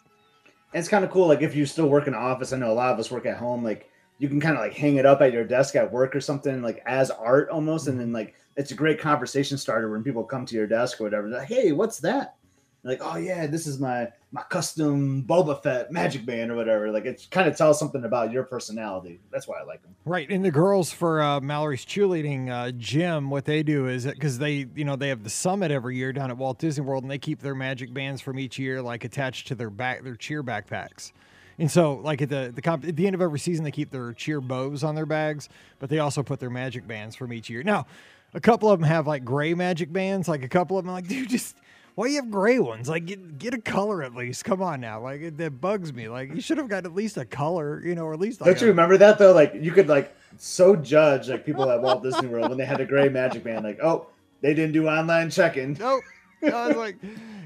And 0.72 0.80
it's 0.80 0.88
kind 0.88 1.04
of 1.04 1.10
cool. 1.10 1.26
Like 1.26 1.42
if 1.42 1.54
you 1.54 1.66
still 1.66 1.88
work 1.88 2.06
in 2.06 2.14
an 2.14 2.20
office, 2.20 2.52
I 2.52 2.56
know 2.56 2.70
a 2.70 2.74
lot 2.74 2.92
of 2.92 2.98
us 2.98 3.10
work 3.10 3.26
at 3.26 3.36
home. 3.36 3.64
Like 3.64 3.90
you 4.18 4.28
can 4.28 4.40
kind 4.40 4.54
of 4.54 4.60
like 4.60 4.74
hang 4.74 4.96
it 4.96 5.04
up 5.04 5.20
at 5.20 5.32
your 5.32 5.44
desk 5.44 5.74
at 5.76 5.92
work 5.92 6.14
or 6.14 6.20
something, 6.20 6.62
like 6.62 6.82
as 6.86 7.10
art 7.10 7.50
almost. 7.50 7.88
And 7.88 7.98
then 7.98 8.12
like 8.12 8.34
it's 8.56 8.70
a 8.70 8.74
great 8.74 9.00
conversation 9.00 9.58
starter 9.58 9.90
when 9.90 10.02
people 10.02 10.24
come 10.24 10.46
to 10.46 10.54
your 10.54 10.66
desk 10.66 11.00
or 11.00 11.04
whatever. 11.04 11.28
Like, 11.28 11.48
hey, 11.48 11.72
what's 11.72 11.98
that? 12.00 12.36
Like, 12.84 13.00
oh 13.00 13.16
yeah, 13.16 13.46
this 13.46 13.66
is 13.68 13.78
my 13.78 14.08
my 14.32 14.42
custom 14.42 15.22
Boba 15.22 15.62
Fett 15.62 15.92
magic 15.92 16.26
band 16.26 16.50
or 16.50 16.56
whatever. 16.56 16.90
Like 16.90 17.04
it 17.04 17.28
kind 17.30 17.48
of 17.48 17.56
tells 17.56 17.78
something 17.78 18.04
about 18.04 18.32
your 18.32 18.42
personality. 18.42 19.20
That's 19.30 19.46
why 19.46 19.60
I 19.60 19.62
like 19.62 19.82
them. 19.82 19.94
Right, 20.04 20.28
and 20.28 20.44
the 20.44 20.50
girls 20.50 20.90
for 20.90 21.22
uh, 21.22 21.40
Mallory's 21.40 21.84
cheerleading 21.86 22.50
uh, 22.50 22.72
gym, 22.72 23.30
what 23.30 23.44
they 23.44 23.62
do 23.62 23.86
is 23.86 24.04
because 24.04 24.38
they, 24.38 24.66
you 24.74 24.84
know, 24.84 24.96
they 24.96 25.08
have 25.08 25.22
the 25.22 25.30
summit 25.30 25.70
every 25.70 25.96
year 25.96 26.12
down 26.12 26.30
at 26.30 26.36
Walt 26.36 26.58
Disney 26.58 26.84
World, 26.84 27.04
and 27.04 27.10
they 27.10 27.18
keep 27.18 27.40
their 27.40 27.54
magic 27.54 27.94
bands 27.94 28.20
from 28.20 28.38
each 28.38 28.58
year 28.58 28.82
like 28.82 29.04
attached 29.04 29.46
to 29.48 29.54
their 29.54 29.70
back, 29.70 30.02
their 30.02 30.16
cheer 30.16 30.42
backpacks. 30.42 31.12
And 31.58 31.70
so, 31.70 32.00
like 32.02 32.20
at 32.20 32.30
the 32.30 32.50
the 32.52 32.62
comp- 32.62 32.84
at 32.84 32.96
the 32.96 33.06
end 33.06 33.14
of 33.14 33.22
every 33.22 33.38
season, 33.38 33.64
they 33.64 33.70
keep 33.70 33.92
their 33.92 34.12
cheer 34.12 34.40
bows 34.40 34.82
on 34.82 34.96
their 34.96 35.06
bags, 35.06 35.48
but 35.78 35.88
they 35.88 36.00
also 36.00 36.24
put 36.24 36.40
their 36.40 36.50
magic 36.50 36.88
bands 36.88 37.14
from 37.14 37.32
each 37.32 37.48
year. 37.48 37.62
Now, 37.62 37.86
a 38.34 38.40
couple 38.40 38.70
of 38.70 38.80
them 38.80 38.88
have 38.88 39.06
like 39.06 39.24
gray 39.24 39.54
magic 39.54 39.92
bands. 39.92 40.28
Like 40.28 40.42
a 40.42 40.48
couple 40.48 40.78
of 40.78 40.84
them, 40.84 40.92
like 40.92 41.08
dude, 41.08 41.28
just 41.28 41.56
why 41.94 42.06
do 42.06 42.12
you 42.12 42.20
have 42.20 42.30
gray 42.30 42.58
ones? 42.58 42.88
Like 42.88 43.04
get, 43.06 43.38
get 43.38 43.54
a 43.54 43.60
color 43.60 44.02
at 44.02 44.14
least. 44.14 44.44
Come 44.44 44.62
on 44.62 44.80
now, 44.80 45.00
like 45.00 45.20
it, 45.20 45.38
that 45.38 45.60
bugs 45.60 45.92
me. 45.92 46.08
Like 46.08 46.34
you 46.34 46.40
should 46.40 46.58
have 46.58 46.68
got 46.68 46.84
at 46.86 46.94
least 46.94 47.16
a 47.16 47.24
color, 47.24 47.82
you 47.84 47.94
know, 47.94 48.04
or 48.04 48.14
at 48.14 48.20
least. 48.20 48.40
Like 48.40 48.46
Don't 48.46 48.60
you 48.60 48.66
a- 48.68 48.70
remember 48.70 48.96
that 48.98 49.18
though? 49.18 49.32
Like 49.32 49.54
you 49.54 49.72
could 49.72 49.88
like 49.88 50.14
so 50.38 50.74
judge 50.74 51.28
like 51.28 51.44
people 51.44 51.70
at 51.70 51.80
Walt 51.82 52.02
Disney 52.02 52.28
World 52.28 52.48
when 52.48 52.58
they 52.58 52.64
had 52.64 52.80
a 52.80 52.86
gray 52.86 53.08
magic 53.08 53.44
band. 53.44 53.64
Like 53.64 53.78
oh, 53.82 54.06
they 54.40 54.54
didn't 54.54 54.72
do 54.72 54.88
online 54.88 55.30
check-in. 55.30 55.74
Nope. 55.78 56.02
I 56.42 56.68
was 56.68 56.76
like, 56.76 56.96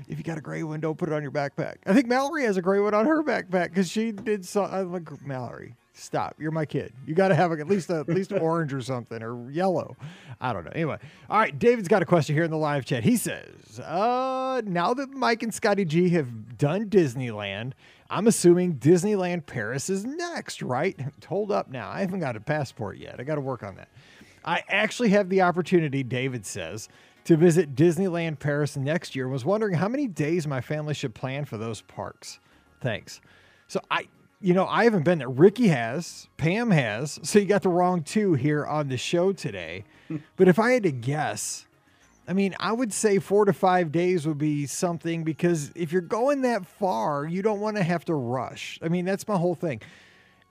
if 0.08 0.16
you 0.16 0.24
got 0.24 0.38
a 0.38 0.40
gray 0.40 0.62
one, 0.62 0.80
don't 0.80 0.96
put 0.96 1.10
it 1.10 1.12
on 1.12 1.22
your 1.22 1.32
backpack. 1.32 1.76
I 1.84 1.92
think 1.92 2.06
Mallory 2.06 2.44
has 2.44 2.56
a 2.56 2.62
gray 2.62 2.80
one 2.80 2.94
on 2.94 3.04
her 3.04 3.22
backpack 3.22 3.68
because 3.68 3.90
she 3.90 4.12
did 4.12 4.46
so. 4.46 4.64
I'm 4.64 4.90
like, 4.92 5.26
Mallory, 5.26 5.74
stop. 5.96 6.36
You're 6.38 6.50
my 6.50 6.64
kid. 6.66 6.92
You 7.06 7.14
got 7.14 7.28
to 7.28 7.34
have 7.34 7.52
at 7.52 7.66
least 7.68 7.90
a, 7.90 8.00
at 8.00 8.08
least 8.08 8.32
orange 8.32 8.72
or 8.72 8.80
something 8.80 9.22
or 9.22 9.50
yellow. 9.50 9.96
I 10.40 10.52
don't 10.52 10.64
know. 10.64 10.72
Anyway, 10.74 10.98
all 11.30 11.38
right. 11.38 11.58
David's 11.58 11.88
got 11.88 12.02
a 12.02 12.06
question 12.06 12.34
here 12.34 12.44
in 12.44 12.50
the 12.50 12.56
live 12.56 12.84
chat. 12.84 13.02
He 13.02 13.16
says, 13.16 13.80
uh, 13.80 14.62
now 14.64 14.94
that 14.94 15.10
Mike 15.10 15.42
and 15.42 15.52
Scotty 15.52 15.84
G 15.84 16.10
have 16.10 16.58
done 16.58 16.88
Disneyland, 16.88 17.72
I'm 18.10 18.26
assuming 18.26 18.76
Disneyland 18.76 19.46
Paris 19.46 19.90
is 19.90 20.04
next, 20.04 20.62
right? 20.62 20.98
Hold 21.26 21.50
up 21.50 21.70
now. 21.70 21.90
I 21.90 22.00
haven't 22.00 22.20
got 22.20 22.36
a 22.36 22.40
passport 22.40 22.98
yet. 22.98 23.16
I 23.18 23.24
got 23.24 23.34
to 23.36 23.40
work 23.40 23.62
on 23.62 23.76
that. 23.76 23.88
I 24.44 24.62
actually 24.68 25.08
have 25.08 25.28
the 25.28 25.42
opportunity, 25.42 26.04
David 26.04 26.46
says, 26.46 26.88
to 27.24 27.36
visit 27.36 27.74
Disneyland 27.74 28.38
Paris 28.38 28.76
next 28.76 29.16
year 29.16 29.26
was 29.28 29.44
wondering 29.44 29.74
how 29.74 29.88
many 29.88 30.06
days 30.06 30.46
my 30.46 30.60
family 30.60 30.94
should 30.94 31.14
plan 31.14 31.44
for 31.44 31.58
those 31.58 31.80
parks. 31.80 32.38
Thanks. 32.80 33.20
So 33.66 33.80
I 33.90 34.06
you 34.40 34.54
know, 34.54 34.66
I 34.66 34.84
haven't 34.84 35.04
been 35.04 35.18
there. 35.18 35.28
Ricky 35.28 35.68
has, 35.68 36.28
Pam 36.36 36.70
has. 36.70 37.18
So 37.22 37.38
you 37.38 37.46
got 37.46 37.62
the 37.62 37.68
wrong 37.68 38.02
two 38.02 38.34
here 38.34 38.64
on 38.64 38.88
the 38.88 38.96
show 38.96 39.32
today. 39.32 39.84
but 40.36 40.48
if 40.48 40.58
I 40.58 40.72
had 40.72 40.82
to 40.84 40.92
guess, 40.92 41.66
I 42.28 42.32
mean, 42.32 42.54
I 42.58 42.72
would 42.72 42.92
say 42.92 43.18
4 43.18 43.46
to 43.46 43.52
5 43.52 43.92
days 43.92 44.26
would 44.26 44.38
be 44.38 44.66
something 44.66 45.24
because 45.24 45.72
if 45.74 45.92
you're 45.92 46.02
going 46.02 46.42
that 46.42 46.66
far, 46.66 47.24
you 47.24 47.42
don't 47.42 47.60
want 47.60 47.76
to 47.76 47.82
have 47.82 48.04
to 48.06 48.14
rush. 48.14 48.78
I 48.82 48.88
mean, 48.88 49.04
that's 49.04 49.26
my 49.26 49.36
whole 49.36 49.54
thing. 49.54 49.80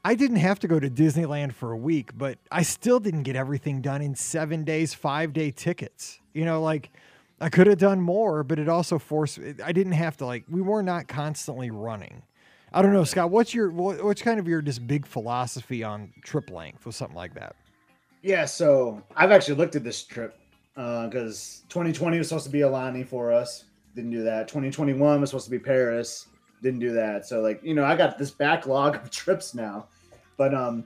I 0.03 0.15
didn't 0.15 0.37
have 0.37 0.59
to 0.59 0.67
go 0.67 0.79
to 0.79 0.89
Disneyland 0.89 1.53
for 1.53 1.71
a 1.71 1.77
week, 1.77 2.17
but 2.17 2.37
I 2.51 2.61
still 2.61 2.99
didn't 2.99 3.23
get 3.23 3.35
everything 3.35 3.81
done 3.81 4.01
in 4.01 4.15
seven 4.15 4.63
days, 4.63 4.93
five 4.93 5.33
day 5.33 5.51
tickets. 5.51 6.19
You 6.33 6.45
know, 6.45 6.61
like 6.61 6.91
I 7.41 7.49
could 7.49 7.67
have 7.67 7.79
done 7.79 8.01
more, 8.01 8.43
but 8.43 8.59
it 8.59 8.69
also 8.69 8.97
forced, 8.97 9.39
I 9.63 9.71
didn't 9.71 9.93
have 9.93 10.17
to, 10.17 10.25
like, 10.25 10.45
we 10.49 10.61
were 10.61 10.81
not 10.81 11.07
constantly 11.07 11.69
running. 11.69 12.23
I 12.75 12.81
don't 12.81 12.91
know, 12.91 13.05
Scott, 13.05 13.31
what's 13.31 13.53
your, 13.53 13.69
what's 13.71 14.21
kind 14.21 14.37
of 14.37 14.49
your 14.49 14.61
just 14.61 14.85
big 14.85 15.05
philosophy 15.05 15.81
on 15.81 16.11
trip 16.23 16.51
length 16.51 16.85
or 16.85 16.91
something 16.91 17.15
like 17.15 17.33
that? 17.35 17.55
Yeah, 18.21 18.43
so 18.43 19.01
I've 19.15 19.31
actually 19.31 19.55
looked 19.55 19.77
at 19.77 19.85
this 19.85 20.03
trip 20.03 20.37
because 20.75 21.63
2020 21.69 22.17
was 22.17 22.27
supposed 22.27 22.45
to 22.47 22.51
be 22.51 22.59
Aulani 22.59 23.07
for 23.07 23.31
us. 23.31 23.63
Didn't 23.95 24.11
do 24.11 24.23
that. 24.23 24.49
2021 24.49 25.21
was 25.21 25.29
supposed 25.29 25.45
to 25.45 25.51
be 25.51 25.59
Paris. 25.59 26.27
Didn't 26.61 26.81
do 26.81 26.91
that. 26.91 27.25
So 27.25 27.39
like, 27.39 27.61
you 27.63 27.73
know, 27.73 27.85
I 27.85 27.95
got 27.95 28.17
this 28.17 28.31
backlog 28.31 28.95
of 28.95 29.09
trips 29.23 29.55
now. 29.55 29.87
But 30.35 30.53
um 30.53 30.85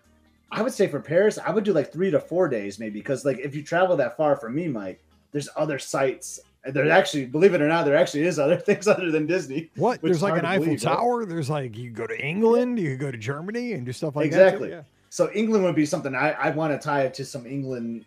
I 0.52 0.62
would 0.62 0.74
say 0.74 0.88
for 0.88 1.00
Paris, 1.00 1.40
I 1.44 1.50
would 1.50 1.64
do 1.64 1.74
like 1.74 1.92
three 1.92 2.12
to 2.12 2.20
four 2.20 2.48
days 2.48 2.78
maybe. 2.78 3.02
Cause 3.02 3.26
like 3.26 3.40
if 3.40 3.56
you 3.56 3.64
travel 3.64 3.96
that 3.98 4.16
far 4.16 4.36
for 4.36 4.50
me, 4.50 4.68
Mike, 4.68 5.02
there's 5.32 5.50
other 5.56 5.80
sites. 5.80 6.40
There 6.66 6.92
actually, 6.92 7.26
believe 7.26 7.54
it 7.54 7.62
or 7.62 7.68
not, 7.68 7.86
there 7.86 7.96
actually 7.96 8.24
is 8.24 8.38
other 8.38 8.58
things 8.60 8.88
other 8.88 9.12
than 9.12 9.26
Disney. 9.26 9.70
What? 9.76 10.02
There's 10.02 10.22
like 10.22 10.38
an 10.38 10.46
Eiffel 10.46 10.66
believe, 10.66 10.84
right? 10.84 10.96
Tower. 10.98 11.26
There's 11.26 11.50
like, 11.50 11.78
you 11.78 11.90
go 11.92 12.06
to 12.06 12.20
England, 12.26 12.80
you 12.80 12.98
go 12.98 13.12
to 13.12 13.18
Germany 13.18 13.74
and 13.74 13.86
do 13.86 13.94
stuff 13.94 14.16
like 14.16 14.26
Exactly. 14.26 14.70
that. 14.70 14.76
too? 14.76 14.78
Yeah. 14.78 14.84
So 15.10 15.32
England 15.34 15.64
would 15.64 15.76
be 15.76 15.86
something 15.86 16.14
I, 16.14 16.32
I 16.32 16.50
want 16.52 16.74
to 16.74 16.86
tie 16.86 17.04
it 17.04 17.14
to 17.16 17.26
some 17.26 17.46
England 17.48 18.06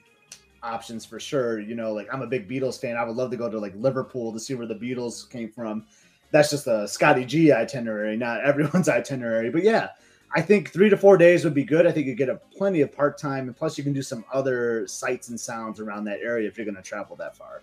options 0.63 1.05
for 1.05 1.19
sure. 1.19 1.61
You 1.61 1.75
know, 1.75 1.93
like 1.93 2.09
I'm 2.13 2.23
a 2.23 2.27
big 2.27 2.49
Beatles 2.49 2.81
fan. 2.81 2.97
I 2.97 3.05
would 3.05 3.17
love 3.17 3.31
to 3.31 3.37
go 3.37 3.51
to 3.51 3.59
like 3.59 3.73
Liverpool 3.77 4.33
to 4.33 4.39
see 4.39 4.55
where 4.55 4.67
the 4.67 4.75
Beatles 4.75 5.29
came 5.29 5.51
from. 5.51 5.85
That's 6.31 6.51
just 6.51 6.67
a 6.67 6.87
Scotty 6.87 7.25
G 7.25 7.53
itinerary, 7.53 8.17
not 8.17 8.41
everyone's 8.45 8.89
itinerary. 8.89 9.51
But 9.51 9.65
yeah, 9.65 9.89
I 10.35 10.41
think 10.41 10.73
three 10.73 10.89
to 10.91 10.97
four 10.97 11.17
days 11.17 11.45
would 11.45 11.55
be 11.55 11.65
good. 11.65 11.87
I 11.87 11.93
think 11.93 12.07
you 12.07 12.15
get 12.15 12.29
a 12.29 12.37
plenty 12.57 12.81
of 12.83 12.93
part 12.93 13.19
time, 13.19 13.49
and 13.49 13.57
plus 13.57 13.77
you 13.77 13.85
can 13.85 13.93
do 13.93 14.03
some 14.03 14.25
other 14.33 14.87
sights 14.87 15.29
and 15.29 15.39
sounds 15.39 15.81
around 15.81 16.05
that 16.05 16.21
area 16.21 16.49
if 16.49 16.57
you're 16.57 16.65
going 16.65 16.77
to 16.77 16.83
travel 16.83 17.17
that 17.17 17.37
far. 17.37 17.63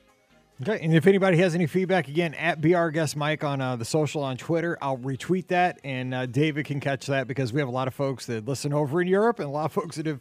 Okay, 0.62 0.78
and 0.84 0.94
if 0.94 1.08
anybody 1.08 1.38
has 1.38 1.56
any 1.56 1.68
feedback, 1.68 2.10
again, 2.10 2.34
at 2.34 2.60
BR 2.60 2.90
Guest 2.90 3.16
Mike 3.16 3.46
on 3.46 3.62
uh, 3.62 3.78
the 3.78 3.86
social 3.86 4.22
on 4.22 4.36
Twitter, 4.36 4.78
I'll 4.82 4.98
retweet 4.98 5.48
that, 5.48 5.80
and 5.86 6.14
uh, 6.14 6.26
David 6.26 6.66
can 6.66 6.82
catch 6.82 7.06
that 7.06 7.30
because 7.30 7.54
we 7.54 7.62
have 7.62 7.70
a 7.70 7.72
lot 7.72 7.88
of 7.88 7.94
folks 7.94 8.26
that 8.26 8.46
listen 8.46 8.74
over 8.74 9.02
in 9.02 9.08
Europe 9.08 9.40
and 9.40 9.48
a 9.48 9.52
lot 9.52 9.68
of 9.68 9.72
folks 9.72 9.96
that 9.96 10.06
have 10.06 10.20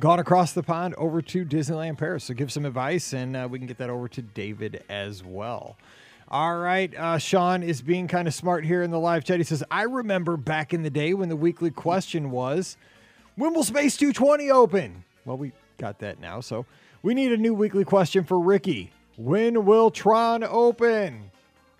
gone 0.00 0.18
across 0.18 0.52
the 0.54 0.64
pond 0.64 0.96
over 0.96 1.22
to 1.22 1.44
Disneyland 1.44 1.98
Paris. 1.98 2.24
So 2.24 2.34
give 2.34 2.50
some 2.50 2.64
advice, 2.64 3.12
and 3.12 3.36
uh, 3.36 3.46
we 3.48 3.60
can 3.60 3.68
get 3.68 3.78
that 3.78 3.88
over 3.88 4.08
to 4.08 4.22
David 4.22 4.82
as 4.88 5.22
well. 5.22 5.76
All 6.32 6.58
right, 6.58 6.92
uh, 6.96 7.18
Sean 7.18 7.62
is 7.62 7.80
being 7.80 8.08
kind 8.08 8.26
of 8.26 8.34
smart 8.34 8.64
here 8.64 8.82
in 8.82 8.90
the 8.90 8.98
live 8.98 9.22
chat. 9.22 9.38
He 9.38 9.44
says, 9.44 9.62
"I 9.70 9.82
remember 9.82 10.36
back 10.36 10.74
in 10.74 10.82
the 10.82 10.90
day 10.90 11.14
when 11.14 11.28
the 11.28 11.36
weekly 11.36 11.70
question 11.70 12.32
was." 12.32 12.76
When 13.36 13.54
will 13.54 13.62
Space 13.62 13.96
220 13.98 14.50
open? 14.50 15.04
Well, 15.24 15.36
we 15.36 15.52
got 15.78 16.00
that 16.00 16.18
now. 16.18 16.40
So 16.40 16.66
we 17.02 17.14
need 17.14 17.30
a 17.30 17.36
new 17.36 17.54
weekly 17.54 17.84
question 17.84 18.24
for 18.24 18.40
Ricky. 18.40 18.90
When 19.16 19.64
will 19.64 19.90
Tron 19.90 20.44
open? 20.44 21.30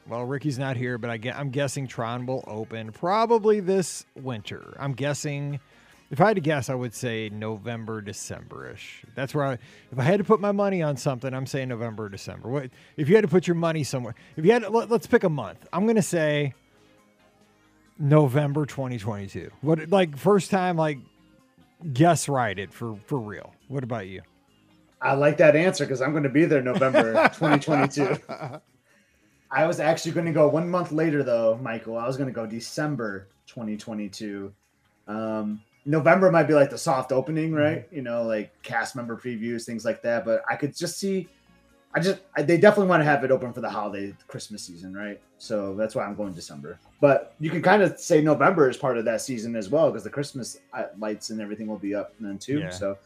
Well, 0.09 0.25
Ricky's 0.25 0.59
not 0.59 0.77
here, 0.77 0.99
but 0.99 1.11
I 1.11 1.17
get, 1.17 1.37
I'm 1.37 1.51
guessing 1.51 1.87
Tron 1.87 2.27
will 2.27 2.45
open 2.47 2.93
probably 2.93 3.61
this 3.61 4.07
winter. 4.15 4.77
I'm 4.79 4.93
guessing 4.93 5.61
If 6.11 6.21
I 6.21 6.29
had 6.29 6.37
to 6.37 6.41
guess, 6.41 6.71
I 6.71 6.75
would 6.75 6.95
say 6.95 7.29
November, 7.31 8.01
December 8.01 8.71
ish. 8.71 9.03
That's 9.17 9.35
where 9.35 9.45
I, 9.45 9.53
if 9.55 9.99
I 9.99 10.03
had 10.05 10.19
to 10.19 10.25
put 10.25 10.41
my 10.41 10.53
money 10.53 10.81
on 10.83 10.97
something, 10.97 11.35
I'm 11.35 11.47
saying 11.47 11.69
November, 11.69 12.09
December. 12.09 12.49
What 12.49 12.71
if 12.97 13.09
you 13.09 13.17
had 13.17 13.23
to 13.23 13.29
put 13.29 13.49
your 13.49 13.57
money 13.57 13.83
somewhere? 13.83 14.15
If 14.37 14.45
you 14.45 14.53
had, 14.53 14.63
to, 14.63 14.71
let, 14.71 14.91
us 14.93 15.07
pick 15.07 15.25
a 15.25 15.29
month. 15.29 15.67
I'm 15.73 15.87
gonna 15.87 16.03
say 16.03 16.55
November 17.99 18.67
2022. 18.67 19.51
What 19.63 19.91
like 19.91 20.17
first 20.17 20.51
time 20.51 20.77
like 20.77 20.99
guess 21.93 22.29
right 22.29 22.57
it 22.57 22.73
for 22.73 22.97
for 23.07 23.19
real. 23.19 23.53
What 23.69 23.83
about 23.83 24.07
you? 24.07 24.23
I 25.01 25.15
like 25.15 25.37
that 25.39 25.57
answer 25.57 25.85
because 25.85 26.01
I'm 26.01 26.13
going 26.13 26.23
to 26.23 26.29
be 26.29 26.45
there 26.45 26.63
November 26.63 27.13
2022. 27.35 28.19
I 29.51 29.67
was 29.67 29.81
actually 29.81 30.13
going 30.13 30.27
to 30.27 30.33
go 30.33 30.49
one 30.49 30.69
month 30.69 30.93
later 30.93 31.23
though, 31.23 31.59
Michael. 31.63 31.97
I 31.97 32.07
was 32.07 32.17
going 32.17 32.29
to 32.29 32.33
go 32.33 32.47
December 32.47 33.29
2022. 33.47 34.53
Um, 35.07 35.63
November 35.85 36.33
might 36.33 36.49
be 36.49 36.55
like 36.55 36.71
the 36.71 36.79
soft 36.79 37.13
opening, 37.13 37.51
mm-hmm. 37.51 37.59
right? 37.59 37.89
You 37.93 38.03
know, 38.03 38.25
like 38.25 38.51
cast 38.63 38.97
member 38.97 39.17
previews, 39.17 39.65
things 39.65 39.85
like 39.85 40.03
that. 40.03 40.25
But 40.25 40.43
I 40.51 40.57
could 40.57 40.77
just 40.77 40.99
see, 40.99 41.29
I 41.95 42.01
just 42.01 42.21
I, 42.37 42.43
they 42.43 42.59
definitely 42.59 42.89
want 42.89 43.01
to 43.01 43.05
have 43.05 43.23
it 43.23 43.31
open 43.31 43.53
for 43.53 43.61
the 43.61 43.71
holiday 43.71 44.13
Christmas 44.27 44.65
season, 44.65 44.95
right? 44.95 45.21
So 45.39 45.75
that's 45.77 45.95
why 45.95 46.05
I'm 46.05 46.17
going 46.17 46.33
December. 46.33 46.79
But 47.01 47.35
you 47.39 47.51
can 47.51 47.63
kind 47.63 47.83
of 47.83 48.01
say 48.01 48.21
November 48.21 48.69
is 48.69 48.77
part 48.77 48.99
of 48.99 49.05
that 49.05 49.21
season 49.21 49.55
as 49.55 49.69
well 49.69 49.91
because 49.91 50.05
the 50.05 50.11
Christmas 50.11 50.59
uh, 50.75 50.85
lights 50.99 51.31
and 51.31 51.41
everything 51.41 51.69
will 51.69 51.79
be 51.79 51.95
up 51.95 52.15
then 52.19 52.39
too. 52.39 52.59
Yeah. 52.59 52.71
So 52.71 52.99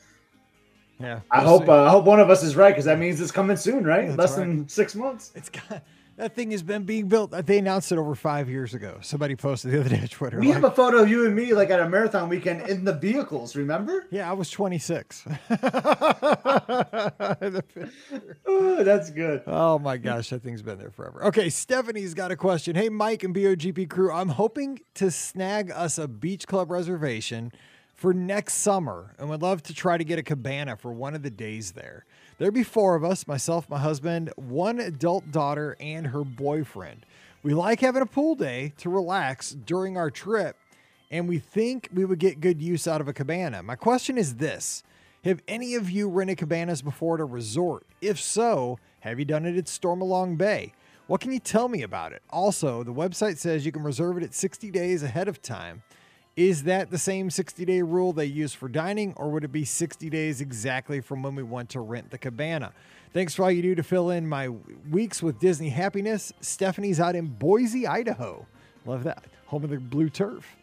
yeah, 1.00 1.14
we'll 1.14 1.22
I 1.30 1.42
hope 1.42 1.68
uh, 1.68 1.84
I 1.84 1.90
hope 1.90 2.04
one 2.04 2.20
of 2.20 2.30
us 2.30 2.42
is 2.42 2.56
right 2.56 2.70
because 2.70 2.84
that 2.84 2.98
means 2.98 3.20
it's 3.20 3.32
coming 3.32 3.56
soon, 3.56 3.84
right? 3.84 4.16
Less 4.16 4.36
right. 4.36 4.46
than 4.46 4.68
six 4.68 4.94
months. 4.94 5.32
It's 5.34 5.48
got 5.48 5.82
that 6.20 6.34
thing 6.34 6.50
has 6.50 6.62
been 6.62 6.84
being 6.84 7.08
built. 7.08 7.30
They 7.30 7.56
announced 7.58 7.92
it 7.92 7.98
over 7.98 8.14
five 8.14 8.50
years 8.50 8.74
ago. 8.74 8.98
Somebody 9.00 9.36
posted 9.36 9.72
the 9.72 9.80
other 9.80 9.88
day 9.88 10.00
on 10.00 10.08
Twitter. 10.08 10.38
We 10.38 10.48
like, 10.48 10.54
have 10.56 10.64
a 10.64 10.70
photo 10.70 10.98
of 10.98 11.08
you 11.08 11.24
and 11.24 11.34
me 11.34 11.54
like 11.54 11.70
at 11.70 11.80
a 11.80 11.88
marathon 11.88 12.28
weekend 12.28 12.68
in 12.68 12.84
the 12.84 12.92
vehicles. 12.92 13.56
Remember? 13.56 14.06
Yeah, 14.10 14.28
I 14.28 14.34
was 14.34 14.50
26. 14.50 15.24
oh, 18.46 18.84
that's 18.84 19.10
good. 19.10 19.42
Oh 19.46 19.78
my 19.78 19.96
gosh, 19.96 20.28
that 20.28 20.42
thing's 20.42 20.60
been 20.60 20.78
there 20.78 20.90
forever. 20.90 21.24
Okay, 21.24 21.48
Stephanie's 21.48 22.12
got 22.12 22.30
a 22.30 22.36
question. 22.36 22.76
Hey, 22.76 22.90
Mike 22.90 23.24
and 23.24 23.34
BOGP 23.34 23.88
crew, 23.88 24.12
I'm 24.12 24.28
hoping 24.28 24.80
to 24.96 25.10
snag 25.10 25.70
us 25.70 25.96
a 25.96 26.06
beach 26.06 26.46
club 26.46 26.70
reservation 26.70 27.50
for 28.00 28.14
next 28.14 28.54
summer 28.54 29.14
and 29.18 29.28
would 29.28 29.42
love 29.42 29.62
to 29.62 29.74
try 29.74 29.98
to 29.98 30.04
get 30.04 30.18
a 30.18 30.22
cabana 30.22 30.74
for 30.74 30.90
one 30.90 31.14
of 31.14 31.22
the 31.22 31.28
days 31.28 31.72
there. 31.72 32.06
There'd 32.38 32.54
be 32.54 32.62
four 32.62 32.94
of 32.94 33.04
us 33.04 33.26
myself, 33.26 33.68
my 33.68 33.78
husband, 33.78 34.32
one 34.36 34.80
adult 34.80 35.30
daughter, 35.30 35.76
and 35.78 36.06
her 36.06 36.24
boyfriend. 36.24 37.04
We 37.42 37.52
like 37.52 37.80
having 37.80 38.00
a 38.00 38.06
pool 38.06 38.36
day 38.36 38.72
to 38.78 38.88
relax 38.88 39.50
during 39.50 39.98
our 39.98 40.10
trip, 40.10 40.56
and 41.10 41.28
we 41.28 41.40
think 41.40 41.90
we 41.92 42.06
would 42.06 42.18
get 42.18 42.40
good 42.40 42.62
use 42.62 42.88
out 42.88 43.02
of 43.02 43.08
a 43.08 43.12
cabana. 43.12 43.62
My 43.62 43.76
question 43.76 44.16
is 44.16 44.36
this 44.36 44.82
Have 45.24 45.42
any 45.46 45.74
of 45.74 45.90
you 45.90 46.08
rented 46.08 46.38
cabanas 46.38 46.80
before 46.80 47.16
at 47.16 47.20
a 47.20 47.26
resort? 47.26 47.84
If 48.00 48.18
so, 48.18 48.78
have 49.00 49.18
you 49.18 49.26
done 49.26 49.44
it 49.44 49.58
at 49.58 49.66
Stormalong 49.66 50.38
Bay? 50.38 50.72
What 51.06 51.20
can 51.20 51.32
you 51.32 51.38
tell 51.38 51.68
me 51.68 51.82
about 51.82 52.12
it? 52.12 52.22
Also, 52.30 52.82
the 52.82 52.94
website 52.94 53.36
says 53.36 53.66
you 53.66 53.72
can 53.72 53.82
reserve 53.82 54.16
it 54.16 54.22
at 54.22 54.32
60 54.32 54.70
days 54.70 55.02
ahead 55.02 55.28
of 55.28 55.42
time. 55.42 55.82
Is 56.36 56.62
that 56.64 56.90
the 56.90 56.98
same 56.98 57.28
60 57.28 57.64
day 57.64 57.82
rule 57.82 58.12
they 58.12 58.24
use 58.24 58.54
for 58.54 58.68
dining, 58.68 59.14
or 59.16 59.30
would 59.30 59.44
it 59.44 59.52
be 59.52 59.64
60 59.64 60.08
days 60.10 60.40
exactly 60.40 61.00
from 61.00 61.22
when 61.22 61.34
we 61.34 61.42
want 61.42 61.68
to 61.70 61.80
rent 61.80 62.10
the 62.10 62.18
cabana? 62.18 62.72
Thanks 63.12 63.34
for 63.34 63.42
all 63.42 63.50
you 63.50 63.62
do 63.62 63.74
to 63.74 63.82
fill 63.82 64.10
in 64.10 64.28
my 64.28 64.48
weeks 64.90 65.22
with 65.22 65.40
Disney 65.40 65.68
happiness. 65.68 66.32
Stephanie's 66.40 67.00
out 67.00 67.16
in 67.16 67.26
Boise, 67.26 67.86
Idaho. 67.86 68.46
Love 68.86 69.02
that. 69.04 69.24
Home 69.46 69.64
of 69.64 69.70
the 69.70 69.78
blue 69.78 70.08
turf. 70.08 70.56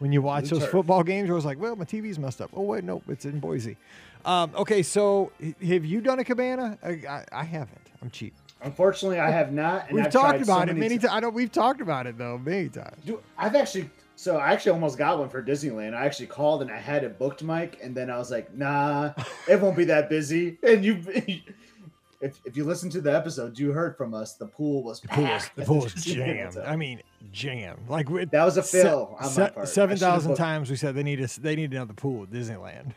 When 0.00 0.10
you 0.10 0.20
watch 0.20 0.48
blue 0.48 0.58
those 0.58 0.62
turf. 0.62 0.72
football 0.72 1.04
games, 1.04 1.30
I 1.30 1.32
was 1.32 1.44
like, 1.44 1.60
well, 1.60 1.76
my 1.76 1.84
TV's 1.84 2.18
messed 2.18 2.40
up. 2.40 2.50
Oh, 2.54 2.62
wait, 2.62 2.82
no, 2.82 3.02
it's 3.06 3.24
in 3.24 3.38
Boise. 3.38 3.76
Um, 4.24 4.50
okay, 4.56 4.82
so 4.82 5.30
have 5.40 5.84
you 5.84 6.00
done 6.00 6.18
a 6.18 6.24
cabana? 6.24 6.76
I, 6.82 6.90
I, 7.08 7.24
I 7.30 7.44
haven't. 7.44 7.90
I'm 8.02 8.10
cheap. 8.10 8.34
Unfortunately, 8.62 9.18
I 9.20 9.30
have 9.30 9.52
not. 9.52 9.90
we've 9.92 10.06
I've 10.06 10.12
talked 10.12 10.40
about 10.40 10.68
so 10.68 10.72
it 10.72 10.76
many 10.76 10.98
times. 10.98 11.12
I 11.12 11.20
know 11.20 11.30
we've 11.30 11.50
talked 11.50 11.80
about 11.80 12.06
it 12.06 12.18
though 12.18 12.38
many 12.38 12.68
times. 12.68 12.96
Dude, 13.04 13.20
I've 13.36 13.54
actually 13.56 13.90
so 14.22 14.36
I 14.36 14.52
actually 14.52 14.72
almost 14.72 14.98
got 14.98 15.18
one 15.18 15.28
for 15.28 15.42
Disneyland. 15.42 15.94
I 15.94 16.06
actually 16.06 16.28
called 16.28 16.62
and 16.62 16.70
I 16.70 16.78
had 16.78 17.02
it 17.02 17.18
booked, 17.18 17.42
Mike, 17.42 17.80
and 17.82 17.92
then 17.92 18.08
I 18.08 18.18
was 18.18 18.30
like, 18.30 18.54
"Nah, 18.54 19.14
it 19.48 19.60
won't 19.60 19.76
be 19.76 19.84
that 19.86 20.08
busy." 20.08 20.58
And 20.62 20.84
you, 20.84 21.02
if, 22.20 22.40
if 22.44 22.56
you 22.56 22.62
listen 22.62 22.88
to 22.90 23.00
the 23.00 23.12
episode, 23.12 23.58
you 23.58 23.72
heard 23.72 23.96
from 23.96 24.14
us. 24.14 24.34
The 24.34 24.46
pool 24.46 24.84
was 24.84 25.00
the 25.00 25.08
pool 25.08 25.24
was, 25.24 25.50
the 25.56 25.64
pool 25.64 25.80
was 25.80 25.94
jammed. 26.04 26.56
I 26.56 26.76
mean, 26.76 27.02
jammed. 27.32 27.88
Like 27.88 28.06
that 28.30 28.44
was 28.44 28.58
a 28.58 28.62
fill. 28.62 29.18
Se- 29.22 29.50
se- 29.56 29.64
seven 29.64 29.96
thousand 29.96 30.36
times 30.36 30.70
we 30.70 30.76
said 30.76 30.94
they 30.94 31.02
need 31.02 31.20
a 31.20 31.26
they 31.40 31.56
need 31.56 31.72
another 31.72 31.94
pool 31.94 32.22
at 32.22 32.30
Disneyland. 32.30 32.92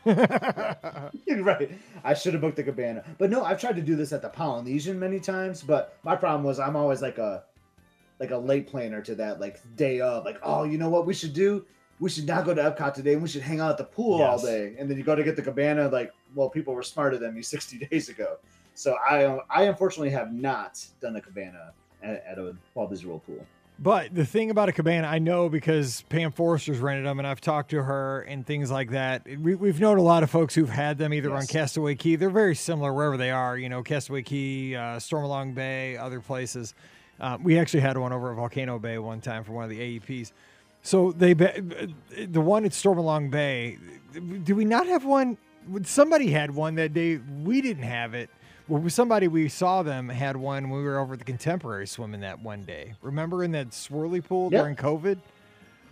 right. 1.44 1.70
I 2.04 2.14
should 2.14 2.34
have 2.34 2.40
booked 2.40 2.56
the 2.56 2.62
cabana, 2.62 3.02
but 3.18 3.30
no, 3.30 3.42
I've 3.42 3.60
tried 3.60 3.74
to 3.74 3.82
do 3.82 3.96
this 3.96 4.12
at 4.12 4.22
the 4.22 4.28
Polynesian 4.28 4.96
many 5.00 5.18
times. 5.18 5.60
But 5.60 5.98
my 6.04 6.14
problem 6.14 6.44
was 6.44 6.60
I'm 6.60 6.76
always 6.76 7.02
like 7.02 7.18
a 7.18 7.42
like 8.18 8.30
a 8.30 8.36
late 8.36 8.66
planner 8.66 9.00
to 9.02 9.14
that, 9.16 9.40
like 9.40 9.60
day 9.76 10.00
of, 10.00 10.24
like, 10.24 10.38
oh, 10.42 10.64
you 10.64 10.78
know 10.78 10.88
what 10.88 11.06
we 11.06 11.14
should 11.14 11.32
do? 11.32 11.64
We 11.98 12.10
should 12.10 12.26
not 12.26 12.44
go 12.44 12.54
to 12.54 12.62
Epcot 12.62 12.94
today 12.94 13.14
and 13.14 13.22
we 13.22 13.28
should 13.28 13.42
hang 13.42 13.60
out 13.60 13.70
at 13.70 13.78
the 13.78 13.84
pool 13.84 14.18
yes. 14.18 14.28
all 14.28 14.46
day. 14.46 14.74
And 14.78 14.90
then 14.90 14.98
you 14.98 15.04
go 15.04 15.14
to 15.14 15.24
get 15.24 15.36
the 15.36 15.42
cabana, 15.42 15.88
like, 15.88 16.12
well, 16.34 16.50
people 16.50 16.74
were 16.74 16.82
smarter 16.82 17.16
than 17.18 17.34
me 17.34 17.42
60 17.42 17.78
days 17.90 18.08
ago. 18.08 18.36
So 18.74 18.96
I 18.96 19.38
I 19.48 19.62
unfortunately 19.64 20.10
have 20.10 20.32
not 20.32 20.84
done 21.00 21.16
a 21.16 21.20
cabana 21.20 21.72
at, 22.02 22.24
at 22.26 22.38
a 22.38 22.54
Walt 22.74 22.90
Disney 22.90 23.08
World 23.08 23.24
pool. 23.24 23.46
But 23.78 24.14
the 24.14 24.24
thing 24.24 24.50
about 24.50 24.70
a 24.70 24.72
cabana, 24.72 25.06
I 25.06 25.18
know 25.18 25.50
because 25.50 26.02
Pam 26.08 26.32
Forrester's 26.32 26.78
rented 26.78 27.04
them, 27.04 27.18
and 27.18 27.28
I've 27.28 27.42
talked 27.42 27.70
to 27.72 27.82
her 27.82 28.22
and 28.22 28.46
things 28.46 28.70
like 28.70 28.90
that. 28.90 29.26
We, 29.38 29.52
have 29.68 29.80
known 29.80 29.98
a 29.98 30.02
lot 30.02 30.22
of 30.22 30.30
folks 30.30 30.54
who've 30.54 30.68
had 30.68 30.96
them 30.96 31.12
either 31.12 31.28
yes. 31.28 31.42
on 31.42 31.46
Castaway 31.46 31.94
Cay. 31.94 32.16
They're 32.16 32.30
very 32.30 32.54
similar 32.54 32.92
wherever 32.94 33.18
they 33.18 33.30
are. 33.30 33.58
You 33.58 33.68
know, 33.68 33.82
Castaway 33.82 34.22
Cay, 34.22 34.74
uh, 34.74 34.96
Stormalong 34.96 35.54
Bay, 35.54 35.98
other 35.98 36.20
places. 36.20 36.74
Uh, 37.20 37.38
we 37.42 37.58
actually 37.58 37.80
had 37.80 37.96
one 37.96 38.12
over 38.12 38.30
at 38.30 38.36
Volcano 38.36 38.78
Bay 38.78 38.98
one 38.98 39.20
time 39.20 39.44
for 39.44 39.52
one 39.52 39.64
of 39.64 39.70
the 39.70 39.78
AEPs. 40.00 40.32
So 40.82 41.12
they 41.12 41.32
the 41.32 42.40
one 42.40 42.64
at 42.64 42.72
Stormalong 42.72 43.30
Bay. 43.30 43.78
Do 44.44 44.54
we 44.54 44.64
not 44.64 44.86
have 44.86 45.04
one? 45.04 45.36
Somebody 45.82 46.30
had 46.30 46.54
one 46.54 46.76
that 46.76 46.94
day. 46.94 47.18
We 47.42 47.60
didn't 47.60 47.82
have 47.82 48.14
it. 48.14 48.30
Well, 48.68 48.88
somebody 48.88 49.28
we 49.28 49.48
saw 49.48 49.82
them 49.82 50.08
had 50.08 50.36
one 50.36 50.70
when 50.70 50.80
we 50.80 50.86
were 50.86 50.98
over 50.98 51.14
at 51.14 51.20
the 51.20 51.24
Contemporary 51.24 51.86
swimming 51.86 52.20
that 52.20 52.40
one 52.40 52.64
day. 52.64 52.94
Remember 53.00 53.44
in 53.44 53.52
that 53.52 53.70
swirly 53.70 54.24
pool 54.24 54.48
yep. 54.52 54.62
during 54.62 54.76
COVID? 54.76 55.18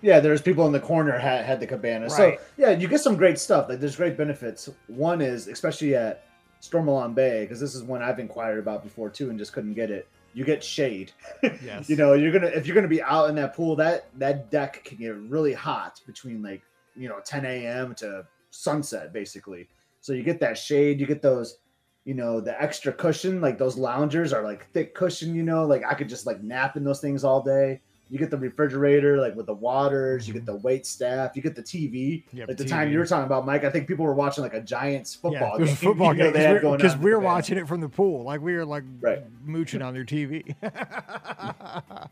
Yeah, 0.02 0.20
there's 0.20 0.42
people 0.42 0.66
in 0.66 0.72
the 0.72 0.80
corner 0.80 1.18
had, 1.18 1.44
had 1.44 1.60
the 1.60 1.66
cabana. 1.66 2.06
Right. 2.06 2.12
So 2.12 2.36
yeah, 2.56 2.70
you 2.70 2.88
get 2.88 3.00
some 3.00 3.16
great 3.16 3.38
stuff. 3.38 3.68
Like 3.68 3.80
there's 3.80 3.96
great 3.96 4.16
benefits. 4.16 4.68
One 4.88 5.20
is 5.20 5.48
especially 5.48 5.94
at 5.94 6.26
Stormalong 6.60 7.14
Bay 7.14 7.42
because 7.44 7.58
this 7.58 7.74
is 7.74 7.82
one 7.82 8.02
I've 8.02 8.18
inquired 8.18 8.58
about 8.58 8.82
before 8.82 9.08
too 9.08 9.30
and 9.30 9.38
just 9.38 9.52
couldn't 9.52 9.74
get 9.74 9.90
it 9.90 10.08
you 10.34 10.44
get 10.44 10.62
shade. 10.62 11.12
Yes. 11.64 11.88
you 11.88 11.96
know, 11.96 12.12
you're 12.14 12.32
gonna 12.32 12.48
if 12.48 12.66
you're 12.66 12.74
gonna 12.74 12.88
be 12.88 13.02
out 13.02 13.28
in 13.30 13.36
that 13.36 13.54
pool, 13.54 13.76
that 13.76 14.08
that 14.18 14.50
deck 14.50 14.84
can 14.84 14.98
get 14.98 15.14
really 15.16 15.52
hot 15.52 16.00
between 16.06 16.42
like 16.42 16.62
you 16.94 17.08
know 17.08 17.20
10 17.24 17.44
a.m. 17.44 17.94
to 17.96 18.26
sunset, 18.50 19.12
basically. 19.12 19.68
So 20.00 20.12
you 20.12 20.22
get 20.22 20.40
that 20.40 20.58
shade, 20.58 21.00
you 21.00 21.06
get 21.06 21.22
those, 21.22 21.58
you 22.04 22.14
know, 22.14 22.40
the 22.40 22.60
extra 22.60 22.92
cushion. 22.92 23.40
Like 23.40 23.56
those 23.58 23.76
loungers 23.78 24.32
are 24.32 24.42
like 24.42 24.70
thick 24.72 24.94
cushion. 24.94 25.34
You 25.34 25.42
know, 25.42 25.64
like 25.66 25.82
I 25.84 25.94
could 25.94 26.08
just 26.08 26.26
like 26.26 26.42
nap 26.42 26.76
in 26.76 26.84
those 26.84 27.00
things 27.00 27.24
all 27.24 27.42
day. 27.42 27.80
You 28.14 28.20
get 28.20 28.30
the 28.30 28.38
refrigerator, 28.38 29.16
like 29.16 29.34
with 29.34 29.46
the 29.46 29.54
waters. 29.54 30.28
You 30.28 30.34
get 30.34 30.46
the 30.46 30.54
wait 30.54 30.86
staff. 30.86 31.34
You 31.34 31.42
get 31.42 31.56
the 31.56 31.62
TV. 31.64 32.22
Yep, 32.32 32.48
At 32.48 32.56
the 32.56 32.64
TV. 32.64 32.68
time 32.68 32.92
you 32.92 32.98
were 33.00 33.06
talking 33.06 33.24
about, 33.26 33.44
Mike, 33.44 33.64
I 33.64 33.70
think 33.70 33.88
people 33.88 34.04
were 34.04 34.14
watching 34.14 34.44
like 34.44 34.54
a 34.54 34.60
Giants 34.60 35.16
football 35.16 35.58
yeah, 35.58 35.66
game. 35.66 35.74
football 35.74 36.14
game 36.14 36.32
because 36.32 36.96
we're 36.96 37.18
watching 37.18 37.58
it 37.58 37.66
from 37.66 37.80
the 37.80 37.88
pool, 37.88 38.22
like 38.22 38.40
we 38.40 38.54
were 38.54 38.64
like 38.64 38.84
right. 39.00 39.24
mooching 39.44 39.82
on 39.82 39.94
their 39.94 40.04
TV. 40.04 40.54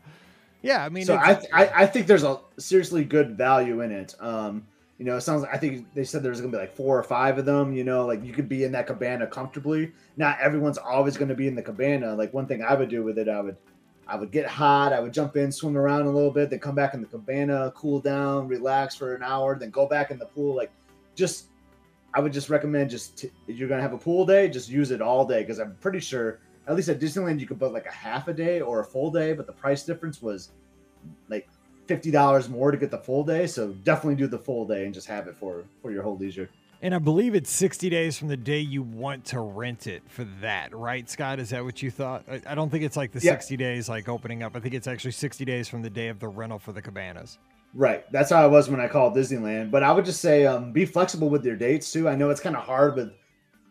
yeah, 0.61 0.83
I 0.83 0.89
mean, 0.89 1.05
so 1.05 1.15
I, 1.15 1.41
I, 1.53 1.71
I 1.73 1.85
think 1.85 2.07
there's 2.07 2.23
a 2.23 2.37
seriously 2.57 3.05
good 3.05 3.37
value 3.37 3.79
in 3.79 3.93
it. 3.93 4.13
Um, 4.19 4.67
you 4.97 5.05
know, 5.05 5.15
it 5.15 5.21
sounds 5.21 5.43
like 5.43 5.55
I 5.55 5.57
think 5.57 5.93
they 5.93 6.03
said 6.03 6.21
there's 6.21 6.41
gonna 6.41 6.51
be 6.51 6.57
like 6.57 6.75
four 6.75 6.99
or 6.99 7.03
five 7.03 7.37
of 7.37 7.45
them. 7.45 7.71
You 7.71 7.85
know, 7.85 8.05
like 8.05 8.21
you 8.25 8.33
could 8.33 8.49
be 8.49 8.65
in 8.65 8.73
that 8.73 8.87
cabana 8.87 9.25
comfortably. 9.25 9.93
Not 10.17 10.37
everyone's 10.41 10.77
always 10.77 11.15
gonna 11.15 11.33
be 11.33 11.47
in 11.47 11.55
the 11.55 11.63
cabana. 11.63 12.13
Like 12.13 12.33
one 12.33 12.45
thing 12.45 12.61
I 12.61 12.73
would 12.75 12.89
do 12.89 13.03
with 13.03 13.17
it, 13.17 13.29
I 13.29 13.39
would 13.39 13.55
I 14.13 14.15
would 14.15 14.29
get 14.29 14.45
hot. 14.45 14.93
I 14.93 14.99
would 14.99 15.11
jump 15.11 15.37
in, 15.37 15.51
swim 15.51 15.75
around 15.75 16.03
a 16.03 16.11
little 16.11 16.29
bit, 16.29 16.51
then 16.51 16.59
come 16.59 16.75
back 16.75 16.93
in 16.93 17.01
the 17.01 17.07
cabana, 17.07 17.73
cool 17.75 17.99
down, 17.99 18.47
relax 18.47 18.95
for 18.95 19.15
an 19.15 19.23
hour, 19.23 19.57
then 19.57 19.71
go 19.71 19.87
back 19.87 20.11
in 20.11 20.19
the 20.19 20.25
pool. 20.27 20.55
Like, 20.55 20.71
just 21.15 21.47
I 22.13 22.19
would 22.19 22.31
just 22.31 22.47
recommend 22.47 22.91
just 22.91 23.17
t- 23.17 23.31
if 23.47 23.57
you're 23.57 23.67
gonna 23.67 23.81
have 23.81 23.93
a 23.93 23.97
pool 23.97 24.23
day, 24.23 24.49
just 24.49 24.69
use 24.69 24.91
it 24.91 25.01
all 25.01 25.25
day 25.25 25.41
because 25.41 25.57
I'm 25.57 25.75
pretty 25.81 25.99
sure 25.99 26.41
at 26.67 26.75
least 26.75 26.89
at 26.89 26.99
Disneyland 26.99 27.39
you 27.39 27.47
could 27.47 27.57
book 27.57 27.73
like 27.73 27.87
a 27.87 27.91
half 27.91 28.27
a 28.27 28.33
day 28.35 28.61
or 28.61 28.81
a 28.81 28.85
full 28.85 29.09
day, 29.09 29.33
but 29.33 29.47
the 29.47 29.53
price 29.53 29.83
difference 29.83 30.21
was 30.21 30.51
like 31.27 31.49
fifty 31.87 32.11
dollars 32.11 32.49
more 32.49 32.69
to 32.69 32.77
get 32.77 32.91
the 32.91 32.99
full 32.99 33.23
day. 33.23 33.47
So 33.47 33.69
definitely 33.83 34.15
do 34.15 34.27
the 34.27 34.37
full 34.37 34.67
day 34.67 34.85
and 34.85 34.93
just 34.93 35.07
have 35.07 35.27
it 35.27 35.35
for 35.35 35.63
for 35.81 35.91
your 35.91 36.03
whole 36.03 36.17
leisure. 36.17 36.51
And 36.83 36.93
I 36.93 36.99
believe 36.99 37.33
it's 37.33 37.49
60 37.49 37.89
days 37.89 38.17
from 38.17 38.27
the 38.27 38.35
day 38.35 38.59
you 38.59 38.83
want 38.83 39.23
to 39.27 39.39
rent 39.39 39.87
it 39.87 40.03
for 40.05 40.25
that, 40.41 40.75
right, 40.75 41.09
Scott? 41.09 41.39
Is 41.39 41.51
that 41.51 41.63
what 41.63 41.81
you 41.81 41.89
thought? 41.89 42.25
I, 42.29 42.41
I 42.45 42.55
don't 42.55 42.69
think 42.69 42.83
it's 42.83 42.97
like 42.97 43.13
the 43.13 43.21
60 43.21 43.55
days 43.55 43.87
like 43.87 44.09
opening 44.09 44.43
up. 44.43 44.53
I 44.53 44.59
think 44.59 44.73
it's 44.73 44.85
actually 44.85 45.11
60 45.11 45.45
days 45.45 45.69
from 45.69 45.81
the 45.81 45.89
day 45.89 46.09
of 46.09 46.19
the 46.19 46.27
rental 46.27 46.59
for 46.59 46.73
the 46.73 46.81
cabanas. 46.81 47.37
Right. 47.73 48.03
That's 48.11 48.31
how 48.31 48.43
I 48.43 48.47
was 48.47 48.69
when 48.69 48.81
I 48.81 48.89
called 48.89 49.15
Disneyland. 49.15 49.71
But 49.71 49.81
I 49.81 49.93
would 49.93 50.03
just 50.03 50.19
say 50.19 50.45
um, 50.45 50.73
be 50.73 50.83
flexible 50.83 51.29
with 51.29 51.45
your 51.45 51.55
dates 51.55 51.89
too. 51.89 52.09
I 52.09 52.15
know 52.15 52.29
it's 52.29 52.41
kind 52.41 52.57
of 52.57 52.63
hard 52.63 52.97
with 52.97 53.13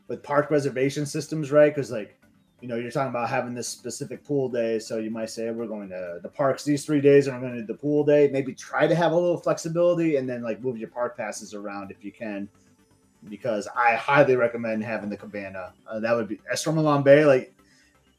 with 0.08 0.22
park 0.22 0.50
reservation 0.50 1.04
systems, 1.04 1.52
right? 1.52 1.72
Because 1.72 1.90
like, 1.90 2.18
you 2.62 2.68
know, 2.68 2.76
you're 2.76 2.90
talking 2.90 3.10
about 3.10 3.28
having 3.28 3.52
this 3.52 3.68
specific 3.68 4.24
pool 4.24 4.48
day. 4.48 4.78
So 4.78 4.96
you 4.96 5.10
might 5.10 5.28
say 5.28 5.50
we're 5.50 5.66
going 5.66 5.90
to 5.90 6.20
the 6.22 6.30
parks 6.30 6.64
these 6.64 6.86
three 6.86 7.02
days 7.02 7.26
and 7.26 7.36
we're 7.36 7.46
going 7.46 7.60
to 7.60 7.60
do 7.60 7.66
the 7.66 7.78
pool 7.78 8.04
day. 8.04 8.30
Maybe 8.32 8.54
try 8.54 8.86
to 8.86 8.94
have 8.94 9.12
a 9.12 9.14
little 9.14 9.36
flexibility 9.36 10.16
and 10.16 10.26
then 10.26 10.42
like 10.42 10.62
move 10.62 10.78
your 10.78 10.88
park 10.88 11.14
passes 11.14 11.52
around 11.52 11.90
if 11.90 12.02
you 12.02 12.10
can. 12.10 12.48
Because 13.28 13.68
I 13.76 13.94
highly 13.94 14.36
recommend 14.36 14.82
having 14.82 15.08
the 15.08 15.16
cabana. 15.16 15.72
Uh, 15.86 16.00
that 16.00 16.16
would 16.16 16.28
be 16.28 16.40
Bay. 17.02 17.24
Like 17.24 17.54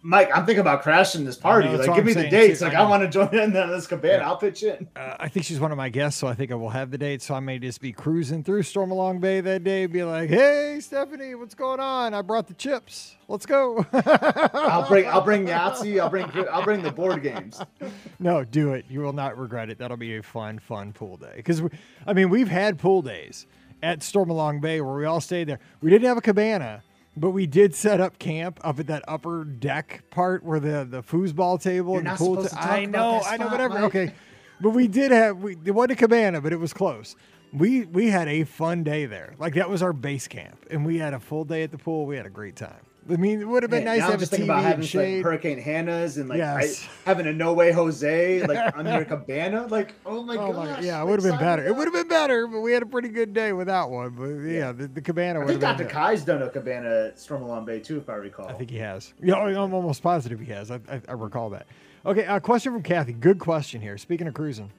Mike, 0.06 0.30
I'm 0.36 0.46
thinking 0.46 0.60
about 0.60 0.82
crashing 0.82 1.24
this 1.24 1.38
party. 1.38 1.70
know, 1.70 1.78
like, 1.78 1.96
give 1.96 2.04
me 2.04 2.12
the 2.12 2.28
dates. 2.28 2.60
too. 2.60 2.66
Like, 2.66 2.74
I 2.74 2.82
I, 2.82 2.90
want 2.90 3.04
to 3.04 3.10
join 3.10 3.34
in 3.34 3.56
on 3.56 3.70
this 3.70 3.88
cabana. 3.88 4.18
Yeah. 4.18 4.28
I'll 4.28 4.36
pitch 4.36 4.62
in. 4.62 4.86
Uh, 4.98 5.16
I 5.18 5.30
think 5.30 5.46
she's 5.46 5.62
one 5.62 5.72
of 5.72 5.78
my 5.78 5.88
guests, 5.88 6.20
so 6.20 6.28
I 6.28 6.34
think 6.34 6.52
I 6.52 6.56
will 6.56 6.72
have 6.72 6.92
the 6.92 6.98
date. 6.98 7.22
So 7.22 7.34
I 7.34 7.40
may 7.40 7.58
just 7.58 7.80
be 7.80 7.94
cruising 7.94 8.44
through 8.44 8.64
Stormalong 8.64 9.22
Bay 9.22 9.40
that 9.40 9.64
day, 9.64 9.84
and 9.84 9.94
be 9.94 10.04
like, 10.04 10.30
"Hey, 10.30 10.80
Stephanie, 10.82 11.36
what's 11.36 11.56
going 11.56 11.80
on? 11.80 12.14
I 12.14 12.22
brought 12.22 12.48
the 12.48 12.54
chips. 12.54 13.16
Let's 13.30 13.46
go." 13.46 13.86
I'll 13.94 14.86
bring, 14.90 15.08
I'll 15.08 15.22
bring 15.22 15.46
Yahtzee. 15.46 16.02
I'll 16.02 16.10
bring, 16.10 16.30
I'll 16.52 16.66
bring 16.66 16.82
the 16.82 16.92
board 16.92 17.24
games. 17.24 17.62
No, 18.20 18.46
do 18.46 18.74
it. 18.74 18.86
You 18.90 19.02
will 19.02 19.12
not 19.12 19.38
regret 19.38 19.70
it. 19.70 19.78
That'll 19.78 19.98
be 19.98 20.16
a 20.16 20.24
fun, 20.24 20.58
fun 20.58 20.94
pool 20.94 21.18
day. 21.18 21.34
Because, 21.36 21.62
I 22.08 22.14
mean, 22.14 22.30
we've 22.30 22.48
had 22.48 22.80
pool 22.80 23.02
days 23.02 23.48
at 23.84 24.00
Stormalong 24.00 24.62
Bay 24.62 24.82
where 24.82 24.96
we 24.96 25.06
all 25.06 25.22
stayed 25.22 25.48
there. 25.48 25.60
We 25.82 25.92
didn't 25.92 26.08
have 26.08 26.18
a 26.18 26.22
cabana, 26.22 26.82
but 27.16 27.32
we 27.32 27.46
did 27.46 27.76
set 27.76 28.00
up 28.00 28.18
camp 28.18 28.60
up 28.64 28.80
at 28.80 28.88
that 28.88 29.04
upper 29.08 29.44
deck 29.44 30.04
part 30.10 30.44
where 30.44 30.60
the 30.60 30.88
the 30.90 31.04
foosball 31.04 31.62
table 31.62 31.94
You're 31.94 32.00
and 32.00 32.08
the 32.08 32.16
pool. 32.16 32.44
talk 32.44 32.66
I 32.66 32.86
know, 32.86 33.22
I 33.24 33.38
know, 33.38 33.48
whatever. 33.48 33.76
Mike. 33.76 33.84
Okay, 33.84 34.14
but 34.62 34.70
we 34.72 34.88
did 34.88 35.12
have. 35.12 35.44
We 35.44 35.58
it 35.66 35.72
wasn't 35.72 35.92
a 35.92 35.96
cabana, 35.98 36.42
but 36.42 36.54
it 36.54 36.60
was 36.60 36.74
close. 36.74 37.16
We 37.52 37.86
we 37.86 38.10
had 38.10 38.28
a 38.28 38.46
fun 38.46 38.84
day 38.84 39.06
there. 39.06 39.36
Like 39.38 39.54
that 39.56 39.70
was 39.70 39.84
our 39.84 39.94
base 39.94 40.28
camp, 40.28 40.66
and 40.72 40.86
we 40.86 40.98
had 40.98 41.14
a 41.14 41.20
full 41.20 41.44
day 41.44 41.62
at 41.64 41.72
the 41.72 41.78
pool. 41.78 42.06
We 42.06 42.16
had 42.16 42.26
a 42.26 42.32
great 42.32 42.56
time. 42.56 42.82
I 43.10 43.18
mean, 43.18 43.42
it 43.42 43.48
would 43.48 43.64
have 43.64 43.70
been 43.70 43.84
Man, 43.84 43.98
nice 43.98 44.06
to 44.06 44.12
have 44.12 44.14
a 44.16 44.18
just 44.20 44.32
TV 44.32 44.36
thinking 44.38 44.50
about 44.50 44.64
having 44.64 45.16
like. 45.16 45.24
Hurricane 45.24 45.58
Hanna's 45.60 46.18
and 46.18 46.30
like 46.30 46.38
Yes. 46.38 46.88
I, 47.06 47.10
having 47.10 47.28
a 47.28 47.34
No 47.34 47.54
Way 47.54 47.72
Jose 47.74 48.46
like 48.46 48.76
under 48.78 49.02
a 49.02 49.06
cabana. 49.06 49.68
Like, 49.68 49.94
oh 50.06 50.24
my 50.24 50.38
Oh 50.38 50.54
gosh. 50.54 50.80
my, 50.80 50.80
yeah, 50.80 51.02
it 51.02 51.06
would 51.06 51.22
have 51.22 51.30
been 51.30 51.40
better. 51.40 51.66
It 51.68 51.76
would 51.76 51.86
have 51.86 51.94
been 51.94 52.08
better, 52.08 52.48
but 52.48 52.62
we 52.62 52.72
had 52.72 52.82
a 52.82 52.86
pretty 52.86 53.10
good 53.10 53.34
day 53.34 53.52
without 53.52 53.90
one. 53.92 54.12
But 54.12 54.50
yeah, 54.50 54.72
the, 54.72 54.88
the 54.88 55.02
cabana 55.02 55.42
I 55.42 55.48
think. 55.48 55.60
Dr. 55.60 55.86
Kai's 55.86 56.24
done 56.24 56.42
a 56.42 56.50
cabana 56.50 57.08
at 57.08 57.18
Stormalong 57.18 57.66
Bay 57.66 57.80
too, 57.82 57.98
if 57.98 58.10
I 58.10 58.16
recall. 58.16 58.48
I 58.48 58.54
think 58.54 58.70
he 58.70 58.78
has. 58.78 59.14
Yeah, 59.22 59.36
oh, 59.36 59.48
I'm 59.64 59.74
almost 59.74 60.02
positive 60.02 60.40
he 60.40 60.46
has. 60.54 60.72
I, 60.72 60.80
I, 60.90 61.02
I 61.10 61.12
recall 61.14 61.50
that. 61.50 61.68
Okay, 62.06 62.24
a 62.24 62.40
question 62.40 62.72
from 62.74 62.84
Kathy. 62.84 63.14
Good 63.14 63.40
question 63.40 63.82
here. 63.82 63.98
Speaking 63.98 64.28
of 64.28 64.34
cruising, 64.34 64.72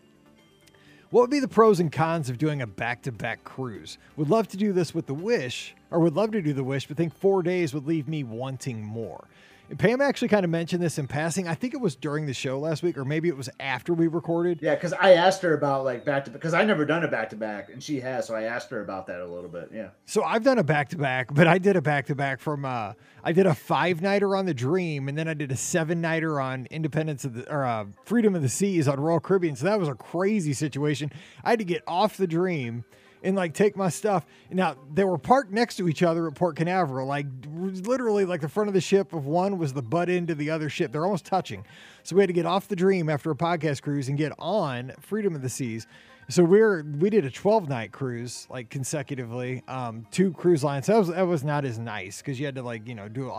what 1.11 1.21
would 1.23 1.31
be 1.31 1.41
the 1.41 1.49
pros 1.49 1.79
and 1.79 1.93
cons 1.93 2.29
of 2.29 2.39
doing 2.39 2.61
a 2.63 2.67
back-to-back 2.67 3.45
cruise? 3.45 3.99
Would 4.17 4.31
love 4.31 4.49
to 4.49 4.57
do 4.57 4.73
this 4.73 4.95
with 4.95 5.07
the 5.07 5.15
Wish, 5.15 5.75
or 5.95 6.01
would 6.01 6.15
love 6.15 6.33
to 6.33 6.43
do 6.43 6.53
the 6.53 6.65
Wish, 6.65 6.87
but 6.87 6.97
think 6.97 7.15
four 7.15 7.43
days 7.43 7.73
would 7.73 7.87
leave 7.87 8.09
me 8.09 8.25
wanting 8.25 8.83
more. 8.83 9.29
And 9.71 9.79
Pam 9.79 10.03
actually 10.03 10.29
kind 10.29 10.45
of 10.45 10.51
mentioned 10.51 10.83
this 10.83 10.99
in 10.99 11.07
passing. 11.07 11.49
I 11.49 11.55
think 11.55 11.73
it 11.73 11.81
was 11.81 11.97
during 11.97 12.27
the 12.27 12.35
show 12.35 12.59
last 12.59 12.83
week, 12.83 12.99
or 12.99 13.05
maybe 13.05 13.29
it 13.29 13.37
was 13.37 13.49
after 13.59 13.95
we 13.95 14.09
recorded. 14.09 14.59
Yeah, 14.61 14.75
because 14.75 14.93
I 14.93 15.13
asked 15.13 15.41
her 15.41 15.55
about 15.55 15.85
like 15.85 16.05
back 16.05 16.27
to 16.27 16.31
because 16.31 16.53
I 16.53 16.65
never 16.65 16.85
done 16.85 17.03
a 17.03 17.09
back 17.09 17.31
to 17.31 17.37
back 17.37 17.71
and 17.71 17.83
she 17.83 18.01
has, 18.01 18.27
so 18.27 18.35
I 18.35 18.43
asked 18.43 18.69
her 18.71 18.83
about 18.83 19.07
that 19.07 19.21
a 19.21 19.27
little 19.27 19.49
bit. 19.49 19.71
Yeah. 19.73 19.89
So 20.05 20.23
I've 20.23 20.45
done 20.45 20.59
a 20.59 20.63
back 20.63 20.91
to 20.91 20.99
back, 20.99 21.33
but 21.33 21.47
I 21.47 21.57
did 21.57 21.77
a 21.77 21.83
back 21.83 22.07
to 22.07 22.15
back 22.15 22.41
from 22.41 22.67
uh 22.67 22.93
I 23.23 23.33
did 23.33 23.47
a 23.47 23.55
five 23.55 24.03
nighter 24.03 24.37
on 24.37 24.45
the 24.45 24.53
Dream, 24.53 25.09
and 25.09 25.17
then 25.17 25.29
I 25.29 25.35
did 25.35 25.51
a 25.51 25.57
seven 25.57 26.03
nighter 26.03 26.41
on 26.41 26.67
Independence 26.71 27.25
of 27.25 27.33
the 27.33 27.51
or 27.51 27.65
uh, 27.65 27.87
Freedom 28.05 28.35
of 28.35 28.43
the 28.43 28.51
Seas 28.51 28.87
on 28.87 29.01
Royal 29.01 29.21
Caribbean. 29.21 29.57
So 29.57 29.65
that 29.65 29.81
was 29.81 29.89
a 29.89 29.95
crazy 29.95 30.53
situation. 30.53 31.11
I 31.43 31.51
had 31.51 31.59
to 31.61 31.65
get 31.65 31.83
off 31.87 32.19
the 32.19 32.27
Dream 32.27 32.85
and 33.25 33.35
like 33.35 33.55
take 33.55 33.77
my 33.77 33.89
stuff. 33.89 34.25
Now 34.51 34.77
they 34.93 35.03
were 35.03 35.19
parked 35.19 35.51
next 35.51 35.77
to 35.77 35.89
each 35.89 36.03
other 36.03 36.29
at 36.29 36.35
Port 36.35 36.57
Canaveral, 36.57 37.09
like 37.09 37.27
literally 37.47 38.25
like 38.25 38.43
the 38.43 38.49
front 38.49 38.69
of 38.69 38.75
the 38.75 38.81
ship 38.81 39.13
of 39.13 39.27
one 39.27 39.59
was 39.59 39.73
the 39.73 39.83
butt 39.83 40.09
end 40.09 40.31
of 40.31 40.39
the 40.39 40.51
other 40.51 40.69
ship. 40.69 40.93
They're 40.93 41.05
almost 41.05 41.25
touching. 41.25 41.65
So 42.05 42.17
we 42.17 42.23
had 42.23 42.27
to 42.27 42.35
get 42.35 42.45
off 42.45 42.69
the 42.69 42.77
Dream 42.77 43.09
after 43.09 43.31
a 43.31 43.35
podcast 43.35 43.81
cruise 43.81 44.11
and 44.11 44.19
get 44.19 44.31
on 44.39 44.93
Freedom 45.01 45.35
of 45.35 45.41
the 45.41 45.49
Seas. 45.49 45.87
So 46.29 46.45
we're 46.45 46.83
we 46.83 47.09
did 47.09 47.25
a 47.25 47.31
12 47.31 47.67
night 47.69 47.93
cruise 47.93 48.47
like 48.51 48.69
consecutively, 48.69 49.63
um, 49.69 50.07
two 50.11 50.33
cruise 50.33 50.63
lines. 50.63 50.87
That 50.87 50.99
was 50.99 51.09
that 51.09 51.27
was 51.27 51.45
not 51.45 51.65
as 51.65 51.79
nice 51.79 52.19
because 52.19 52.39
you 52.39 52.45
had 52.45 52.57
to 52.57 52.63
like 52.63 52.87
you 52.87 52.95
know 52.95 53.09
do 53.09 53.33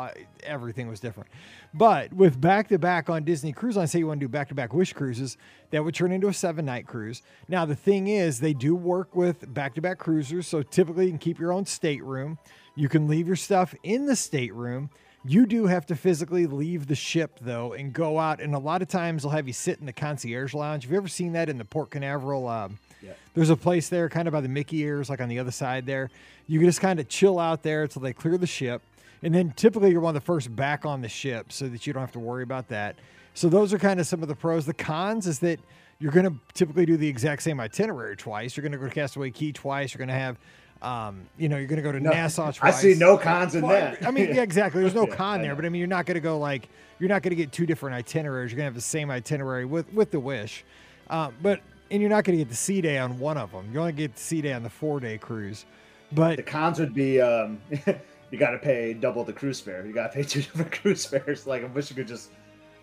everything 0.43 0.88
was 0.88 0.99
different. 0.99 1.30
But 1.76 2.11
with 2.11 2.41
back 2.41 2.68
to 2.70 2.80
back 2.80 3.07
on 3.07 3.24
Disney 3.24 3.53
Cruise 3.53 3.78
Line, 3.78 3.86
say 3.86 3.99
you 3.99 4.07
want 4.07 4.20
to 4.20 4.24
do 4.24 4.30
back 4.30 4.49
to 4.49 4.55
back 4.55 4.74
Wish 4.74 4.93
cruises, 4.93 5.38
that 5.70 5.84
would 5.84 5.93
turn 5.93 6.11
into 6.11 6.28
a 6.28 6.34
seven 6.34 6.66
night 6.66 6.88
cruise. 6.88 7.22
Now 7.47 7.66
the 7.66 7.76
thing 7.76 8.07
is, 8.07 8.39
they 8.39 8.53
do 8.53 8.76
work 8.76 9.16
with 9.16 9.53
back 9.53 9.76
to 9.76 9.82
back 9.82 9.99
cruisers, 9.99 10.47
so 10.47 10.63
typically 10.63 11.05
you 11.05 11.11
can 11.11 11.20
keep 11.20 11.39
your 11.39 11.53
own 11.53 11.68
stateroom. 11.68 12.39
You 12.76 12.89
can 12.89 13.07
leave 13.07 13.28
your 13.28 13.36
stuff 13.36 13.76
in 13.84 14.07
the 14.07 14.16
stateroom. 14.16 14.89
You 15.28 15.47
do 15.47 15.65
have 15.65 15.88
to 15.88 15.95
physically 15.95 16.45
leave 16.45 16.86
the 16.88 16.95
ship 16.95 17.39
though 17.41 17.73
and 17.73 17.91
go 17.91 18.19
out, 18.19 18.39
and 18.39 18.53
a 18.53 18.59
lot 18.59 18.82
of 18.82 18.88
times 18.88 19.23
they'll 19.23 19.32
have 19.32 19.47
you 19.47 19.53
sit 19.53 19.80
in 19.80 19.88
the 19.88 19.93
concierge 19.93 20.53
lounge. 20.53 20.84
Have 20.84 20.91
you 20.91 20.97
ever 20.97 21.07
seen 21.07 21.34
that 21.34 21.49
in 21.49 21.57
the 21.57 21.65
Port 21.65 21.89
Canaveral? 21.89 22.47
Um, 22.47 22.78
Yeah. 23.01 23.13
There's 23.34 23.49
a 23.49 23.55
place 23.55 23.89
there, 23.89 24.07
kind 24.09 24.28
of 24.28 24.32
by 24.34 24.41
the 24.41 24.47
Mickey 24.47 24.80
ears, 24.80 25.09
like 25.09 25.21
on 25.21 25.30
the 25.30 25.39
other 25.39 25.51
side 25.51 25.86
there. 25.86 26.09
You 26.47 26.59
can 26.59 26.67
just 26.67 26.82
kind 26.82 26.99
of 26.99 27.09
chill 27.09 27.39
out 27.39 27.63
there 27.63 27.84
until 27.84 28.01
they 28.01 28.13
clear 28.13 28.38
the 28.38 28.47
ship, 28.47 28.82
and 29.23 29.34
then 29.34 29.51
typically 29.55 29.91
you're 29.91 30.01
one 30.01 30.15
of 30.15 30.21
the 30.21 30.26
first 30.26 30.55
back 30.55 30.86
on 30.86 31.01
the 31.01 31.09
ship, 31.09 31.51
so 31.51 31.67
that 31.67 31.86
you 31.88 31.93
don't 31.93 32.01
have 32.01 32.11
to 32.13 32.19
worry 32.19 32.43
about 32.43 32.67
that. 32.69 32.95
So 33.34 33.49
those 33.49 33.73
are 33.73 33.80
kind 33.80 33.99
of 33.99 34.07
some 34.07 34.21
of 34.21 34.28
the 34.28 34.36
pros. 34.36 34.65
The 34.65 34.73
cons 34.73 35.28
is 35.28 35.39
that 35.39 35.59
you're 35.99 36.11
going 36.11 36.26
to 36.26 36.36
typically 36.53 36.86
do 36.86 36.97
the 36.97 37.07
exact 37.07 37.41
same 37.41 37.59
itinerary 37.59 38.15
twice. 38.15 38.55
You're 38.55 38.61
going 38.61 38.73
to 38.73 38.78
go 38.78 38.86
to 38.86 38.93
Castaway 38.93 39.32
Cay 39.32 39.51
twice. 39.51 39.93
You're 39.93 39.99
going 39.99 40.09
to 40.09 40.13
have, 40.13 40.38
um, 40.86 41.27
you 41.38 41.49
know, 41.49 41.57
you're 41.57 41.67
going 41.67 41.77
to 41.77 41.83
go 41.83 41.91
to 41.91 41.99
No, 41.99 42.11
Nassau 42.11 42.51
I 42.61 42.69
see 42.71 42.93
no 42.93 43.17
cons 43.17 43.55
in 43.55 43.63
Well, 43.63 43.71
that. 43.71 44.05
I 44.05 44.11
mean, 44.11 44.33
yeah, 44.36 44.43
exactly. 44.43 44.81
There's 44.81 44.93
no 45.03 45.07
Yeah, 45.07 45.15
con 45.15 45.41
there, 45.41 45.55
but 45.55 45.65
I 45.65 45.69
mean, 45.69 45.79
you're 45.79 45.88
not 45.88 46.05
going 46.05 46.15
to 46.15 46.21
go 46.21 46.38
like 46.38 46.69
you're 46.99 47.09
not 47.09 47.23
going 47.23 47.31
to 47.31 47.36
get 47.36 47.51
two 47.51 47.65
different 47.65 47.95
itineraries. 47.95 48.51
You're 48.51 48.57
going 48.57 48.65
to 48.65 48.69
have 48.69 48.75
the 48.75 48.81
same 48.81 49.09
itinerary 49.09 49.65
with 49.65 49.91
with 49.93 50.11
the 50.11 50.19
Wish, 50.19 50.63
uh, 51.09 51.31
but 51.41 51.61
and 51.89 52.01
you're 52.01 52.09
not 52.09 52.23
going 52.23 52.38
to 52.38 52.43
get 52.43 52.49
the 52.49 52.55
sea 52.55 52.81
day 52.81 52.97
on 52.99 53.19
one 53.19 53.38
of 53.38 53.51
them. 53.51 53.69
You 53.73 53.79
only 53.79 53.93
get 53.93 54.13
the 54.15 54.21
sea 54.21 54.41
day 54.41 54.53
on 54.53 54.63
the 54.63 54.69
four 54.69 54.99
day 54.99 55.17
cruise. 55.17 55.65
But 56.11 56.38
The 56.38 56.43
cons 56.43 56.79
would 56.79 56.93
be 56.93 57.19
um, 57.19 57.59
you 58.31 58.38
got 58.38 58.51
to 58.51 58.59
pay 58.59 58.93
double 58.93 59.23
the 59.23 59.33
cruise 59.33 59.59
fare. 59.59 59.86
You 59.86 59.93
got 59.93 60.11
to 60.11 60.17
pay 60.17 60.23
two 60.23 60.41
different 60.43 60.71
cruise 60.71 61.05
fares. 61.05 61.47
Like 61.47 61.63
I 61.63 61.67
wish 61.67 61.89
you 61.89 61.95
could 61.95 62.07
just 62.07 62.29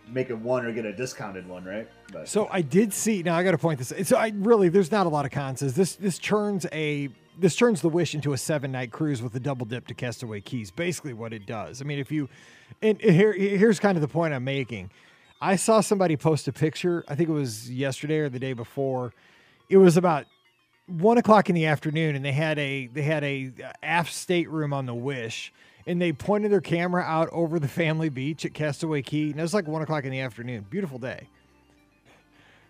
make 0.09 0.31
it 0.31 0.39
one 0.39 0.67
or 0.67 0.73
get 0.73 0.85
a 0.85 0.93
discounted 0.93 1.49
one, 1.49 1.65
right? 1.65 1.89
But 2.13 2.29
So 2.29 2.49
I 2.51 2.63
did 2.63 2.93
see. 2.93 3.23
Now 3.23 3.37
I 3.37 3.45
got 3.45 3.53
to 3.53 3.59
point 3.59 3.79
this. 3.79 4.09
So 4.09 4.17
I 4.17 4.33
really, 4.35 4.69
there's 4.69 4.91
not 4.91 5.07
a 5.07 5.09
lot 5.09 5.25
of 5.25 5.31
cons. 5.31 5.61
This 5.61 5.95
this 5.95 6.19
turns 6.19 6.67
a 6.73 7.09
this 7.39 7.57
turns 7.57 7.81
the 7.81 7.89
Wish 7.89 8.15
into 8.15 8.33
a 8.33 8.39
seven 8.39 8.73
night 8.73 8.93
cruise 8.93 9.23
with 9.23 9.35
a 9.35 9.41
double 9.41 9.67
dip 9.67 9.87
to 9.89 9.95
Castaway 9.95 10.41
Cays. 10.41 10.71
Basically, 10.71 11.13
what 11.13 11.33
it 11.33 11.47
does. 11.47 11.81
I 11.81 11.85
mean, 11.85 11.99
if 11.99 12.13
you 12.13 12.29
and 12.81 13.01
here 13.01 13.33
here's 13.33 13.81
kind 13.81 13.97
of 13.97 14.03
the 14.03 14.09
point 14.09 14.35
I'm 14.35 14.45
making. 14.45 14.91
I 15.41 15.57
saw 15.57 15.81
somebody 15.81 16.17
post 16.17 16.47
a 16.47 16.53
picture. 16.53 17.05
I 17.09 17.17
think 17.17 17.29
it 17.29 17.33
was 17.33 17.71
yesterday 17.71 18.19
or 18.19 18.29
the 18.29 18.39
day 18.39 18.53
before. 18.53 19.13
It 19.69 19.77
was 19.77 19.97
about 19.97 20.27
one 20.87 21.19
o'clock 21.19 21.49
in 21.49 21.55
the 21.55 21.67
afternoon, 21.67 22.15
and 22.15 22.25
they 22.25 22.33
had 22.33 22.59
a 22.59 22.87
they 22.89 23.03
had 23.03 23.25
a 23.25 23.53
uh, 23.63 23.73
aft 23.83 24.13
stateroom 24.13 24.73
on 24.73 24.87
the 24.87 24.95
Wish, 24.95 25.53
and 25.87 26.01
they 26.01 26.13
pointed 26.13 26.53
their 26.53 26.61
camera 26.61 27.03
out 27.03 27.29
over 27.33 27.59
the 27.59 27.69
family 27.69 28.09
beach 28.09 28.45
at 28.45 28.55
Castaway 28.55 29.03
Cay, 29.03 29.31
and 29.31 29.39
it 29.39 29.43
was 29.43 29.55
like 29.55 29.67
one 29.67 29.83
o'clock 29.83 30.05
in 30.05 30.11
the 30.11 30.21
afternoon. 30.21 30.67
Beautiful 30.71 30.99
day. 30.99 31.29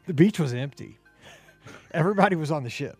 The 0.06 0.14
beach 0.14 0.40
was 0.40 0.52
empty. 0.52 0.98
Everybody 1.92 2.36
was 2.36 2.50
on 2.50 2.64
the 2.64 2.70
ship. 2.70 2.98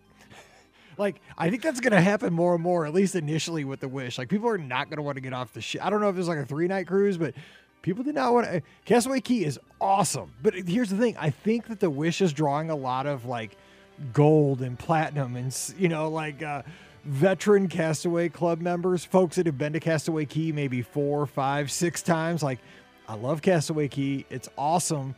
Like, 0.97 1.21
I 1.37 1.49
think 1.49 1.61
that's 1.61 1.79
to 1.91 2.01
happen 2.01 2.33
more 2.33 2.53
and 2.53 2.63
more, 2.63 2.85
at 2.85 2.93
least 2.93 3.15
initially 3.15 3.65
with 3.65 3.79
the 3.79 3.87
Wish. 3.87 4.17
Like, 4.17 4.29
people 4.29 4.49
are 4.49 4.57
not 4.57 4.89
to 4.97 5.01
want 5.01 5.15
to 5.15 5.21
get 5.21 5.33
off 5.33 5.53
the 5.53 5.61
ship. 5.61 5.85
I 5.85 5.89
don't 5.89 6.01
know 6.01 6.09
if 6.09 6.17
it's 6.17 6.27
like 6.27 6.39
a 6.39 6.45
three 6.45 6.67
night 6.67 6.87
cruise, 6.87 7.17
but 7.17 7.33
people 7.81 8.03
did 8.03 8.15
not 8.15 8.33
want 8.33 8.47
to. 8.47 8.61
Castaway 8.85 9.21
Cay 9.21 9.43
is 9.43 9.59
awesome. 9.79 10.33
But 10.41 10.53
here's 10.53 10.89
the 10.89 10.97
thing 10.97 11.15
I 11.19 11.29
think 11.29 11.67
that 11.67 11.79
the 11.79 11.89
Wish 11.89 12.21
is 12.21 12.33
drawing 12.33 12.69
a 12.69 12.75
lot 12.75 13.05
of 13.05 13.25
like 13.25 13.57
gold 14.11 14.61
and 14.61 14.77
platinum 14.77 15.35
and, 15.35 15.55
you 15.77 15.89
know, 15.89 16.09
like, 16.09 16.41
uh, 16.41 16.63
Veteran 17.05 17.67
Castaway 17.67 18.29
Club 18.29 18.61
members, 18.61 19.03
folks 19.03 19.35
that 19.35 19.45
have 19.45 19.57
been 19.57 19.73
to 19.73 19.79
Castaway 19.79 20.25
Cay 20.25 20.53
maybe 20.53 20.81
four, 20.81 21.25
five, 21.25 21.69
six 21.69 22.01
times. 22.01 22.41
Like, 22.41 22.59
I 23.09 23.15
love 23.15 23.41
Castaway 23.41 23.89
Cay. 23.89 24.25
It's 24.29 24.47
awesome 24.57 25.15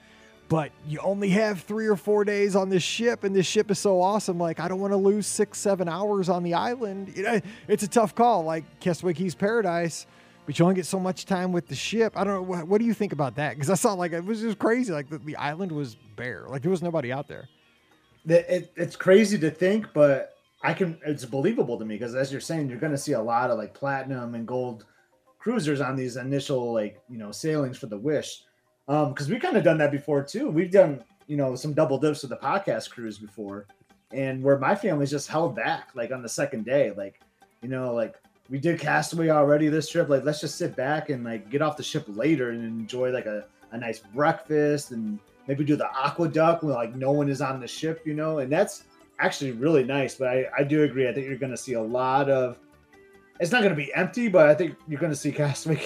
but 0.48 0.72
you 0.88 1.00
only 1.00 1.30
have 1.30 1.62
three 1.62 1.88
or 1.88 1.96
four 1.96 2.24
days 2.24 2.56
on 2.56 2.70
this 2.70 2.84
ship 2.84 3.24
and 3.24 3.36
this 3.36 3.46
ship 3.46 3.72
is 3.72 3.80
so 3.80 4.02
awesome 4.02 4.38
like 4.38 4.60
i 4.60 4.68
don't 4.68 4.80
want 4.80 4.94
to 4.94 4.98
lose 4.98 5.26
six 5.26 5.58
seven 5.60 5.90
hours 5.90 6.30
on 6.30 6.44
the 6.44 6.54
island 6.54 7.12
you 7.16 7.24
know 7.24 7.40
it's 7.68 7.84
a 7.84 7.88
tough 7.88 8.14
call 8.16 8.44
like 8.44 8.64
castaway 8.80 9.14
cays 9.14 9.36
paradise 9.36 10.06
but 10.46 10.60
you 10.60 10.64
only 10.64 10.76
get 10.76 10.86
so 10.86 11.00
much 11.00 11.26
time 11.26 11.52
with 11.52 11.68
the 11.68 11.76
ship 11.76 12.14
i 12.16 12.24
don't 12.24 12.34
know 12.34 12.42
what, 12.42 12.68
what 12.68 12.80
do 12.80 12.86
you 12.86 12.94
think 12.94 13.14
about 13.14 13.36
that 13.36 13.56
because 13.56 13.70
i 13.70 13.76
saw 13.76 13.94
like 13.94 14.12
it 14.12 14.24
was 14.24 14.42
just 14.42 14.60
crazy 14.60 14.92
like 14.92 15.10
the, 15.10 15.18
the 15.20 15.36
island 15.36 15.72
was 15.72 15.96
bare 16.16 16.46
like 16.48 16.62
there 16.62 16.72
was 16.72 16.82
nobody 16.82 17.12
out 17.12 17.28
there 17.28 17.48
it, 18.28 18.74
it's 18.76 18.96
crazy 18.96 19.38
to 19.40 19.52
think, 19.52 19.88
but 19.94 20.38
I 20.62 20.74
can. 20.74 21.00
It's 21.06 21.26
believable 21.26 21.78
to 21.78 21.86
me 21.86 21.96
because 21.96 22.16
as 22.16 22.32
you're 22.32 22.42
saying, 22.42 22.70
you're 22.70 22.80
going 22.80 22.92
to 22.92 22.98
see 22.98 23.14
a 23.14 23.22
lot 23.22 23.52
of 23.52 23.58
like 23.58 23.74
platinum 23.74 24.36
and 24.36 24.48
gold 24.48 24.86
cruisers 25.40 25.82
on 25.82 25.96
these 25.96 26.18
initial 26.18 26.74
like 26.74 27.00
you 27.08 27.18
know 27.18 27.32
sailings 27.32 27.78
for 27.78 27.88
the 27.88 27.98
Wish. 27.98 28.44
Um, 28.88 29.10
because 29.10 29.30
we 29.30 29.40
kind 29.40 29.58
of 29.58 29.64
done 29.64 29.78
that 29.80 29.92
before 29.92 30.24
too. 30.24 30.50
We've 30.50 30.72
done 30.72 31.04
you 31.28 31.38
know 31.38 31.56
some 31.56 31.74
double 31.74 31.98
dips 31.98 32.22
with 32.22 32.30
the 32.30 32.38
podcast 32.38 32.90
cruise 32.90 33.18
before. 33.18 33.66
and 34.12 34.44
where 34.44 34.58
my 34.58 34.76
family's 34.76 35.12
just 35.12 35.28
held 35.28 35.56
back, 35.56 35.90
like 35.96 36.12
on 36.12 36.22
the 36.22 36.30
second 36.30 36.66
day, 36.66 36.92
like 36.96 37.20
you 37.62 37.70
know, 37.70 37.94
like 37.94 38.16
we 38.50 38.60
did 38.60 38.80
Castaway 38.80 39.30
already 39.30 39.68
this 39.70 39.90
trip. 39.90 40.10
Like 40.10 40.24
let's 40.24 40.40
just 40.40 40.58
sit 40.58 40.76
back 40.76 41.10
and 41.10 41.24
like 41.24 41.50
get 41.50 41.62
off 41.62 41.78
the 41.78 41.84
ship 41.84 42.06
later 42.08 42.52
and 42.52 42.64
enjoy 42.64 43.12
like 43.12 43.26
a, 43.26 43.46
a 43.72 43.78
nice 43.78 44.00
breakfast 44.00 44.92
and 44.92 45.20
maybe 45.48 45.64
do 45.66 45.76
the 45.76 45.90
AquaDuck 45.96 46.64
when 46.64 46.74
like 46.74 46.96
no 46.96 47.12
one 47.12 47.30
is 47.30 47.42
on 47.42 47.60
the 47.60 47.68
ship, 47.68 48.02
you 48.06 48.14
know, 48.14 48.40
and 48.40 48.52
that's 48.52 48.84
actually 49.20 49.52
really 49.52 49.84
nice. 49.84 50.16
But 50.16 50.28
I, 50.28 50.46
I 50.58 50.64
do 50.64 50.84
agree. 50.84 51.08
I 51.10 51.14
think 51.14 51.28
you're 51.28 51.38
going 51.38 51.52
to 51.52 51.58
see 51.58 51.74
a 51.74 51.82
lot 51.82 52.30
of. 52.30 52.58
It's 53.40 53.52
not 53.52 53.62
going 53.62 53.72
to 53.72 53.76
be 53.76 53.94
empty, 53.94 54.30
but 54.30 54.48
I 54.48 54.56
think 54.56 54.78
you're 54.88 55.00
going 55.00 55.12
to 55.12 55.18
see 55.18 55.32
Castaway 55.34 55.82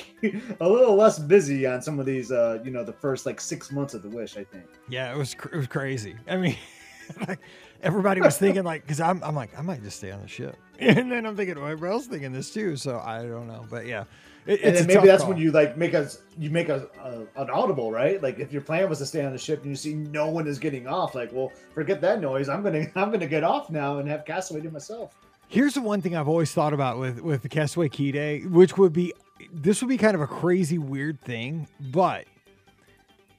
a 0.60 0.70
little 0.70 0.96
less 0.96 1.18
busy 1.18 1.66
on 1.66 1.82
some 1.82 2.00
of 2.00 2.06
these. 2.06 2.32
Uh, 2.32 2.60
you 2.64 2.72
know, 2.72 2.84
the 2.84 2.94
first 2.94 3.26
like 3.26 3.42
six 3.42 3.72
months 3.72 3.94
of 3.94 4.04
the 4.04 4.10
Wish. 4.10 4.38
I 4.38 4.44
think. 4.44 4.66
Yeah, 4.88 5.12
it 5.12 5.18
was 5.18 5.34
it 5.34 5.56
was 5.56 5.68
crazy. 5.68 6.16
I 6.28 6.38
mean, 6.38 6.58
like 7.28 7.40
everybody 7.82 8.22
was 8.22 8.38
thinking 8.38 8.64
like, 8.64 8.84
because 8.84 9.02
I'm 9.02 9.24
I'm 9.24 9.36
like 9.36 9.58
I 9.58 9.62
might 9.62 9.84
just 9.84 9.98
stay 9.98 10.12
on 10.12 10.22
the 10.22 10.28
ship, 10.28 10.58
and 10.80 11.12
then 11.12 11.26
I'm 11.26 11.36
thinking, 11.36 11.56
well, 11.56 11.66
everybody 11.66 11.94
else 11.94 12.08
thinking 12.08 12.32
this 12.32 12.52
too. 12.52 12.76
So 12.76 13.00
I 13.00 13.24
don't 13.24 13.48
know, 13.48 13.66
but 13.70 13.86
yeah. 13.88 14.04
It, 14.46 14.62
and 14.64 14.76
then 14.76 14.88
maybe 14.88 15.06
that's 15.06 15.22
call. 15.22 15.34
when 15.34 15.38
you 15.40 15.52
like 15.52 15.78
make 15.78 15.94
a 15.94 16.10
you 16.38 16.50
make 16.50 16.70
a, 16.70 16.88
a, 17.04 17.42
an 17.42 17.50
audible, 17.50 17.92
right? 17.92 18.22
Like 18.24 18.40
if 18.40 18.52
your 18.52 18.62
plan 18.62 18.90
was 18.90 18.98
to 19.00 19.06
stay 19.06 19.24
on 19.24 19.32
the 19.32 19.38
ship 19.38 19.62
and 19.62 19.70
you 19.70 19.76
see 19.76 19.94
no 19.94 20.28
one 20.28 20.48
is 20.48 20.58
getting 20.58 20.88
off, 20.88 21.14
like, 21.14 21.32
well, 21.32 21.52
forget 21.74 22.02
that 22.02 22.22
noise. 22.22 22.50
I'm 22.50 22.64
gonna 22.64 22.88
I'm 22.96 23.12
gonna 23.12 23.28
get 23.28 23.44
off 23.44 23.70
now 23.70 24.00
and 24.00 24.08
have 24.08 24.26
Castaway 24.26 24.62
to 24.62 24.72
myself. 24.72 25.16
Here's 25.50 25.74
the 25.74 25.82
one 25.82 26.00
thing 26.02 26.16
I've 26.16 26.28
always 26.28 26.54
thought 26.54 26.74
about 26.74 27.00
with 27.00 27.22
with 27.22 27.42
the 27.42 27.50
Castaway 27.50 27.90
Cay 27.90 28.12
Day, 28.12 28.42
which 28.42 28.78
would 28.78 28.94
be 28.94 29.14
this 29.52 29.82
would 29.82 29.90
be 29.90 29.98
kind 29.98 30.14
of 30.14 30.22
a 30.22 30.28
crazy 30.28 30.78
weird 30.78 31.20
thing, 31.22 31.68
but 31.80 32.26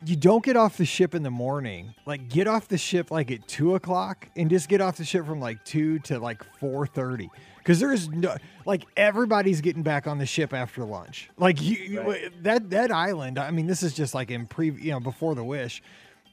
you 0.05 0.17
don't 0.17 0.45
get 0.45 0.57
off 0.57 0.77
the 0.77 0.85
ship 0.85 1.15
in 1.15 1.23
the 1.23 1.31
morning. 1.31 1.95
Like 2.07 2.29
get 2.29 2.49
off 2.49 2.67
the 2.67 2.79
ship 2.79 3.13
like 3.13 3.31
at 3.31 3.47
two 3.47 3.77
o'clock 3.77 4.29
and 4.35 4.51
just 4.51 4.69
get 4.69 4.81
off 4.81 4.97
the 4.97 5.05
ship 5.05 5.25
from 5.25 5.39
like 5.39 5.65
two 5.65 6.01
to 6.01 6.19
like 6.19 6.43
four 6.59 6.85
thirty 6.85 7.31
because 7.59 7.79
there's 7.79 8.09
no 8.09 8.37
like 8.67 8.87
everybody's 8.97 9.61
getting 9.61 9.85
back 9.85 10.09
on 10.09 10.19
the 10.19 10.27
ship 10.27 10.53
after 10.53 10.85
lunch. 10.85 11.31
Like 11.39 11.63
you, 11.63 12.01
right. 12.01 12.43
that 12.43 12.71
that 12.71 12.91
island. 12.91 13.39
I 13.39 13.53
mean, 13.53 13.69
this 13.69 13.85
is 13.85 13.95
just 13.95 14.15
like 14.15 14.33
in 14.33 14.47
pre, 14.47 14.73
you 14.73 14.91
know, 14.91 14.99
before 14.99 15.37
the 15.37 15.45
wish. 15.45 15.81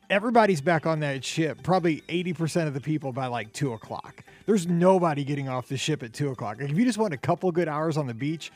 Everybody's 0.10 0.62
back 0.62 0.86
on 0.86 1.02
that 1.02 1.24
ship. 1.24 1.62
Probably 1.64 2.04
eighty 2.08 2.34
percent 2.34 2.68
of 2.68 2.74
the 2.74 2.82
people 2.82 3.12
by 3.12 3.28
like 3.28 3.52
two 3.54 3.74
o'clock. 3.74 4.24
There's 4.46 4.66
nobody 4.66 5.24
getting 5.24 5.50
off 5.50 5.68
the 5.68 5.78
ship 5.78 6.02
at 6.04 6.14
two 6.14 6.30
o'clock. 6.30 6.60
Like 6.62 6.72
if 6.72 6.78
you 6.78 6.86
just 6.86 6.98
want 6.98 7.14
a 7.14 7.18
couple 7.18 7.52
good 7.52 7.68
hours 7.68 7.98
on 7.98 8.08
the 8.08 8.14
beach, 8.14 8.52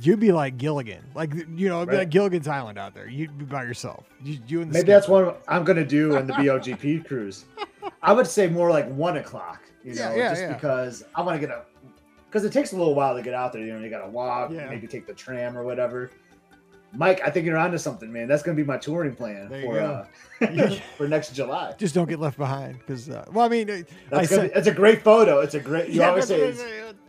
you'd 0.00 0.20
be 0.20 0.32
like 0.32 0.56
Gilligan, 0.56 1.04
like 1.14 1.34
you 1.54 1.68
know, 1.68 1.84
right. 1.84 1.98
like 1.98 2.10
Gilligan's 2.10 2.48
Island 2.48 2.78
out 2.78 2.94
there. 2.94 3.08
You'd 3.08 3.36
be 3.36 3.44
by 3.44 3.64
yourself. 3.64 4.06
You, 4.22 4.38
you 4.46 4.64
Maybe 4.64 4.86
that's 4.86 5.08
what 5.08 5.42
I'm 5.48 5.64
gonna 5.64 5.84
do 5.84 6.16
in 6.16 6.26
the 6.26 6.32
BOGP 6.34 7.06
cruise. 7.06 7.44
I 8.02 8.12
would 8.12 8.26
say 8.26 8.48
more 8.48 8.70
like 8.70 8.88
one 8.88 9.18
o'clock. 9.18 9.62
You 9.84 9.94
know, 9.94 10.10
yeah, 10.10 10.14
yeah, 10.14 10.28
just 10.30 10.42
yeah. 10.42 10.52
because 10.54 11.04
I 11.14 11.22
want 11.22 11.40
to 11.40 11.46
get 11.46 11.54
a 11.54 11.62
because 12.26 12.44
it 12.44 12.52
takes 12.52 12.72
a 12.72 12.76
little 12.76 12.94
while 12.94 13.16
to 13.16 13.22
get 13.22 13.34
out 13.34 13.52
there. 13.52 13.62
You 13.62 13.72
know, 13.74 13.80
you 13.80 13.90
got 13.90 14.04
to 14.04 14.10
walk, 14.10 14.50
yeah. 14.52 14.68
maybe 14.68 14.86
take 14.86 15.06
the 15.06 15.14
tram 15.14 15.56
or 15.56 15.64
whatever. 15.64 16.10
Mike, 16.92 17.20
I 17.24 17.30
think 17.30 17.46
you're 17.46 17.56
onto 17.56 17.78
something, 17.78 18.12
man. 18.12 18.26
That's 18.26 18.42
going 18.42 18.56
to 18.56 18.62
be 18.62 18.66
my 18.66 18.76
touring 18.76 19.14
plan 19.14 19.48
for 19.48 19.80
uh, 19.80 20.06
for 20.96 21.06
next 21.06 21.34
July. 21.34 21.74
Just 21.78 21.94
don't 21.94 22.08
get 22.08 22.18
left 22.18 22.36
behind, 22.36 22.78
because 22.78 23.08
uh, 23.08 23.24
well, 23.32 23.46
I 23.46 23.48
mean, 23.48 23.66
that's, 23.66 23.86
I 24.12 24.24
said, 24.24 24.52
be, 24.52 24.58
it's 24.58 24.66
a 24.66 24.74
great 24.74 25.02
photo. 25.02 25.40
It's 25.40 25.54
a 25.54 25.60
great. 25.60 25.90
You 25.90 26.00
yeah, 26.00 26.08
always 26.10 26.26
say, 26.26 26.54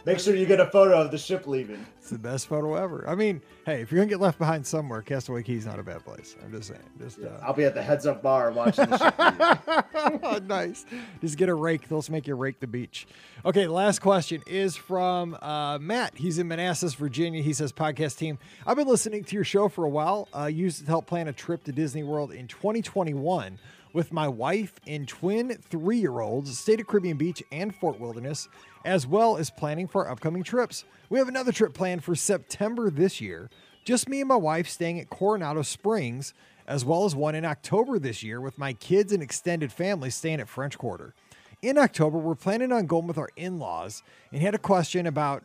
make 0.05 0.19
sure 0.19 0.35
you 0.35 0.45
get 0.45 0.59
a 0.59 0.65
photo 0.67 1.01
of 1.01 1.11
the 1.11 1.17
ship 1.17 1.47
leaving. 1.47 1.85
It's 1.99 2.09
the 2.09 2.17
best 2.17 2.47
photo 2.47 2.75
ever. 2.75 3.07
I 3.07 3.15
mean, 3.15 3.41
hey, 3.65 3.81
if 3.81 3.91
you're 3.91 3.99
gonna 3.99 4.09
get 4.09 4.19
left 4.19 4.39
behind 4.39 4.65
somewhere, 4.65 5.01
Castaway 5.01 5.43
Cay's 5.43 5.65
not 5.65 5.79
a 5.79 5.83
bad 5.83 6.03
place. 6.03 6.35
I'm 6.43 6.51
just 6.51 6.69
saying. 6.69 6.81
Just 6.99 7.19
yeah, 7.19 7.29
uh, 7.29 7.43
I'll 7.43 7.53
be 7.53 7.63
at 7.63 7.73
the 7.73 7.81
heads 7.81 8.05
up 8.05 8.21
bar 8.23 8.51
watching 8.51 8.89
the 8.89 8.97
ship. 8.97 10.43
nice. 10.47 10.85
Just 11.21 11.37
get 11.37 11.49
a 11.49 11.53
rake. 11.53 11.87
They'll 11.87 12.03
make 12.09 12.27
you 12.27 12.35
rake 12.35 12.59
the 12.59 12.67
beach. 12.67 13.07
Okay, 13.45 13.67
last 13.67 13.99
question 13.99 14.41
is 14.47 14.75
from 14.75 15.35
uh, 15.41 15.77
Matt. 15.79 16.13
He's 16.15 16.39
in 16.39 16.47
Manassas, 16.47 16.93
Virginia. 16.95 17.41
He 17.41 17.53
says, 17.53 17.71
"Podcast 17.71 18.17
team, 18.17 18.39
I've 18.65 18.77
been 18.77 18.87
listening 18.87 19.23
to 19.25 19.35
your 19.35 19.45
show 19.45 19.69
for 19.69 19.85
a 19.85 19.89
while. 19.89 20.27
Uh, 20.35 20.45
used 20.45 20.81
it 20.81 20.85
to 20.85 20.89
help 20.89 21.05
plan 21.05 21.27
a 21.27 21.33
trip 21.33 21.63
to 21.65 21.71
Disney 21.71 22.03
World 22.03 22.31
in 22.31 22.47
2021." 22.47 23.59
with 23.93 24.13
my 24.13 24.27
wife 24.27 24.73
and 24.87 25.07
twin 25.07 25.57
three 25.69 25.97
year 25.97 26.19
olds, 26.19 26.57
stayed 26.57 26.79
at 26.79 26.87
Caribbean 26.87 27.17
Beach 27.17 27.43
and 27.51 27.75
Fort 27.75 27.99
Wilderness, 27.99 28.47
as 28.85 29.05
well 29.05 29.37
as 29.37 29.49
planning 29.49 29.87
for 29.87 30.09
upcoming 30.09 30.43
trips. 30.43 30.83
We 31.09 31.19
have 31.19 31.27
another 31.27 31.51
trip 31.51 31.73
planned 31.73 32.03
for 32.03 32.15
September 32.15 32.89
this 32.89 33.21
year. 33.21 33.49
Just 33.83 34.07
me 34.07 34.21
and 34.21 34.29
my 34.29 34.35
wife 34.35 34.69
staying 34.69 34.99
at 34.99 35.09
Coronado 35.09 35.61
Springs, 35.61 36.33
as 36.67 36.85
well 36.85 37.05
as 37.05 37.15
one 37.15 37.35
in 37.35 37.45
October 37.45 37.99
this 37.99 38.23
year 38.23 38.39
with 38.39 38.57
my 38.57 38.73
kids 38.73 39.11
and 39.11 39.23
extended 39.23 39.71
family 39.71 40.09
staying 40.09 40.39
at 40.39 40.47
French 40.47 40.77
Quarter. 40.77 41.13
In 41.61 41.77
October, 41.77 42.17
we're 42.17 42.35
planning 42.35 42.71
on 42.71 42.87
going 42.87 43.07
with 43.07 43.17
our 43.17 43.29
in 43.35 43.59
laws 43.59 44.03
and 44.31 44.41
had 44.41 44.55
a 44.55 44.59
question 44.59 45.05
about 45.05 45.43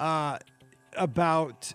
uh, 0.00 0.38
about 0.96 1.72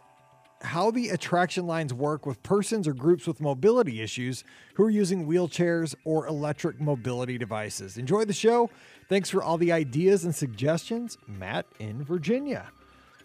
how 0.61 0.91
the 0.91 1.09
attraction 1.09 1.67
lines 1.67 1.93
work 1.93 2.25
with 2.25 2.41
persons 2.43 2.87
or 2.87 2.93
groups 2.93 3.27
with 3.27 3.39
mobility 3.39 4.01
issues 4.01 4.43
who 4.75 4.83
are 4.83 4.89
using 4.89 5.27
wheelchairs 5.27 5.95
or 6.03 6.27
electric 6.27 6.79
mobility 6.81 7.37
devices. 7.37 7.97
Enjoy 7.97 8.25
the 8.25 8.33
show. 8.33 8.69
Thanks 9.09 9.29
for 9.29 9.43
all 9.43 9.57
the 9.57 9.71
ideas 9.71 10.25
and 10.25 10.35
suggestions, 10.35 11.17
Matt 11.27 11.65
in 11.79 12.03
Virginia. 12.03 12.69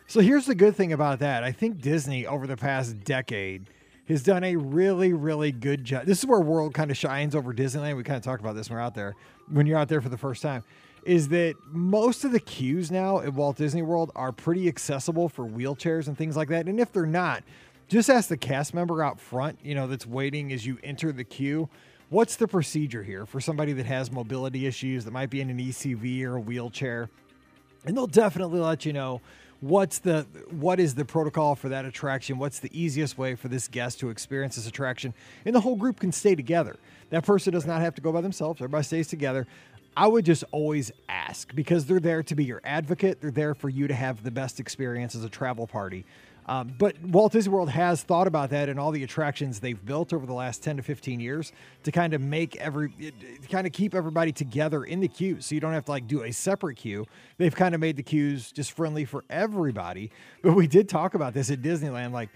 So 0.06 0.20
here's 0.20 0.46
the 0.46 0.54
good 0.54 0.76
thing 0.76 0.92
about 0.92 1.20
that. 1.20 1.42
I 1.42 1.52
think 1.52 1.80
Disney 1.80 2.26
over 2.26 2.46
the 2.46 2.56
past 2.56 3.02
decade 3.04 3.66
has 4.08 4.22
done 4.22 4.44
a 4.44 4.56
really, 4.56 5.12
really 5.12 5.52
good 5.52 5.84
job. 5.84 6.04
This 6.06 6.18
is 6.18 6.26
where 6.26 6.40
World 6.40 6.74
kind 6.74 6.90
of 6.90 6.96
shines 6.96 7.34
over 7.34 7.54
Disneyland. 7.54 7.96
We 7.96 8.02
kind 8.02 8.16
of 8.16 8.22
talked 8.22 8.42
about 8.42 8.54
this 8.54 8.68
when 8.68 8.76
we're 8.76 8.82
out 8.82 8.94
there, 8.94 9.14
when 9.48 9.66
you're 9.66 9.78
out 9.78 9.88
there 9.88 10.00
for 10.00 10.08
the 10.08 10.18
first 10.18 10.42
time 10.42 10.64
is 11.04 11.28
that 11.28 11.54
most 11.66 12.24
of 12.24 12.32
the 12.32 12.40
queues 12.40 12.90
now 12.90 13.20
at 13.20 13.34
Walt 13.34 13.56
Disney 13.56 13.82
World 13.82 14.10
are 14.14 14.32
pretty 14.32 14.68
accessible 14.68 15.28
for 15.28 15.44
wheelchairs 15.46 16.06
and 16.06 16.16
things 16.16 16.36
like 16.36 16.48
that. 16.48 16.66
And 16.66 16.78
if 16.78 16.92
they're 16.92 17.06
not, 17.06 17.42
just 17.88 18.08
ask 18.08 18.28
the 18.28 18.36
cast 18.36 18.74
member 18.74 19.02
out 19.02 19.20
front, 19.20 19.58
you 19.62 19.74
know, 19.74 19.86
that's 19.86 20.06
waiting 20.06 20.52
as 20.52 20.66
you 20.66 20.78
enter 20.82 21.12
the 21.12 21.24
queue. 21.24 21.68
What's 22.08 22.36
the 22.36 22.46
procedure 22.46 23.02
here 23.02 23.26
for 23.26 23.40
somebody 23.40 23.72
that 23.72 23.86
has 23.86 24.10
mobility 24.12 24.66
issues 24.66 25.04
that 25.04 25.12
might 25.12 25.30
be 25.30 25.40
in 25.40 25.50
an 25.50 25.58
ECV 25.58 26.22
or 26.24 26.36
a 26.36 26.40
wheelchair? 26.40 27.08
And 27.84 27.96
they'll 27.96 28.06
definitely 28.06 28.60
let 28.60 28.84
you 28.84 28.92
know 28.92 29.20
what's 29.62 30.00
the 30.00 30.26
what 30.50 30.80
is 30.80 30.96
the 30.96 31.04
protocol 31.04 31.54
for 31.54 31.68
that 31.68 31.84
attraction 31.84 32.36
what's 32.36 32.58
the 32.58 32.78
easiest 32.78 33.16
way 33.16 33.36
for 33.36 33.46
this 33.46 33.68
guest 33.68 34.00
to 34.00 34.10
experience 34.10 34.56
this 34.56 34.66
attraction 34.66 35.14
and 35.44 35.54
the 35.54 35.60
whole 35.60 35.76
group 35.76 36.00
can 36.00 36.10
stay 36.10 36.34
together 36.34 36.74
that 37.10 37.24
person 37.24 37.52
does 37.52 37.64
not 37.64 37.80
have 37.80 37.94
to 37.94 38.02
go 38.02 38.10
by 38.10 38.20
themselves 38.20 38.60
everybody 38.60 38.82
stays 38.82 39.06
together 39.06 39.46
I 39.96 40.06
would 40.06 40.24
just 40.24 40.44
always 40.52 40.90
ask 41.08 41.54
because 41.54 41.86
they're 41.86 42.00
there 42.00 42.22
to 42.22 42.34
be 42.34 42.44
your 42.44 42.60
advocate. 42.64 43.20
They're 43.20 43.30
there 43.30 43.54
for 43.54 43.68
you 43.68 43.88
to 43.88 43.94
have 43.94 44.22
the 44.22 44.30
best 44.30 44.58
experience 44.58 45.14
as 45.14 45.24
a 45.24 45.28
travel 45.28 45.66
party. 45.66 46.04
Um, 46.46 46.74
but 46.76 47.00
Walt 47.00 47.32
Disney 47.32 47.52
World 47.52 47.70
has 47.70 48.02
thought 48.02 48.26
about 48.26 48.50
that 48.50 48.68
and 48.68 48.78
all 48.80 48.90
the 48.90 49.04
attractions 49.04 49.60
they've 49.60 49.84
built 49.84 50.12
over 50.12 50.26
the 50.26 50.32
last 50.32 50.62
10 50.62 50.78
to 50.78 50.82
15 50.82 51.20
years 51.20 51.52
to 51.84 51.92
kind 51.92 52.14
of 52.14 52.20
make 52.20 52.56
every, 52.56 52.92
kind 53.48 53.66
of 53.66 53.72
keep 53.72 53.94
everybody 53.94 54.32
together 54.32 54.82
in 54.82 55.00
the 55.00 55.08
queue. 55.08 55.40
So 55.40 55.54
you 55.54 55.60
don't 55.60 55.72
have 55.72 55.84
to 55.84 55.92
like 55.92 56.08
do 56.08 56.24
a 56.24 56.32
separate 56.32 56.76
queue. 56.76 57.06
They've 57.36 57.54
kind 57.54 57.74
of 57.74 57.80
made 57.80 57.96
the 57.96 58.02
queues 58.02 58.50
just 58.50 58.72
friendly 58.72 59.04
for 59.04 59.24
everybody. 59.30 60.10
But 60.42 60.54
we 60.54 60.66
did 60.66 60.88
talk 60.88 61.14
about 61.14 61.32
this 61.32 61.50
at 61.50 61.62
Disneyland. 61.62 62.10
Like, 62.12 62.30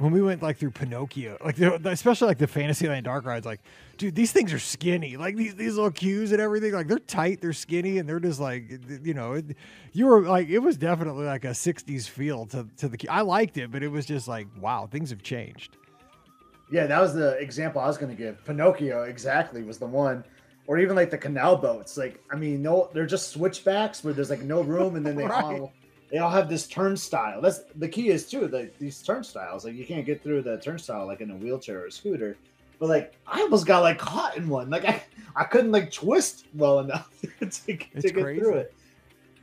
when 0.00 0.12
we 0.12 0.22
went 0.22 0.42
like 0.42 0.56
through 0.56 0.70
Pinocchio, 0.70 1.36
like 1.44 1.58
especially 1.58 2.28
like 2.28 2.38
the 2.38 2.46
Fantasyland 2.46 3.04
dark 3.04 3.26
rides, 3.26 3.44
like, 3.44 3.60
dude, 3.98 4.14
these 4.14 4.32
things 4.32 4.50
are 4.50 4.58
skinny. 4.58 5.18
Like 5.18 5.36
these 5.36 5.54
these 5.56 5.74
little 5.76 5.90
queues 5.90 6.32
and 6.32 6.40
everything, 6.40 6.72
like 6.72 6.88
they're 6.88 6.98
tight, 6.98 7.42
they're 7.42 7.52
skinny, 7.52 7.98
and 7.98 8.08
they're 8.08 8.18
just 8.18 8.40
like, 8.40 8.80
you 9.04 9.12
know, 9.12 9.34
it, 9.34 9.56
you 9.92 10.06
were 10.06 10.22
like, 10.22 10.48
it 10.48 10.60
was 10.60 10.78
definitely 10.78 11.26
like 11.26 11.44
a 11.44 11.48
'60s 11.48 12.08
feel 12.08 12.46
to 12.46 12.66
to 12.78 12.88
the. 12.88 13.08
I 13.10 13.20
liked 13.20 13.58
it, 13.58 13.70
but 13.70 13.82
it 13.82 13.88
was 13.88 14.06
just 14.06 14.26
like, 14.26 14.48
wow, 14.58 14.88
things 14.90 15.10
have 15.10 15.22
changed. 15.22 15.76
Yeah, 16.72 16.86
that 16.86 17.00
was 17.00 17.12
the 17.12 17.36
example 17.36 17.82
I 17.82 17.86
was 17.86 17.98
going 17.98 18.10
to 18.10 18.16
give. 18.16 18.42
Pinocchio 18.46 19.02
exactly 19.02 19.62
was 19.62 19.78
the 19.78 19.86
one, 19.86 20.24
or 20.66 20.78
even 20.78 20.96
like 20.96 21.10
the 21.10 21.18
canal 21.18 21.56
boats. 21.56 21.98
Like, 21.98 22.24
I 22.32 22.36
mean, 22.36 22.62
no, 22.62 22.88
they're 22.94 23.04
just 23.04 23.28
switchbacks 23.28 24.02
where 24.02 24.14
there's 24.14 24.30
like 24.30 24.42
no 24.42 24.62
room, 24.62 24.96
and 24.96 25.04
then 25.04 25.16
they 25.16 25.26
right. 25.26 25.70
They 26.10 26.18
all 26.18 26.30
have 26.30 26.48
this 26.48 26.66
turnstile. 26.66 27.40
That's 27.40 27.60
the 27.76 27.88
key 27.88 28.08
is 28.08 28.28
too. 28.28 28.48
Like 28.48 28.76
these 28.78 29.00
turnstiles, 29.02 29.64
like 29.64 29.74
you 29.74 29.86
can't 29.86 30.04
get 30.04 30.22
through 30.22 30.42
the 30.42 30.58
turnstile 30.58 31.06
like 31.06 31.20
in 31.20 31.30
a 31.30 31.36
wheelchair 31.36 31.82
or 31.82 31.86
a 31.86 31.92
scooter. 31.92 32.36
But 32.78 32.88
like 32.88 33.14
I 33.26 33.40
almost 33.40 33.66
got 33.66 33.82
like 33.82 33.98
caught 33.98 34.36
in 34.36 34.48
one. 34.48 34.70
Like 34.70 34.84
I, 34.84 35.02
I 35.36 35.44
couldn't 35.44 35.70
like 35.70 35.92
twist 35.92 36.46
well 36.54 36.80
enough 36.80 37.08
to, 37.20 37.46
to 37.46 37.72
get 37.72 38.12
through 38.12 38.54
it. 38.54 38.74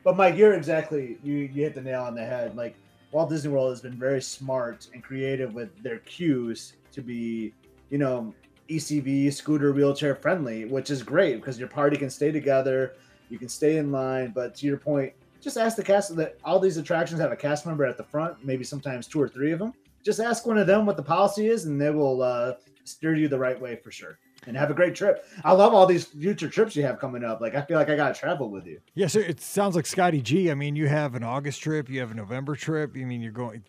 But 0.03 0.18
Mike, 0.18 0.36
you're 0.36 0.53
exactly 0.53 1.18
you 1.24 1.36
you 1.36 1.63
hit 1.63 1.76
the 1.76 1.82
nail 1.82 2.03
on 2.03 2.15
the 2.15 2.26
head. 2.26 2.55
Like 2.55 2.76
Walt 3.11 3.30
Disney 3.30 3.51
World 3.51 3.70
has 3.70 3.82
been 3.82 3.97
very 3.97 4.22
smart 4.22 4.88
and 4.93 5.03
creative 5.03 5.53
with 5.53 5.70
their 5.82 5.99
queues 5.99 6.74
to 6.91 7.01
be, 7.01 7.53
you 7.89 7.97
know, 7.97 8.34
ECV 8.70 9.32
scooter 9.32 9.72
wheelchair 9.72 10.15
friendly, 10.15 10.65
which 10.65 10.89
is 10.89 11.01
great 11.01 11.36
because 11.36 11.57
your 11.57 11.70
party 11.70 11.95
can 11.95 12.09
stay 12.09 12.32
together, 12.32 12.93
you 13.30 13.38
can 13.38 13.47
stay 13.47 13.78
in 13.78 13.91
line. 13.91 14.32
But 14.36 14.55
to 14.55 14.65
your 14.65 14.78
point, 14.78 15.13
just 15.41 15.57
ask 15.57 15.75
the 15.75 15.83
cast 15.83 16.15
that 16.15 16.38
all 16.43 16.59
these 16.59 16.77
attractions 16.77 17.19
have 17.19 17.31
a 17.31 17.35
cast 17.35 17.65
member 17.65 17.85
at 17.85 17.97
the 17.97 18.03
front, 18.03 18.43
maybe 18.43 18.63
sometimes 18.63 19.07
two 19.07 19.21
or 19.21 19.27
three 19.27 19.51
of 19.51 19.59
them. 19.59 19.73
Just 20.03 20.19
ask 20.19 20.45
one 20.45 20.57
of 20.57 20.67
them 20.67 20.85
what 20.85 20.97
the 20.97 21.03
policy 21.03 21.47
is, 21.47 21.65
and 21.65 21.79
they 21.79 21.89
will 21.89 22.21
uh, 22.21 22.53
steer 22.83 23.15
you 23.15 23.27
the 23.27 23.38
right 23.38 23.59
way 23.59 23.75
for 23.75 23.91
sure. 23.91 24.19
and 24.45 24.55
have 24.55 24.69
a 24.71 24.73
great 24.73 24.95
trip. 24.95 25.25
I 25.43 25.51
love 25.51 25.73
all 25.73 25.85
these 25.85 26.05
future 26.05 26.47
trips 26.47 26.75
you 26.75 26.83
have 26.83 26.99
coming 26.99 27.23
up. 27.23 27.41
Like 27.41 27.55
I 27.55 27.61
feel 27.61 27.77
like 27.77 27.89
I 27.89 27.95
got 27.95 28.13
to 28.13 28.19
travel 28.19 28.49
with 28.49 28.65
you. 28.65 28.79
Yeah, 28.93 29.07
so 29.07 29.19
it 29.19 29.41
sounds 29.41 29.75
like 29.75 29.85
Scotty 29.85 30.21
G. 30.21 30.51
I 30.51 30.53
mean, 30.53 30.75
you 30.75 30.88
have 30.88 31.15
an 31.15 31.23
August 31.23 31.61
trip, 31.61 31.89
you 31.89 31.99
have 31.99 32.11
a 32.11 32.15
November 32.15 32.55
trip. 32.55 32.93
I 32.95 33.03
mean, 33.03 33.21
you're 33.21 33.31
going. 33.31 33.63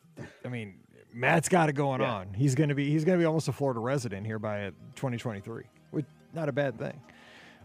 I 0.45 0.49
mean, 0.49 0.75
Matt's 1.13 1.49
got 1.49 1.69
it 1.69 1.73
going 1.73 2.01
yeah. 2.01 2.13
on. 2.13 2.35
He's 2.35 2.55
going 2.55 2.69
to 2.69 2.75
be 2.75 2.91
he's 2.91 3.05
to 3.05 3.17
be 3.17 3.25
almost 3.25 3.49
a 3.49 3.53
Florida 3.53 3.81
resident 3.81 4.27
here 4.27 4.39
by 4.39 4.71
2023, 4.97 5.65
which 5.91 6.07
not 6.35 6.49
a 6.49 6.53
bad 6.53 6.79
thing. 6.79 7.01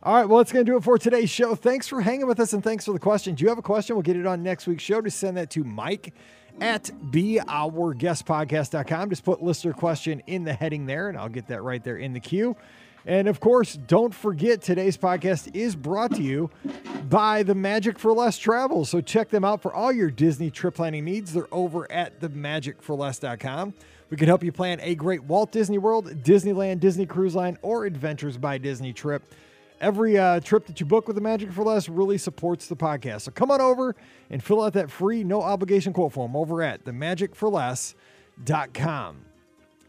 All 0.06 0.16
right, 0.16 0.26
well, 0.26 0.39
that's 0.39 0.51
going 0.51 0.66
to 0.66 0.70
do 0.70 0.76
it 0.76 0.84
for 0.84 0.97
today's 0.97 1.30
show. 1.30 1.56
Thanks 1.56 1.88
for 1.88 2.01
hanging 2.01 2.28
with 2.28 2.38
us 2.41 2.51
and 2.51 2.62
thanks 2.62 2.84
for 2.84 2.91
the 2.91 2.99
question. 2.99 3.36
Do 3.36 3.43
you 3.43 3.49
have 3.49 3.58
a 3.58 3.62
question, 3.62 3.95
we'll 3.95 4.04
get 4.04 4.18
it 4.18 4.26
on 4.26 4.43
next 4.43 4.68
week's 4.68 4.84
show. 4.84 4.99
To 4.99 5.10
send 5.10 5.38
that 5.38 5.49
to 5.51 5.64
Mike 5.64 6.14
at 6.60 6.91
beourguestpodcast.com. 7.10 9.10
Just 9.10 9.24
put 9.24 9.41
listener 9.41 9.72
question 9.72 10.22
in 10.28 10.43
the 10.43 10.51
heading 10.51 10.88
there, 10.88 11.08
and 11.08 11.18
I'll 11.18 11.30
get 11.30 11.47
that 11.47 11.64
right 11.64 11.82
there 11.82 11.95
in 11.95 12.12
the 12.12 12.20
queue. 12.20 12.58
And 13.06 13.30
of 13.30 13.39
course, 13.39 13.80
don't 13.88 14.14
forget 14.14 14.62
today's 14.62 14.97
podcast 14.97 15.56
is 15.56 15.74
brought 15.74 16.14
to 16.16 16.22
you 16.22 16.49
by 17.10 17.43
the 17.43 17.56
Magic 17.56 17.97
for 17.97 18.12
Less 18.12 18.38
Travel. 18.38 18.84
So 18.84 18.99
check 18.99 19.30
them 19.30 19.45
out 19.45 19.62
for 19.62 19.74
all 19.74 19.93
your 19.93 20.12
Disney 20.12 20.51
trip 20.51 20.76
planning 20.76 21.06
needs. 21.06 21.32
They're 21.32 21.47
over 21.49 21.89
at 21.89 22.20
themagicforless.com. 22.20 23.74
We 24.10 24.18
can 24.18 24.28
help 24.28 24.43
you 24.43 24.51
plan 24.51 24.82
a 24.82 24.95
great 24.95 25.24
Walt 25.24 25.54
Disney 25.54 25.78
World, 25.78 26.08
Disneyland, 26.24 26.82
Disney 26.82 27.06
Cruise 27.06 27.36
Line, 27.36 27.58
or 27.62 27.86
Adventures 27.86 28.38
by 28.38 28.58
Disney 28.58 28.91
trip 28.91 29.24
every 29.82 30.17
uh, 30.17 30.39
trip 30.39 30.65
that 30.67 30.80
you 30.80 30.86
book 30.86 31.07
with 31.07 31.15
the 31.15 31.21
Magic 31.21 31.51
for 31.51 31.63
Less 31.63 31.89
really 31.89 32.17
supports 32.17 32.67
the 32.67 32.76
podcast. 32.76 33.21
So 33.21 33.32
come 33.32 33.51
on 33.51 33.61
over 33.61 33.95
and 34.30 34.43
fill 34.43 34.61
out 34.61 34.74
that 34.74 34.91
free, 34.91 35.24
no 35.24 35.41
obligation 35.41 35.93
quote 35.93 36.11
form 36.13 36.36
over 36.36 36.61
at 36.61 36.86
themagicforless.com. 36.86 39.26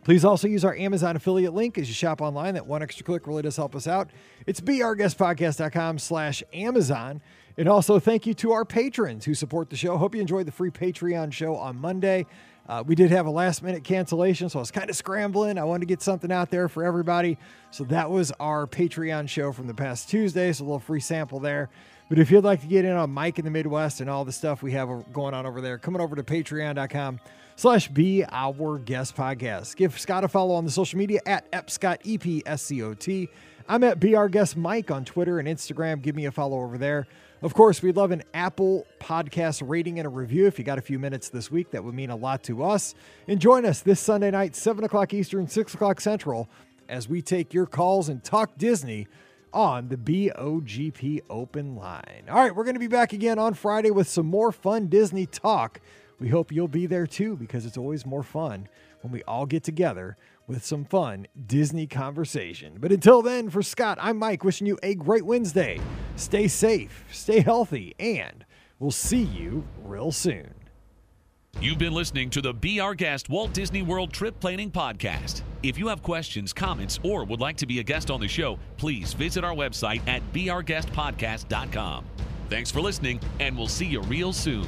Please 0.05 0.25
also 0.25 0.47
use 0.47 0.65
our 0.65 0.77
Amazon 0.77 1.17
affiliate 1.17 1.55
link 1.55 1.79
as 1.79 1.89
you 1.89 1.95
shop 1.95 2.21
online. 2.21 2.55
That 2.55 2.67
one 2.67 2.83
extra 2.83 3.05
click 3.05 3.27
really 3.27 3.43
does 3.43 3.57
help 3.57 3.75
us 3.75 3.89
out. 3.89 4.11
It's 4.47 4.61
beourguestpodcast.com 4.61 5.99
slash 5.99 6.43
Amazon. 6.53 7.23
And 7.57 7.69
also 7.69 7.99
thank 7.99 8.27
you 8.27 8.35
to 8.35 8.53
our 8.53 8.67
patrons 8.67 9.25
who 9.25 9.35
support 9.35 9.71
the 9.71 9.77
show. 9.77 9.97
Hope 9.97 10.15
you 10.15 10.21
enjoyed 10.21 10.47
the 10.47 10.53
free 10.53 10.71
Patreon 10.71 11.33
show 11.33 11.57
on 11.57 11.77
Monday. 11.77 12.27
Uh, 12.67 12.83
we 12.87 12.95
did 12.95 13.11
have 13.11 13.27
a 13.27 13.31
last 13.31 13.63
minute 13.63 13.85
cancellation, 13.85 14.49
so 14.49 14.59
I 14.59 14.63
was 14.63 14.71
kind 14.71 14.89
of 14.89 14.97
scrambling. 14.97 15.59
I 15.59 15.65
wanted 15.65 15.81
to 15.81 15.87
get 15.87 16.01
something 16.01 16.33
out 16.33 16.51
there 16.51 16.69
for 16.69 16.85
everybody. 16.85 17.37
So 17.71 17.85
that 17.85 18.11
was 18.11 18.33
our 18.41 18.67
Patreon 18.67 19.29
show 19.29 19.53
from 19.53 19.67
the 19.67 19.75
past 19.75 20.09
Tuesday. 20.09 20.53
So 20.53 20.63
a 20.63 20.67
little 20.67 20.79
free 20.79 21.01
sample 21.01 21.41
there. 21.41 21.69
But 22.09 22.19
if 22.19 22.31
you'd 22.31 22.45
like 22.45 22.61
to 22.61 22.67
get 22.67 22.85
in 22.85 22.93
on 22.93 23.11
Mike 23.11 23.39
in 23.39 23.45
the 23.45 23.51
Midwest 23.51 24.01
and 24.01 24.09
all 24.09 24.25
the 24.25 24.33
stuff 24.33 24.63
we 24.63 24.73
have 24.73 24.89
going 25.13 25.35
on 25.35 25.47
over 25.47 25.61
there, 25.61 25.79
coming 25.79 26.01
over 26.01 26.17
to 26.17 26.23
patreon.com 26.23 27.21
slash 27.57 27.89
be 27.89 28.25
our 28.31 28.79
guest 28.79 29.17
podcast. 29.17 29.77
Give 29.77 29.99
Scott 29.99 30.25
a 30.25 30.29
follow 30.29 30.55
on 30.55 30.65
the 30.65 30.71
social 30.71 30.99
media 30.99 31.21
at 31.27 31.51
epscott, 31.53 31.99
E-P-S-C-O-T. 32.05 33.29
I'm 33.67 33.83
at 33.85 34.05
Our 34.05 34.29
Guest 34.29 34.57
Mike 34.57 34.91
on 34.91 35.07
Twitter 35.07 35.39
and 35.39 35.49
Instagram. 35.49 36.03
Give 36.03 36.15
me 36.15 36.27
a 36.27 36.31
follow 36.31 36.61
over 36.61 36.77
there. 36.77 37.07
Of 37.45 37.53
course, 37.53 37.83
we'd 37.83 37.97
love 37.97 38.11
an 38.11 38.23
Apple 38.33 38.87
podcast 38.99 39.63
rating 39.69 39.99
and 39.99 40.07
a 40.07 40.09
review. 40.09 40.47
If 40.47 40.59
you 40.59 40.65
got 40.65 40.79
a 40.79 40.81
few 40.81 40.99
minutes 40.99 41.29
this 41.29 41.51
week, 41.51 41.73
that 41.73 41.85
would 41.85 41.95
mean 41.95 42.09
a 42.09 42.17
lot 42.17 42.43
to 42.45 42.63
us. 42.63 42.95
And 43.29 43.39
join 43.39 43.67
us 43.67 43.81
this 43.81 44.01
Sunday 44.01 44.31
night, 44.31 44.57
7 44.57 44.83
o'clock 44.83 45.13
Eastern, 45.13 45.47
6 45.47 45.75
o'clock 45.75 46.01
Central, 46.01 46.49
as 46.89 47.07
we 47.07 47.21
take 47.21 47.53
your 47.53 47.67
calls 47.67 48.09
and 48.09 48.25
talk 48.25 48.57
Disney 48.57 49.09
on 49.53 49.91
the 49.91 49.99
BOGP 49.99 51.21
open 51.29 51.77
line. 51.77 52.25
All 52.31 52.37
right, 52.37 52.57
we're 52.57 52.65
going 52.65 52.77
to 52.77 52.81
be 52.81 52.87
back 52.87 53.13
again 53.13 53.39
on 53.39 53.53
Friday 53.53 53.91
with 53.91 54.09
some 54.09 54.25
more 54.25 54.51
fun 54.51 54.87
Disney 54.87 55.27
talk. 55.27 55.83
We 56.19 56.29
hope 56.31 56.51
you'll 56.51 56.67
be 56.67 56.87
there 56.87 57.07
too 57.07 57.37
because 57.37 57.67
it's 57.67 57.77
always 57.77 58.07
more 58.07 58.23
fun 58.23 58.69
when 59.03 59.13
we 59.13 59.23
all 59.25 59.45
get 59.45 59.63
together 59.63 60.17
with 60.47 60.65
some 60.65 60.85
fun 60.85 61.27
Disney 61.47 61.87
conversation. 61.87 62.77
But 62.79 62.93
until 62.93 63.23
then, 63.23 63.51
for 63.51 63.63
Scott, 63.63 63.99
I'm 64.01 64.19
Mike, 64.19 64.45
wishing 64.45 64.67
you 64.67 64.79
a 64.83 64.95
great 64.95 65.25
Wednesday. 65.25 65.81
Stay 66.17 66.49
safe, 66.49 67.05
stay 67.11 67.41
healthy, 67.41 67.95
and 67.99 68.45
we'll 68.79 68.91
see 68.91 69.23
you 69.23 69.67
real 69.83 70.13
soon. 70.13 70.55
You've 71.61 71.79
been 71.79 71.93
listening 71.95 72.31
to 72.31 72.43
the 72.43 72.53
Be 72.53 72.81
Our 72.81 72.95
Guest 72.95 73.29
Walt 73.29 73.53
Disney 73.53 73.83
World 73.83 74.13
Trip 74.13 74.39
Planning 74.41 74.71
Podcast. 74.71 75.43
If 75.63 75.79
you 75.79 75.89
have 75.89 76.03
questions, 76.03 76.53
comments, 76.53 76.99
or 77.03 77.25
would 77.25 77.41
like 77.41 77.57
to 77.59 77.67
be 77.67 77.79
a 77.79 77.83
guest 77.83 78.11
on 78.11 78.21
the 78.21 78.29
show, 78.29 78.59
please 78.77 79.15
visit 79.15 79.45
our 79.45 79.55
website 79.55 80.07
at 80.09 80.21
beourguestpodcast.com. 80.33 82.05
Thanks 82.51 82.71
for 82.71 82.81
listening, 82.81 83.21
and 83.41 83.57
we'll 83.57 83.69
see 83.69 83.87
you 83.87 84.01
real 84.03 84.33
soon. 84.33 84.67